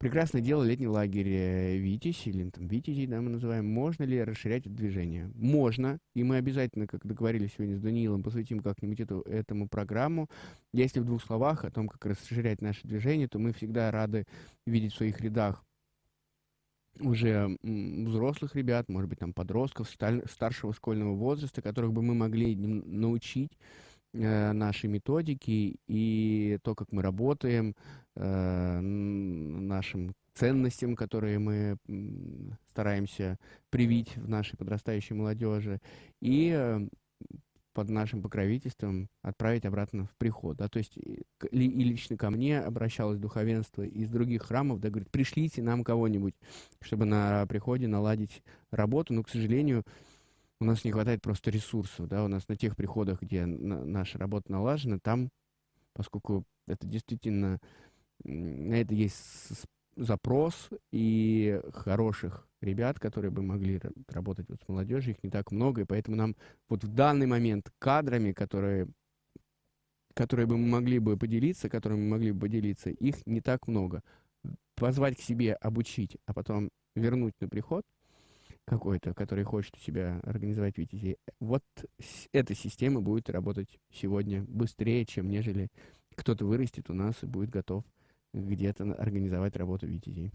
Прекрасное 0.01 0.41
дело 0.41 0.63
летний 0.63 0.87
лагерь 0.87 1.29
э, 1.29 1.77
Витязь, 1.77 2.25
или 2.25 2.49
там 2.49 2.67
Витязи, 2.67 3.05
да, 3.05 3.21
мы 3.21 3.29
называем. 3.29 3.67
Можно 3.67 4.01
ли 4.01 4.23
расширять 4.23 4.65
это 4.65 4.73
движение? 4.73 5.29
Можно, 5.35 5.99
и 6.15 6.23
мы 6.23 6.37
обязательно, 6.37 6.87
как 6.87 7.05
договорились 7.05 7.51
сегодня 7.53 7.77
с 7.77 7.81
Даниилом, 7.81 8.23
посвятим 8.23 8.61
как-нибудь 8.61 8.99
эту, 8.99 9.21
этому 9.21 9.69
программу. 9.69 10.27
Если 10.73 11.01
в 11.01 11.05
двух 11.05 11.21
словах 11.21 11.65
о 11.65 11.69
том, 11.69 11.87
как 11.87 12.03
расширять 12.03 12.63
наше 12.63 12.87
движение, 12.87 13.27
то 13.27 13.37
мы 13.37 13.53
всегда 13.53 13.91
рады 13.91 14.25
видеть 14.65 14.93
в 14.93 14.97
своих 14.97 15.21
рядах 15.21 15.63
уже 16.99 17.55
взрослых 17.61 18.55
ребят, 18.55 18.89
может 18.89 19.07
быть, 19.07 19.19
там 19.19 19.33
подростков 19.33 19.87
старшего 19.87 20.73
школьного 20.73 21.13
возраста, 21.13 21.61
которых 21.61 21.93
бы 21.93 22.01
мы 22.01 22.15
могли 22.15 22.55
научить 22.55 23.51
э, 24.13 24.51
нашей 24.51 24.87
методики 24.89 25.77
и 25.87 26.59
то, 26.63 26.75
как 26.75 26.91
мы 26.91 27.01
работаем, 27.01 27.75
э, 28.15 28.79
нашим 28.79 30.13
ценностям, 30.33 30.95
которые 30.95 31.39
мы 31.39 31.77
стараемся 32.69 33.37
привить 33.69 34.15
в 34.17 34.29
нашей 34.29 34.57
подрастающей 34.57 35.15
молодежи, 35.15 35.79
и 36.21 36.51
э, 36.55 36.87
под 37.73 37.89
нашим 37.89 38.21
покровительством 38.21 39.09
отправить 39.21 39.65
обратно 39.65 40.05
в 40.05 40.15
приход. 40.17 40.57
Да? 40.57 40.67
То 40.67 40.79
есть 40.79 40.97
и 40.97 41.23
лично 41.51 42.17
ко 42.17 42.29
мне 42.29 42.59
обращалось 42.59 43.19
духовенство 43.19 43.83
из 43.83 44.09
других 44.09 44.43
храмов, 44.43 44.79
да, 44.79 44.89
говорит, 44.89 45.09
пришлите 45.09 45.61
нам 45.61 45.83
кого-нибудь, 45.83 46.35
чтобы 46.81 47.05
на 47.05 47.45
приходе 47.47 47.87
наладить 47.87 48.43
работу, 48.71 49.13
но, 49.13 49.23
к 49.23 49.29
сожалению, 49.29 49.83
у 50.61 50.63
нас 50.63 50.85
не 50.85 50.91
хватает 50.91 51.21
просто 51.23 51.49
ресурсов, 51.49 52.07
да, 52.07 52.23
у 52.23 52.27
нас 52.27 52.47
на 52.47 52.55
тех 52.55 52.75
приходах, 52.75 53.21
где 53.21 53.45
на, 53.47 53.83
наша 53.83 54.19
работа 54.19 54.51
налажена, 54.51 54.99
там, 54.99 55.29
поскольку 55.93 56.45
это 56.67 56.85
действительно, 56.85 57.59
на 58.23 58.75
это 58.75 58.93
есть 58.93 59.65
запрос 59.95 60.69
и 60.91 61.59
хороших 61.73 62.47
ребят, 62.61 62.99
которые 62.99 63.31
бы 63.31 63.41
могли 63.41 63.81
работать 64.07 64.49
вот 64.49 64.61
с 64.63 64.67
молодежью, 64.67 65.15
их 65.15 65.23
не 65.23 65.31
так 65.31 65.51
много, 65.51 65.81
и 65.81 65.85
поэтому 65.85 66.15
нам 66.15 66.35
вот 66.69 66.83
в 66.83 66.93
данный 66.93 67.25
момент 67.25 67.71
кадрами, 67.79 68.31
которые, 68.31 68.87
которые 70.13 70.45
бы 70.45 70.57
мы 70.57 70.67
могли 70.67 70.99
бы 70.99 71.17
поделиться, 71.17 71.69
которыми 71.69 72.01
мы 72.01 72.09
могли 72.09 72.31
бы 72.33 72.41
поделиться, 72.41 72.91
их 72.91 73.25
не 73.25 73.41
так 73.41 73.67
много. 73.67 74.03
Позвать 74.75 75.17
к 75.17 75.21
себе, 75.21 75.53
обучить, 75.53 76.17
а 76.27 76.33
потом 76.35 76.69
вернуть 76.95 77.33
на 77.39 77.49
приход 77.49 77.83
какой-то, 78.65 79.13
который 79.13 79.43
хочет 79.43 79.75
у 79.75 79.79
себя 79.79 80.19
организовать 80.23 80.77
Витязей, 80.77 81.17
вот 81.39 81.63
эта 82.31 82.55
система 82.55 83.01
будет 83.01 83.29
работать 83.29 83.79
сегодня 83.91 84.43
быстрее, 84.43 85.05
чем 85.05 85.29
нежели 85.29 85.69
кто-то 86.15 86.45
вырастет 86.45 86.89
у 86.89 86.93
нас 86.93 87.21
и 87.23 87.25
будет 87.25 87.49
готов 87.49 87.83
где-то 88.33 88.93
организовать 88.93 89.55
работу 89.55 89.87
Витязей. 89.87 90.31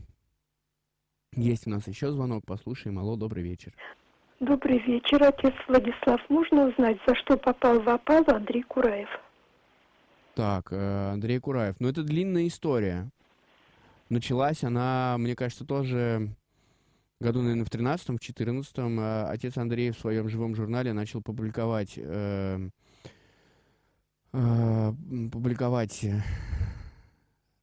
Есть 1.33 1.67
у 1.67 1.71
нас 1.71 1.87
еще 1.87 2.11
звонок, 2.13 2.45
послушаем. 2.47 2.99
Алло, 2.99 3.17
добрый 3.17 3.43
вечер. 3.43 3.75
Добрый 4.41 4.79
вечер, 4.81 5.23
отец 5.23 5.55
Владислав. 5.67 6.21
Можно 6.29 6.69
узнать, 6.69 6.99
за 7.07 7.15
что 7.15 7.37
попал 7.37 7.81
в 7.81 7.89
опалу 7.89 8.27
Андрей 8.29 8.63
Кураев? 8.63 9.09
Так, 10.35 10.73
э, 10.73 11.11
Андрей 11.13 11.41
Кураев. 11.41 11.77
Ну, 11.79 11.89
это 11.89 12.03
длинная 12.03 12.47
история. 12.47 13.09
Началась 14.11 14.63
она, 14.63 15.17
мне 15.19 15.35
кажется, 15.35 15.65
тоже 15.65 16.29
году, 17.21 17.43
наверное, 17.43 17.65
в 17.65 17.71
13-м, 17.71 18.19
в 18.19 18.21
14-м. 18.21 19.01
Э, 19.01 19.25
отец 19.29 19.57
Андрей 19.57 19.91
в 19.91 19.99
своем 19.99 20.29
живом 20.29 20.55
журнале 20.55 20.93
начал 20.93 21.23
публиковать, 21.23 21.95
э, 21.97 22.69
э, 24.33 24.93
публиковать 25.33 26.05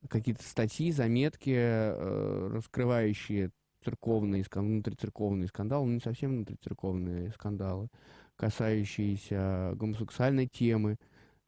какие-то 0.09 0.43
статьи, 0.43 0.91
заметки, 0.91 1.53
э, 1.55 2.49
раскрывающие 2.53 3.51
церковные, 3.83 4.43
внутрицерковные 4.51 5.47
скандалы, 5.47 5.87
ну 5.87 5.93
не 5.93 5.99
совсем 5.99 6.31
внутрицерковные 6.31 7.31
скандалы, 7.31 7.89
касающиеся 8.35 9.73
гомосексуальной 9.75 10.47
темы. 10.47 10.97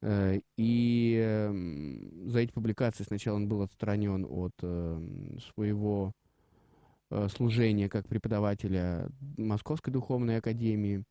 Э, 0.02 0.38
и 0.56 1.50
за 2.26 2.40
эти 2.40 2.52
публикации 2.52 3.04
сначала 3.04 3.36
он 3.36 3.48
был 3.48 3.62
отстранен 3.62 4.26
от 4.28 4.54
своего 5.42 6.12
э, 7.10 7.28
служения 7.28 7.88
как 7.88 8.08
преподавателя 8.08 9.08
Московской 9.36 9.92
духовной 9.92 10.38
академии. 10.38 11.04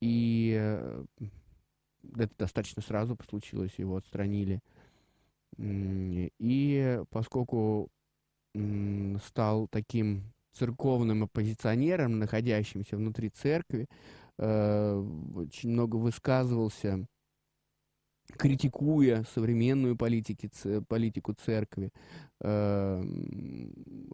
И 0.00 0.52
это 2.16 2.32
достаточно 2.38 2.80
сразу 2.80 3.18
случилось, 3.28 3.72
его 3.76 3.96
отстранили. 3.96 4.60
И 5.58 7.02
поскольку 7.10 7.90
стал 9.22 9.68
таким 9.68 10.32
церковным 10.52 11.24
оппозиционером, 11.24 12.18
находящимся 12.18 12.96
внутри 12.96 13.30
церкви, 13.30 13.86
э, 14.38 15.04
очень 15.34 15.70
много 15.70 15.96
высказывался, 15.96 17.06
критикуя 18.36 19.24
современную 19.34 19.96
политики, 19.96 20.50
политику 20.88 21.34
церкви, 21.34 21.92
э, 22.40 23.02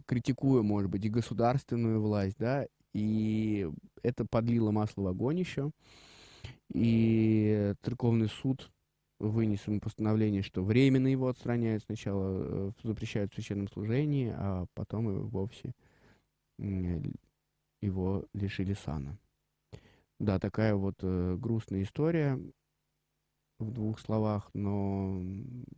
критикуя, 0.07 0.62
может 0.62 0.91
быть, 0.91 1.05
и 1.05 1.11
государственную 1.11 2.01
власть, 2.01 2.37
да, 2.39 2.67
и 2.93 3.69
это 4.03 4.25
подлило 4.25 4.71
масло 4.71 5.03
в 5.03 5.07
огонь 5.09 5.41
еще. 5.41 5.71
И 6.73 7.75
церковный 7.83 8.29
суд 8.29 8.71
вынес 9.19 9.67
ему 9.67 9.81
постановление, 9.81 10.43
что 10.43 10.62
временно 10.62 11.09
его 11.09 11.29
отстраняют, 11.29 11.83
сначала 11.85 12.27
э, 12.29 12.71
запрещают 12.83 13.33
в 13.33 13.35
священном 13.35 13.69
служении, 13.69 14.33
а 14.37 14.67
потом 14.75 15.11
и 15.11 15.15
вовсе 15.23 15.73
его 16.59 18.25
лишили 18.33 18.75
сана. 18.75 19.19
Да, 20.21 20.39
такая 20.39 20.75
вот 20.75 20.95
э, 21.03 21.37
грустная 21.39 21.83
история 21.83 22.41
в 23.65 23.73
двух 23.73 23.99
словах, 24.01 24.51
но, 24.55 25.21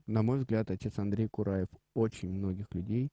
на 0.07 0.23
мой 0.23 0.39
взгляд, 0.39 0.71
отец 0.71 0.99
Андрей 0.99 1.29
Кураев 1.29 1.69
очень 1.95 2.31
многих 2.31 2.67
людей 2.73 3.11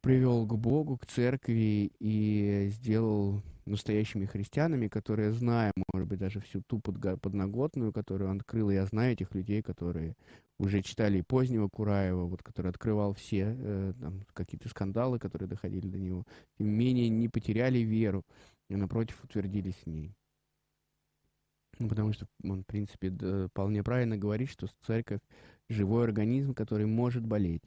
привел 0.00 0.46
к 0.46 0.54
Богу, 0.56 0.98
к 0.98 1.06
церкви 1.06 1.90
и 1.98 2.68
сделал 2.70 3.42
настоящими 3.64 4.24
христианами, 4.24 4.86
которые, 4.86 5.32
зная, 5.32 5.72
может 5.92 6.08
быть, 6.08 6.20
даже 6.20 6.40
всю 6.40 6.62
ту 6.62 6.78
подноготную, 6.78 7.92
которую 7.92 8.30
он 8.30 8.38
открыл, 8.38 8.70
я 8.70 8.86
знаю 8.86 9.14
этих 9.14 9.34
людей, 9.34 9.62
которые 9.62 10.14
уже 10.58 10.82
читали 10.82 11.18
и 11.18 11.22
позднего 11.22 11.68
Кураева, 11.68 12.24
вот, 12.24 12.42
который 12.42 12.70
открывал 12.70 13.14
все 13.14 13.56
э, 13.58 13.92
какие-то 14.32 14.68
скандалы, 14.68 15.18
которые 15.18 15.48
доходили 15.48 15.88
до 15.88 15.98
него, 15.98 16.24
тем 16.56 16.68
не 16.68 16.72
менее 16.72 17.08
не 17.08 17.28
потеряли 17.28 17.80
веру, 17.80 18.24
и, 18.68 18.76
напротив, 18.76 19.22
утвердились 19.24 19.76
в 19.84 19.86
ней. 19.88 20.14
Ну, 21.78 21.88
потому 21.88 22.12
что 22.12 22.26
он, 22.42 22.62
в 22.62 22.66
принципе, 22.66 23.10
да, 23.10 23.48
вполне 23.48 23.82
правильно 23.82 24.16
говорит, 24.16 24.48
что 24.48 24.66
церковь— 24.86 25.20
живой 25.68 26.04
организм, 26.04 26.54
который 26.54 26.86
может 26.86 27.26
болеть. 27.26 27.62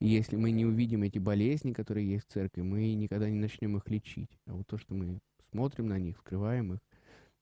И 0.00 0.06
если 0.06 0.36
мы 0.36 0.52
не 0.52 0.64
увидим 0.64 1.02
эти 1.02 1.18
болезни, 1.18 1.72
которые 1.72 2.08
есть 2.08 2.28
в 2.28 2.32
церкви, 2.32 2.62
мы 2.62 2.94
никогда 2.94 3.28
не 3.28 3.38
начнем 3.38 3.76
их 3.76 3.88
лечить. 3.88 4.30
А 4.46 4.54
вот 4.54 4.66
то, 4.66 4.78
что 4.78 4.94
мы 4.94 5.18
смотрим 5.50 5.88
на 5.88 5.98
них, 5.98 6.16
вскрываем 6.16 6.74
их, 6.74 6.78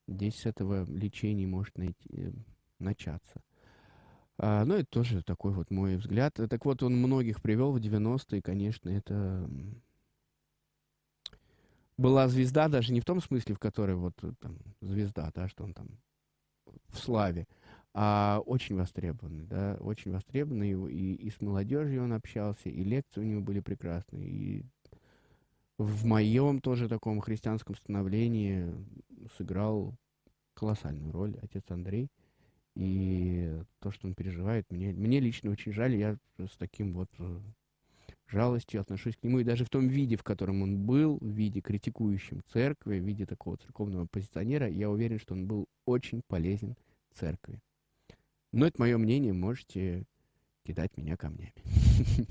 здесь 0.07 0.35
с 0.39 0.45
этого 0.45 0.85
лечение 0.89 1.45
может 1.45 1.77
найти, 1.77 2.09
э, 2.13 2.31
начаться. 2.79 3.41
А, 4.39 4.65
ну, 4.65 4.75
это 4.75 4.85
тоже 4.85 5.23
такой 5.23 5.51
вот 5.51 5.69
мой 5.69 5.97
взгляд. 5.97 6.33
Так 6.35 6.65
вот, 6.65 6.81
он 6.81 6.95
многих 6.95 7.41
привел 7.41 7.71
в 7.71 7.77
90-е, 7.77 8.41
конечно, 8.41 8.89
это 8.89 9.47
была 11.97 12.27
звезда, 12.27 12.69
даже 12.69 12.93
не 12.93 13.01
в 13.01 13.05
том 13.05 13.21
смысле, 13.21 13.55
в 13.55 13.59
которой 13.59 13.95
вот 13.95 14.13
э, 14.23 14.31
там 14.39 14.57
звезда, 14.81 15.31
да, 15.33 15.47
что 15.47 15.63
он 15.63 15.73
там 15.73 15.87
в 16.89 16.97
славе, 16.97 17.47
а 17.93 18.41
очень 18.45 18.75
востребованный, 18.75 19.45
да, 19.45 19.77
очень 19.79 20.11
востребованный, 20.11 20.71
и, 20.91 21.13
и 21.15 21.29
с 21.29 21.41
молодежью 21.41 22.03
он 22.03 22.13
общался, 22.13 22.69
и 22.69 22.83
лекции 22.83 23.21
у 23.21 23.23
него 23.23 23.41
были 23.41 23.59
прекрасные, 23.59 24.29
и 24.29 24.65
в 25.77 26.05
моем 26.05 26.59
тоже 26.59 26.89
таком 26.89 27.21
христианском 27.21 27.75
становлении 27.75 28.73
сыграл 29.37 29.95
колоссальную 30.55 31.11
роль 31.11 31.37
отец 31.41 31.63
Андрей. 31.69 32.09
И 32.75 33.59
то, 33.79 33.91
что 33.91 34.07
он 34.07 34.13
переживает, 34.13 34.69
мне, 34.69 34.91
мне 34.91 35.19
лично 35.19 35.51
очень 35.51 35.71
жаль. 35.71 35.95
Я 35.95 36.17
с 36.37 36.57
таким 36.57 36.93
вот 36.93 37.09
э, 37.17 37.39
жалостью 38.27 38.81
отношусь 38.81 39.15
к 39.15 39.23
нему. 39.23 39.39
И 39.39 39.43
даже 39.43 39.65
в 39.65 39.69
том 39.69 39.87
виде, 39.87 40.17
в 40.17 40.23
котором 40.23 40.61
он 40.61 40.77
был, 40.77 41.17
в 41.19 41.25
виде 41.25 41.61
критикующем 41.61 42.41
церкви, 42.51 42.99
в 42.99 43.03
виде 43.03 43.25
такого 43.25 43.57
церковного 43.57 44.05
позиционера, 44.05 44.67
я 44.69 44.89
уверен, 44.89 45.19
что 45.19 45.33
он 45.33 45.47
был 45.47 45.67
очень 45.85 46.21
полезен 46.27 46.75
церкви. 47.13 47.59
Но 48.51 48.65
это 48.65 48.79
мое 48.79 48.97
мнение, 48.97 49.33
можете 49.33 50.03
кидать 50.63 50.95
меня 50.97 51.15
камнями. 51.17 51.53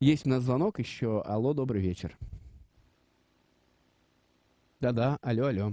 Есть 0.00 0.26
у 0.26 0.30
нас 0.30 0.42
звонок 0.42 0.78
еще. 0.78 1.22
Алло, 1.22 1.54
добрый 1.54 1.82
вечер. 1.82 2.16
Да-да, 4.80 5.18
алло, 5.22 5.46
алло. 5.46 5.72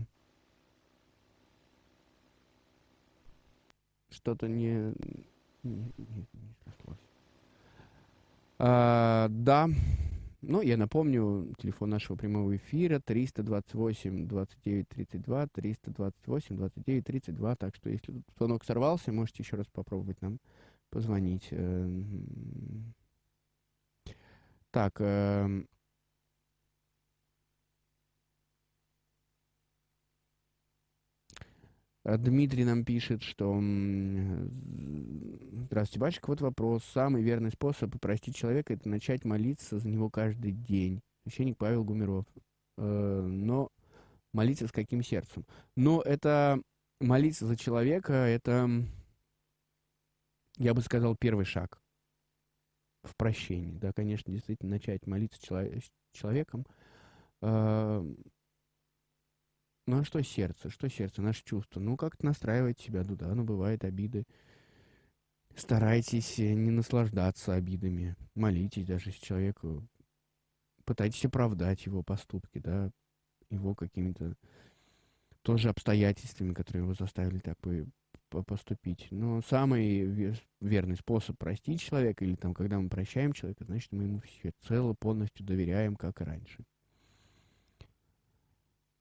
Что-то 4.10 4.48
не... 4.48 4.94
Не, 5.64 5.92
не, 5.98 6.26
не. 6.34 6.56
А, 8.58 9.28
да, 9.30 9.70
ну, 10.42 10.62
я 10.62 10.78
напомню, 10.78 11.54
телефон 11.58 11.90
нашего 11.90 12.16
прямого 12.16 12.56
эфира 12.56 13.00
328 13.00 14.28
29 14.28 14.88
32, 14.88 15.48
328 15.48 16.56
29 16.58 17.06
32. 17.06 17.56
Так 17.56 17.76
что, 17.76 17.90
если 17.90 18.22
звонок 18.38 18.64
сорвался, 18.64 19.12
можете 19.12 19.44
еще 19.44 19.58
раз 19.58 19.68
попробовать 19.68 20.22
нам 20.22 20.40
позвонить. 20.90 21.48
Эм, 21.52 22.94
так, 24.72 24.96
эм, 25.00 25.68
А 31.38 31.95
Дмитрий 32.06 32.64
нам 32.66 32.86
пишет, 32.86 33.24
что 33.24 33.60
«Здравствуйте, 35.66 36.00
батюшка, 36.00 36.28
вот 36.28 36.40
вопрос. 36.40 36.84
Самый 36.94 37.24
верный 37.24 37.50
способ 37.50 38.00
простить 38.00 38.36
человека– 38.36 38.74
это 38.76 38.88
начать 38.88 39.26
молиться 39.26 39.80
за 39.80 39.88
него 39.90 40.12
каждый 40.12 40.52
день». 40.52 41.02
Священник 41.24 41.58
Павел 41.58 41.84
Гумеров. 41.84 42.28
Э, 42.78 43.22
но 43.28 43.70
молиться 44.34 44.68
с 44.68 44.72
каким 44.72 45.02
сердцем? 45.02 45.46
Но 45.76 46.00
это 46.04 46.62
молиться 47.02 47.48
за 47.48 47.56
человека– 47.58 48.14
это, 48.14 48.70
я 50.58 50.76
бы 50.76 50.82
сказал, 50.82 51.16
первый 51.20 51.46
шаг 51.46 51.82
в 53.02 53.16
прощении. 53.16 53.80
Да, 53.80 53.92
конечно, 53.94 54.32
действительно, 54.32 54.70
начать 54.74 55.08
молиться 55.08 55.40
человеком 56.14 56.68
э, 57.42 58.16
ну 59.86 60.00
а 60.00 60.04
что 60.04 60.22
сердце? 60.24 60.70
Что 60.70 60.90
сердце? 60.90 61.22
Наше 61.22 61.44
чувство? 61.44 61.80
Ну, 61.80 61.96
как-то 61.98 62.26
настраивать 62.26 62.80
себя, 62.80 63.04
ну 63.04 63.16
да, 63.16 63.34
ну 63.36 63.44
бывают 63.44 63.84
обиды. 63.84 64.26
Старайтесь 65.56 66.38
не 66.38 66.72
наслаждаться 66.72 67.54
обидами. 67.54 68.16
Молитесь 68.34 68.86
даже 68.86 69.12
с 69.12 69.16
человеку. 69.16 69.88
Пытайтесь 70.84 71.26
оправдать 71.26 71.86
его 71.86 72.04
поступки, 72.04 72.60
да, 72.60 72.92
его 73.50 73.74
какими-то 73.74 74.36
тоже 75.42 75.70
обстоятельствами, 75.70 76.54
которые 76.54 76.84
его 76.84 76.94
заставили 76.94 77.40
так 77.40 77.58
поступить. 78.48 79.08
Но 79.12 79.42
самый 79.42 80.36
верный 80.60 80.98
способ 80.98 81.38
простить 81.38 81.82
человека, 81.82 82.26
или 82.26 82.36
там, 82.36 82.54
когда 82.54 82.80
мы 82.80 82.90
прощаем 82.90 83.32
человека, 83.32 83.64
значит, 83.66 83.92
мы 83.92 84.04
ему 84.04 84.20
все 84.22 84.52
цело 84.68 84.94
полностью 84.94 85.46
доверяем, 85.46 85.96
как 85.96 86.20
и 86.22 86.24
раньше. 86.26 86.66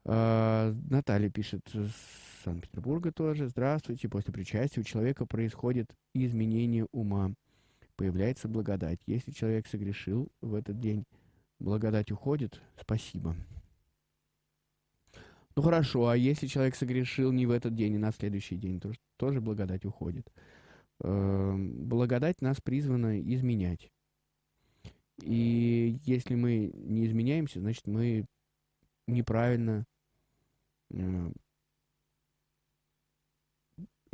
А, 0.06 0.74
Наталья 0.90 1.30
пишет 1.30 1.62
с 1.72 2.44
Санкт-Петербурга 2.44 3.10
тоже. 3.12 3.48
Здравствуйте. 3.48 4.08
После 4.08 4.32
причастия 4.32 4.80
у 4.80 4.84
человека 4.84 5.26
происходит 5.26 5.94
изменение 6.14 6.86
ума. 6.92 7.32
Появляется 7.96 8.48
благодать. 8.48 8.98
Если 9.06 9.30
человек 9.30 9.66
согрешил 9.66 10.28
в 10.40 10.54
этот 10.54 10.78
день, 10.80 11.04
благодать 11.58 12.10
уходит. 12.10 12.60
Спасибо. 12.78 13.36
Ну 15.56 15.62
хорошо, 15.62 16.08
а 16.08 16.16
если 16.16 16.48
человек 16.48 16.74
согрешил 16.74 17.30
не 17.30 17.46
в 17.46 17.52
этот 17.52 17.76
день, 17.76 17.94
и 17.94 17.98
на 17.98 18.10
следующий 18.10 18.56
день, 18.56 18.80
то 18.80 18.92
тоже 19.16 19.40
благодать 19.40 19.84
уходит. 19.84 20.32
Эм, 21.00 21.88
благодать 21.88 22.42
нас 22.42 22.60
призвана 22.60 23.20
изменять. 23.20 23.92
И 25.22 26.00
если 26.04 26.34
мы 26.34 26.72
не 26.74 27.06
изменяемся, 27.06 27.60
значит 27.60 27.86
мы 27.86 28.26
неправильно 29.06 29.86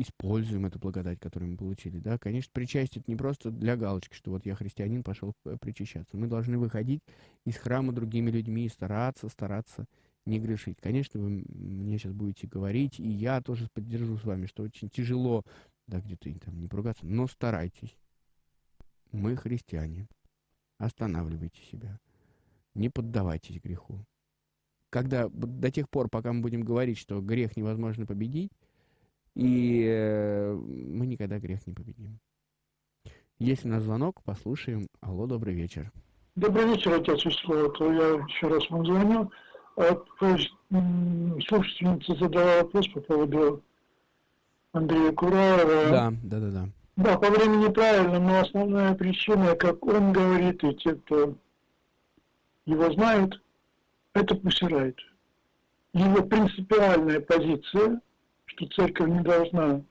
используем 0.00 0.66
эту 0.66 0.78
благодать, 0.78 1.20
которую 1.20 1.52
мы 1.52 1.56
получили. 1.56 1.98
Да? 1.98 2.18
Конечно, 2.18 2.50
причастие 2.52 3.00
это 3.02 3.10
не 3.10 3.16
просто 3.16 3.50
для 3.50 3.76
галочки, 3.76 4.14
что 4.14 4.30
вот 4.30 4.46
я 4.46 4.54
христианин, 4.54 5.02
пошел 5.02 5.34
причащаться. 5.60 6.16
Мы 6.16 6.26
должны 6.26 6.58
выходить 6.58 7.02
из 7.44 7.56
храма 7.56 7.92
другими 7.92 8.30
людьми 8.30 8.68
стараться, 8.68 9.28
стараться 9.28 9.86
не 10.26 10.38
грешить. 10.38 10.78
Конечно, 10.80 11.20
вы 11.20 11.44
мне 11.48 11.98
сейчас 11.98 12.12
будете 12.12 12.46
говорить, 12.46 12.98
и 12.98 13.08
я 13.08 13.40
тоже 13.40 13.68
поддержу 13.72 14.16
с 14.16 14.24
вами, 14.24 14.46
что 14.46 14.62
очень 14.62 14.88
тяжело, 14.88 15.44
да, 15.86 16.00
где-то 16.00 16.32
там 16.40 16.58
не 16.60 16.68
поругаться, 16.68 17.06
но 17.06 17.26
старайтесь. 17.26 17.96
Мы 19.12 19.36
христиане. 19.36 20.08
Останавливайте 20.78 21.60
себя. 21.62 21.98
Не 22.74 22.88
поддавайтесь 22.88 23.60
греху 23.60 24.04
когда 24.90 25.28
до 25.28 25.70
тех 25.70 25.88
пор, 25.88 26.08
пока 26.08 26.32
мы 26.32 26.42
будем 26.42 26.62
говорить, 26.62 26.98
что 26.98 27.20
грех 27.20 27.56
невозможно 27.56 28.06
победить, 28.06 28.50
и 29.34 29.84
э, 29.88 30.52
мы 30.52 31.06
никогда 31.06 31.38
грех 31.38 31.66
не 31.66 31.72
победим. 31.72 32.18
Есть 33.38 33.64
у 33.64 33.68
нас 33.68 33.84
звонок, 33.84 34.22
послушаем. 34.24 34.88
Алло, 35.00 35.26
добрый 35.26 35.54
вечер. 35.54 35.90
Добрый 36.34 36.66
вечер, 36.66 36.92
отец 36.94 37.24
Вячеслав. 37.24 37.80
Я 37.80 38.24
еще 38.24 38.48
раз 38.48 38.68
вам 38.68 38.84
звоню. 38.84 39.30
А, 39.76 39.96
слушательница 41.48 42.14
задала 42.16 42.62
вопрос 42.62 42.88
по 42.88 43.00
поводу 43.00 43.62
Андрея 44.72 45.12
Кураева. 45.12 45.90
Да, 45.90 46.12
да, 46.22 46.40
да, 46.40 46.50
да. 46.50 46.68
Да, 46.96 47.18
по 47.18 47.30
времени 47.30 47.72
правильно, 47.72 48.18
но 48.18 48.40
основная 48.40 48.94
причина, 48.94 49.54
как 49.54 49.86
он 49.86 50.12
говорит, 50.12 50.62
и 50.62 50.74
те, 50.74 50.96
кто 50.96 51.34
его 52.66 52.92
знают, 52.92 53.40
это 54.20 54.34
посирает. 54.34 54.96
Его 55.92 56.22
принципиальная 56.22 57.20
позиция, 57.20 58.00
что 58.46 58.66
церковь 58.68 59.08
не 59.08 59.20
должна 59.20 59.82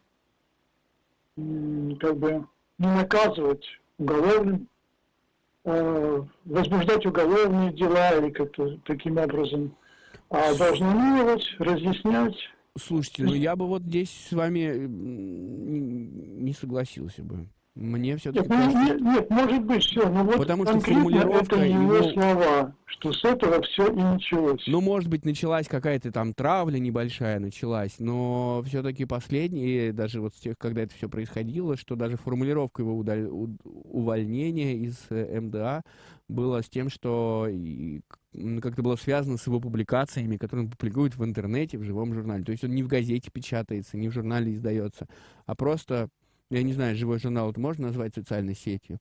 как 2.00 2.18
бы 2.18 2.46
не 2.78 2.88
наказывать 2.88 3.66
уголовным, 3.98 4.68
а 5.66 6.26
возбуждать 6.46 7.06
уголовные 7.06 7.74
дела 7.74 8.18
или 8.18 8.32
как-то 8.32 8.78
таким 8.86 9.18
образом, 9.18 9.76
а 10.30 10.56
должна 10.56 10.94
миловать, 10.94 11.46
разъяснять. 11.60 12.38
Слушайте, 12.78 13.24
ну 13.24 13.34
я 13.34 13.56
бы 13.56 13.68
вот 13.68 13.82
здесь 13.84 14.10
с 14.30 14.32
вами 14.32 14.88
не 14.88 16.54
согласился 16.54 17.24
бы. 17.24 17.48
Мне 17.76 18.18
все-таки 18.18 18.50
нет, 18.50 18.58
кажется... 18.58 18.80
нет, 18.80 19.02
нет, 19.02 19.30
может 19.30 19.64
быть, 19.64 19.84
все, 19.84 20.10
но 20.10 20.24
вот 20.24 20.38
Потому 20.38 20.66
что 20.66 20.80
формулировка 20.80 21.56
это 21.56 21.66
его, 21.66 21.96
его 21.96 22.12
слова, 22.12 22.76
что 22.86 23.14
с 23.14 23.24
этого 23.24 23.62
все 23.62 23.88
и 23.88 23.96
началось. 23.96 24.64
Ну, 24.68 24.82
может 24.82 25.08
быть, 25.08 25.24
началась 25.24 25.68
какая-то 25.68 26.12
там 26.12 26.34
травля 26.34 26.78
небольшая 26.78 27.40
началась, 27.40 28.00
но 28.00 28.62
все-таки 28.66 29.06
последние, 29.06 29.94
даже 29.94 30.20
вот 30.20 30.34
с 30.34 30.40
тех, 30.40 30.58
когда 30.58 30.82
это 30.82 30.94
все 30.96 31.08
происходило, 31.08 31.78
что 31.78 31.96
даже 31.96 32.18
формулировка 32.18 32.82
его 32.82 32.98
удаль... 32.98 33.28
увольнения 33.28 34.76
из 34.76 34.98
э, 35.10 35.40
МДА 35.40 35.84
было 36.28 36.62
с 36.62 36.70
тем, 36.70 36.90
что 36.90 37.48
как-то 38.62 38.82
было 38.82 38.96
связано 38.96 39.38
с 39.38 39.48
его 39.48 39.60
публикациями, 39.60 40.38
которые 40.38 40.66
он 40.66 40.72
публикует 40.72 41.16
в 41.16 41.24
интернете, 41.24 41.78
в 41.78 41.84
живом 41.84 42.14
журнале. 42.14 42.44
То 42.44 42.52
есть 42.52 42.64
он 42.64 42.72
не 42.72 42.84
в 42.84 42.88
газете 42.88 43.32
печатается, 43.32 43.98
не 43.98 44.10
в 44.10 44.14
журнале 44.14 44.54
издается, 44.54 45.08
а 45.46 45.56
просто 45.56 46.10
я 46.50 46.64
не 46.64 46.74
знаю, 46.74 46.96
живой 46.96 47.20
журнал 47.20 47.52
это 47.52 47.60
можно 47.60 47.88
назвать 47.88 48.16
социальной 48.16 48.56
сетью? 48.56 49.00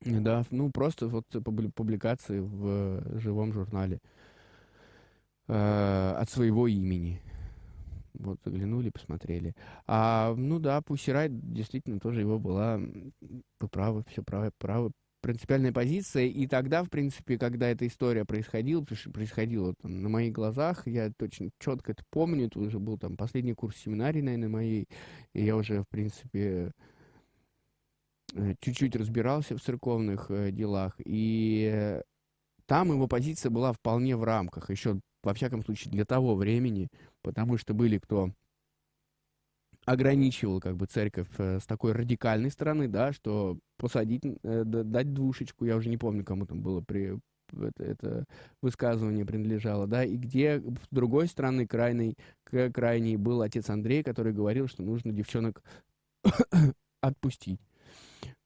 Да, 0.00 0.44
ну 0.50 0.70
просто 0.70 1.08
вот 1.08 1.24
публикации 1.74 2.40
в 2.40 3.18
живом 3.18 3.52
журнале 3.52 3.98
э, 5.48 6.14
от 6.16 6.28
своего 6.30 6.68
имени. 6.68 7.20
Вот 8.14 8.38
заглянули, 8.44 8.90
посмотрели. 8.90 9.54
А, 9.86 10.34
ну 10.36 10.58
да, 10.58 10.80
Пусирай 10.80 11.28
действительно 11.30 12.00
тоже 12.00 12.20
его 12.20 12.38
была, 12.38 12.78
вы 12.78 13.68
правы, 13.70 14.04
все 14.08 14.22
правы, 14.22 14.50
правы, 14.58 14.90
принципиальная 15.26 15.72
позиция. 15.72 16.26
И 16.26 16.46
тогда, 16.46 16.84
в 16.84 16.88
принципе, 16.88 17.36
когда 17.36 17.68
эта 17.68 17.84
история 17.86 18.24
происходила, 18.24 18.84
происходила 19.12 19.74
там, 19.74 20.00
на 20.00 20.08
моих 20.08 20.32
глазах, 20.32 20.86
я 20.86 21.10
точно 21.10 21.50
четко 21.58 21.92
это 21.92 22.04
помню, 22.10 22.46
это 22.46 22.60
уже 22.60 22.78
был 22.78 22.96
там 22.96 23.16
последний 23.16 23.52
курс 23.54 23.76
семинарии, 23.76 24.20
наверное, 24.20 24.48
моей, 24.48 24.88
и 25.32 25.44
я 25.44 25.56
уже, 25.56 25.82
в 25.82 25.88
принципе, 25.88 26.70
э, 28.34 28.54
чуть-чуть 28.60 28.94
разбирался 28.94 29.56
в 29.56 29.60
церковных 29.60 30.30
э, 30.30 30.52
делах, 30.52 30.94
и 31.04 32.00
там 32.66 32.92
его 32.92 33.08
позиция 33.08 33.50
была 33.50 33.72
вполне 33.72 34.16
в 34.16 34.22
рамках, 34.22 34.70
еще, 34.70 35.00
во 35.24 35.34
всяком 35.34 35.64
случае, 35.64 35.90
для 35.90 36.04
того 36.04 36.36
времени, 36.36 36.86
потому 37.22 37.58
что 37.58 37.74
были 37.74 37.98
кто 37.98 38.30
ограничивал 39.86 40.60
как 40.60 40.76
бы 40.76 40.86
церковь 40.86 41.28
э, 41.38 41.60
с 41.60 41.64
такой 41.64 41.92
радикальной 41.92 42.50
стороны, 42.50 42.88
да, 42.88 43.12
что 43.12 43.56
посадить, 43.78 44.24
э, 44.42 44.64
дать 44.64 45.14
двушечку, 45.14 45.64
я 45.64 45.76
уже 45.76 45.88
не 45.88 45.96
помню, 45.96 46.24
кому 46.24 46.44
там 46.44 46.60
было 46.60 46.80
при 46.80 47.18
это, 47.52 47.84
это 47.84 48.24
высказывание 48.60 49.24
принадлежало, 49.24 49.86
да, 49.86 50.04
и 50.04 50.16
где 50.16 50.60
с 50.60 50.88
другой 50.90 51.28
стороны 51.28 51.68
крайней, 51.68 52.16
крайней 52.44 53.16
был 53.16 53.42
отец 53.42 53.70
Андрей, 53.70 54.02
который 54.02 54.32
говорил, 54.32 54.66
что 54.66 54.82
нужно 54.82 55.12
девчонок 55.12 55.62
отпустить. 57.00 57.60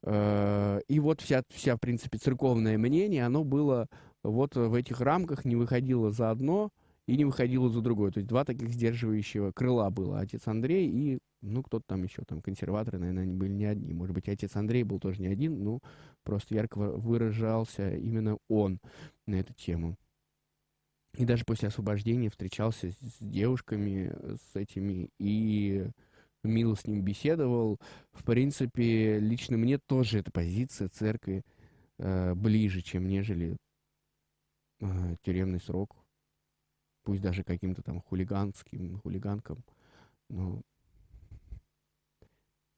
Э, 0.03 0.81
и 0.89 1.01
вот 1.01 1.23
вся, 1.23 1.43
вся, 1.49 1.77
в 1.77 1.81
принципе, 1.81 2.19
церковное 2.19 2.77
мнение, 2.77 3.25
оно 3.25 3.45
было 3.45 3.89
вот 4.23 4.57
в 4.57 4.75
этих 4.75 5.01
рамках, 5.01 5.47
не 5.47 5.57
выходило 5.57 6.11
за 6.11 6.31
одно 6.31 6.69
и 7.07 7.17
не 7.17 7.25
выходило 7.25 7.71
за 7.71 7.81
другое. 7.81 8.11
То 8.11 8.19
есть 8.19 8.29
два 8.29 8.45
таких 8.45 8.69
сдерживающего 8.69 9.53
крыла 9.53 9.89
было, 9.89 10.21
отец 10.21 10.47
Андрей 10.47 10.87
и 10.87 11.19
Ну, 11.43 11.63
кто-то 11.63 11.85
там 11.87 12.03
еще, 12.03 12.23
там, 12.25 12.43
консерваторы, 12.43 12.99
наверное, 12.99 13.23
они 13.23 13.35
были 13.35 13.53
не 13.53 13.65
одни. 13.65 13.95
Может 13.95 14.15
быть, 14.15 14.29
отец 14.29 14.57
Андрей 14.57 14.83
был 14.83 15.01
тоже 15.01 15.21
не 15.23 15.29
один, 15.29 15.65
ну, 15.65 15.81
просто 16.23 16.55
ярко 16.55 16.79
выражался 16.79 17.97
именно 17.97 18.39
он 18.49 18.79
на 19.27 19.37
эту 19.37 19.55
тему. 19.55 19.97
И 21.15 21.25
даже 21.25 21.45
после 21.45 21.69
освобождения 21.69 22.31
встречался 22.31 22.91
с 22.91 23.19
девушками, 23.21 24.13
с 24.37 24.57
этими, 24.57 25.11
и 25.19 25.89
мило 26.45 26.75
с 26.75 26.87
ним 26.87 27.03
беседовал. 27.03 27.79
В 28.13 28.25
принципе, 28.25 29.19
лично 29.19 29.57
мне 29.57 29.79
тоже 29.79 30.21
эта 30.21 30.31
позиция 30.31 30.89
церкви 30.89 31.43
э, 31.99 32.35
ближе, 32.35 32.81
чем 32.81 33.09
нежели 33.09 33.57
э, 34.81 35.17
тюремный 35.23 35.61
срок. 35.61 35.97
Пусть 37.03 37.23
даже 37.23 37.45
каким-то 37.45 37.83
там 37.83 38.01
хулиганским, 38.01 38.99
хулиганкам. 39.01 39.65
Но, 40.29 40.63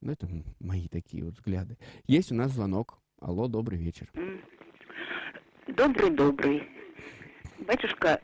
но 0.03 0.13
это 0.13 0.29
мои 0.61 0.89
такие 0.89 1.25
вот 1.25 1.35
взгляды. 1.35 1.79
Есть 2.07 2.33
у 2.33 2.35
нас 2.35 2.51
звонок. 2.51 2.99
Алло, 3.21 3.47
добрый 3.47 3.79
вечер. 3.79 4.11
Добрый-добрый. 5.69 6.69
Батюшка, 7.61 8.21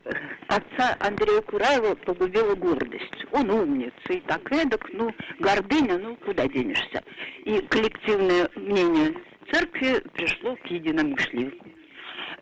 отца 0.49 0.97
Андрея 0.99 1.41
Кураева 1.43 1.95
погубила 1.95 2.57
гордость. 2.57 3.25
Он 3.31 3.49
умница 3.51 4.13
и 4.13 4.21
так 4.21 4.51
эдак, 4.51 4.93
ну, 4.93 5.15
гордыня, 5.39 5.99
ну, 5.99 6.17
куда 6.17 6.49
денешься. 6.49 7.05
И 7.45 7.61
коллективное 7.69 8.51
мнение 8.57 9.15
церкви 9.53 10.01
пришло 10.15 10.57
к 10.57 10.67
единомышленнику. 10.67 11.69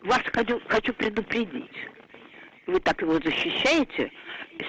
Вас 0.05 0.23
хочу, 0.33 0.59
хочу 0.69 0.95
предупредить. 0.95 1.77
Вы 2.67 2.81
так 2.81 3.03
его 3.03 3.21
защищаете. 3.21 4.11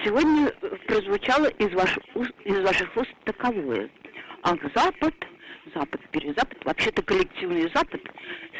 Сегодня 0.04 0.50
прозвучало 0.86 1.46
из 1.46 1.74
уст, 2.14 2.32
из 2.44 2.60
ваших 2.60 2.94
уст 2.94 3.14
таковое. 3.24 3.88
А 4.42 4.56
Запад, 4.74 5.14
Запад, 5.74 6.00
Перезапад, 6.10 6.64
вообще-то 6.64 7.02
коллективный 7.02 7.70
Запад 7.74 8.00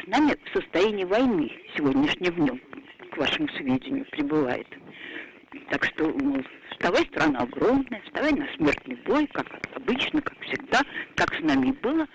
с 0.03 0.07
нами 0.07 0.35
в 0.45 0.57
состоянии 0.57 1.05
войны 1.05 1.51
сегодняшнем 1.75 2.33
днем 2.33 2.61
к 3.11 3.17
вашему 3.17 3.47
сведению, 3.49 4.05
прибывает. 4.11 4.67
Так 5.69 5.85
что, 5.85 6.09
мол, 6.09 6.43
вставай, 6.71 7.05
страна 7.05 7.39
огромная, 7.39 8.01
вставай 8.05 8.31
на 8.33 8.47
смертный 8.55 8.95
бой, 9.05 9.27
как 9.27 9.47
обычно, 9.75 10.21
как 10.21 10.39
всегда, 10.41 10.81
как 11.15 11.33
с 11.35 11.39
нами 11.39 11.71
было. 11.71 12.07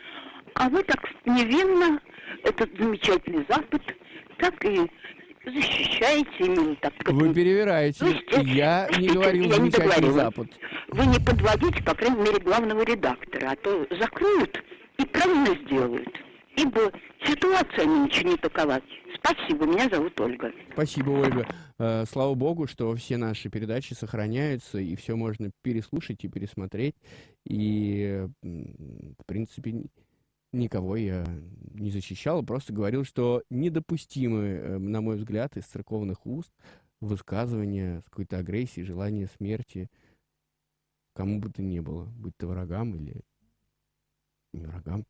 А 0.54 0.68
вы 0.68 0.82
так 0.84 1.08
невинно 1.24 2.00
этот 2.44 2.70
замечательный 2.78 3.44
Запад 3.48 3.82
так 4.38 4.64
и 4.64 4.90
защищаете 5.44 6.30
именно 6.38 6.76
так. 6.76 6.92
Вы 7.06 7.32
перевираете. 7.34 8.06
Есть, 8.06 8.48
я 8.48 8.88
не 8.98 9.08
говорил 9.08 9.44
я 9.44 9.58
не 9.58 10.10
Запад. 10.10 10.48
Вы 10.88 11.06
не 11.06 11.18
подводите, 11.18 11.82
по 11.82 11.94
крайней 11.94 12.22
мере, 12.22 12.38
главного 12.38 12.82
редактора, 12.82 13.52
а 13.52 13.56
то 13.56 13.86
закроют 13.98 14.62
и 14.98 15.04
правильно 15.06 15.56
сделают. 15.64 16.08
Ибо 16.56 16.92
ситуация 17.24 17.86
нынче 17.86 18.24
не 18.24 18.36
такова. 18.36 18.80
Спасибо, 19.16 19.66
меня 19.66 19.88
зовут 19.88 20.20
Ольга. 20.20 20.52
Спасибо, 20.72 21.10
Ольга. 21.10 21.46
Э, 21.78 22.04
слава 22.06 22.34
богу, 22.34 22.66
что 22.66 22.94
все 22.94 23.16
наши 23.16 23.48
передачи 23.48 23.94
сохраняются, 23.94 24.78
и 24.78 24.94
все 24.96 25.16
можно 25.16 25.50
переслушать 25.62 26.24
и 26.24 26.28
пересмотреть. 26.28 26.94
И, 27.44 28.26
в 28.42 29.24
принципе, 29.26 29.84
никого 30.54 30.96
я 30.96 31.24
не 31.74 31.90
защищал, 31.90 32.42
просто 32.42 32.72
говорил, 32.72 33.04
что 33.04 33.42
недопустимы, 33.50 34.42
э, 34.42 34.78
на 34.78 35.00
мой 35.00 35.16
взгляд, 35.16 35.56
из 35.56 35.64
церковных 35.64 36.26
уст 36.26 36.52
высказывания 37.00 38.00
с 38.00 38.04
какой-то 38.04 38.38
агрессией, 38.38 38.86
желания 38.86 39.28
смерти 39.36 39.90
кому 41.14 41.38
бы 41.38 41.48
то 41.48 41.62
ни 41.62 41.80
было, 41.80 42.04
будь 42.04 42.36
то 42.36 42.46
врагам 42.46 42.94
или 42.96 43.22
не 44.52 44.66
врагам. 44.66 45.04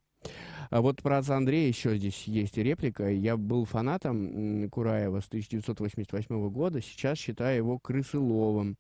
А 0.70 0.80
вот 0.80 1.02
про 1.02 1.18
отца 1.18 1.36
Андрея 1.36 1.68
еще 1.68 1.96
здесь 1.98 2.24
есть 2.24 2.56
реплика. 2.56 3.10
Я 3.10 3.36
был 3.36 3.64
фанатом 3.64 4.70
Кураева 4.70 5.20
с 5.20 5.26
1988 5.26 6.50
года, 6.50 6.80
сейчас 6.80 7.18
считаю 7.18 7.56
его 7.56 7.78
крысыловым. 7.78 8.76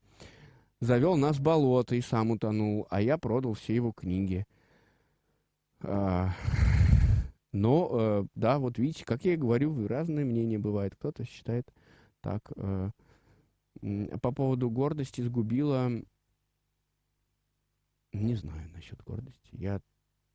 Завел 0.80 1.16
нас 1.16 1.36
в 1.36 1.42
болото 1.42 1.94
и 1.94 2.00
сам 2.00 2.30
утонул, 2.30 2.86
а 2.90 3.00
я 3.00 3.18
продал 3.18 3.54
все 3.54 3.74
его 3.74 3.92
книги. 3.92 4.46
А, 5.86 6.30
но, 7.52 7.90
э, 7.92 8.24
да, 8.34 8.58
вот 8.58 8.78
видите, 8.78 9.04
как 9.04 9.24
я 9.24 9.34
и 9.34 9.36
говорю, 9.36 9.86
разные 9.86 10.24
мнения 10.24 10.58
бывают. 10.58 10.94
Кто-то 10.94 11.24
считает 11.24 11.72
так. 12.20 12.50
Э, 12.56 12.90
по 14.22 14.32
поводу 14.32 14.70
гордости 14.70 15.20
сгубила... 15.20 15.90
Не 18.12 18.36
знаю 18.36 18.70
насчет 18.72 19.02
гордости. 19.02 19.50
Я 19.50 19.80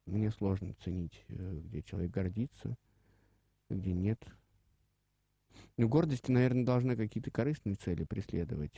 мне 0.05 0.31
сложно 0.31 0.75
ценить, 0.83 1.23
э, 1.29 1.59
где 1.63 1.81
человек 1.81 2.11
гордится, 2.11 2.75
где 3.69 3.93
нет. 3.93 4.23
Ну, 5.77 5.87
гордости, 5.87 6.29
наверное, 6.29 6.65
должны 6.65 6.95
какие-то 6.95 7.31
корыстные 7.31 7.75
цели 7.75 8.03
преследовать. 8.03 8.75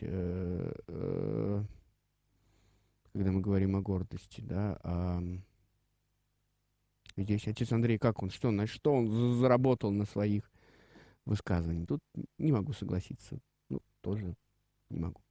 Когда 3.13 3.31
мы 3.31 3.41
говорим 3.41 3.75
о 3.75 3.81
гордости, 3.81 4.39
да, 4.39 4.79
здесь 7.17 7.47
отец 7.47 7.71
Андрей, 7.71 7.97
как 7.97 8.23
он, 8.23 8.29
что, 8.29 8.51
на 8.51 8.67
что 8.67 8.93
он 8.93 9.39
заработал 9.39 9.91
на 9.91 10.05
своих 10.05 10.49
высказываниях? 11.25 11.87
Тут 11.87 12.01
не 12.37 12.51
могу 12.51 12.73
согласиться. 12.73 13.39
Ну, 13.69 13.79
тоже 14.01 14.35
не 14.89 14.99
могу. 14.99 15.21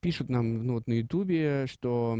Пишут 0.00 0.30
нам 0.30 0.66
ну, 0.66 0.74
вот 0.74 0.86
на 0.86 0.94
Ютубе, 0.94 1.66
что 1.66 2.16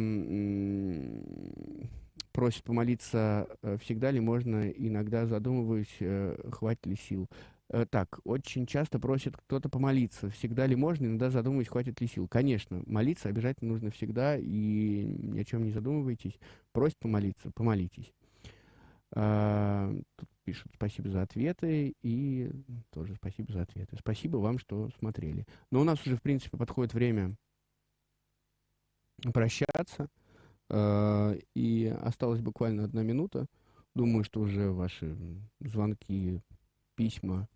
просит 2.32 2.64
помолиться, 2.64 3.48
э, 3.62 3.78
всегда 3.82 4.10
ли 4.10 4.20
можно, 4.20 4.68
иногда 4.68 5.26
задумываюсь, 5.26 5.96
э, 6.00 6.36
хватит 6.52 6.86
ли 6.86 6.96
сил. 6.96 7.28
Э, 7.68 7.86
так, 7.88 8.20
очень 8.24 8.66
часто 8.66 8.98
просят 8.98 9.36
кто-то 9.36 9.68
помолиться. 9.68 10.30
Всегда 10.30 10.66
ли 10.66 10.76
можно, 10.76 11.06
иногда 11.06 11.30
задумываюсь, 11.30 11.68
хватит 11.68 12.00
ли 12.00 12.06
сил. 12.06 12.28
Конечно, 12.28 12.82
молиться 12.86 13.28
обязательно 13.28 13.72
нужно 13.72 13.90
всегда, 13.90 14.36
и 14.36 15.04
ни 15.04 15.38
о 15.38 15.44
чем 15.44 15.64
не 15.64 15.70
задумывайтесь. 15.70 16.38
Просят 16.72 16.98
помолиться, 16.98 17.50
помолитесь. 17.54 18.12
А, 19.12 19.92
тут 20.16 20.28
пишут 20.44 20.72
спасибо 20.74 21.10
за 21.10 21.22
ответы 21.22 21.94
и 22.02 22.50
тоже 22.90 23.14
спасибо 23.16 23.52
за 23.52 23.62
ответы. 23.62 23.96
Спасибо 23.98 24.36
вам, 24.36 24.58
что 24.58 24.90
смотрели. 24.98 25.46
Но 25.70 25.80
у 25.80 25.84
нас 25.84 26.06
уже, 26.06 26.16
в 26.16 26.22
принципе, 26.22 26.56
подходит 26.56 26.94
время 26.94 27.36
прощаться. 29.32 30.08
Э, 30.70 31.36
и 31.54 31.86
осталась 32.02 32.40
буквально 32.40 32.84
одна 32.84 33.02
минута. 33.02 33.46
Думаю, 33.94 34.24
что 34.24 34.40
уже 34.40 34.70
ваши 34.70 35.16
звонки, 35.58 36.40
письма 36.94 37.48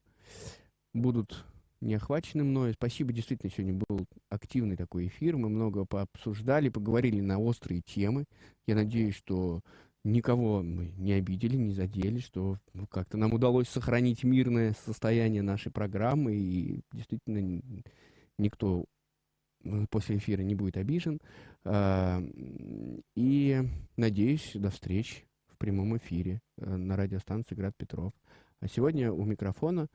будут 0.92 1.44
не 1.80 1.94
охвачены 1.94 2.42
мной. 2.44 2.72
Спасибо, 2.72 3.12
действительно, 3.12 3.52
сегодня 3.52 3.80
был 3.88 4.06
активный 4.30 4.76
такой 4.76 5.06
эфир. 5.06 5.36
Мы 5.36 5.48
много 5.48 5.84
пообсуждали, 5.84 6.70
поговорили 6.70 7.20
на 7.20 7.38
острые 7.38 7.82
темы. 7.82 8.24
Я 8.66 8.74
надеюсь, 8.74 9.14
что 9.14 9.60
никого 10.04 10.62
мы 10.62 10.92
не 10.96 11.12
обидели, 11.12 11.56
не 11.56 11.72
задели, 11.72 12.20
что 12.20 12.58
ну, 12.74 12.86
как-то 12.86 13.16
нам 13.16 13.32
удалось 13.32 13.68
сохранить 13.68 14.22
мирное 14.22 14.74
состояние 14.84 15.42
нашей 15.42 15.72
программы, 15.72 16.34
и 16.34 16.82
действительно 16.92 17.62
никто 18.38 18.84
после 19.90 20.18
эфира 20.18 20.42
не 20.42 20.54
будет 20.54 20.76
обижен. 20.76 21.20
А, 21.64 22.22
и 23.16 23.62
надеюсь, 23.96 24.52
до 24.54 24.70
встреч 24.70 25.24
в 25.48 25.56
прямом 25.56 25.96
эфире 25.96 26.40
э, 26.58 26.76
на 26.76 26.96
радиостанции 26.96 27.54
«Град 27.54 27.74
Петров». 27.76 28.12
А 28.60 28.68
сегодня 28.68 29.12
у 29.12 29.24
микрофона 29.24 29.88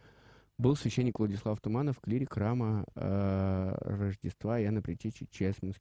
был 0.57 0.75
священник 0.75 1.19
Владислав 1.19 1.59
Туманов, 1.61 1.99
клирик 2.01 2.33
храма 2.33 2.85
э, 2.95 3.77
Рождества 3.81 4.61
Иоанна 4.61 4.81
Притечи 4.81 5.27
Чесменский. 5.29 5.77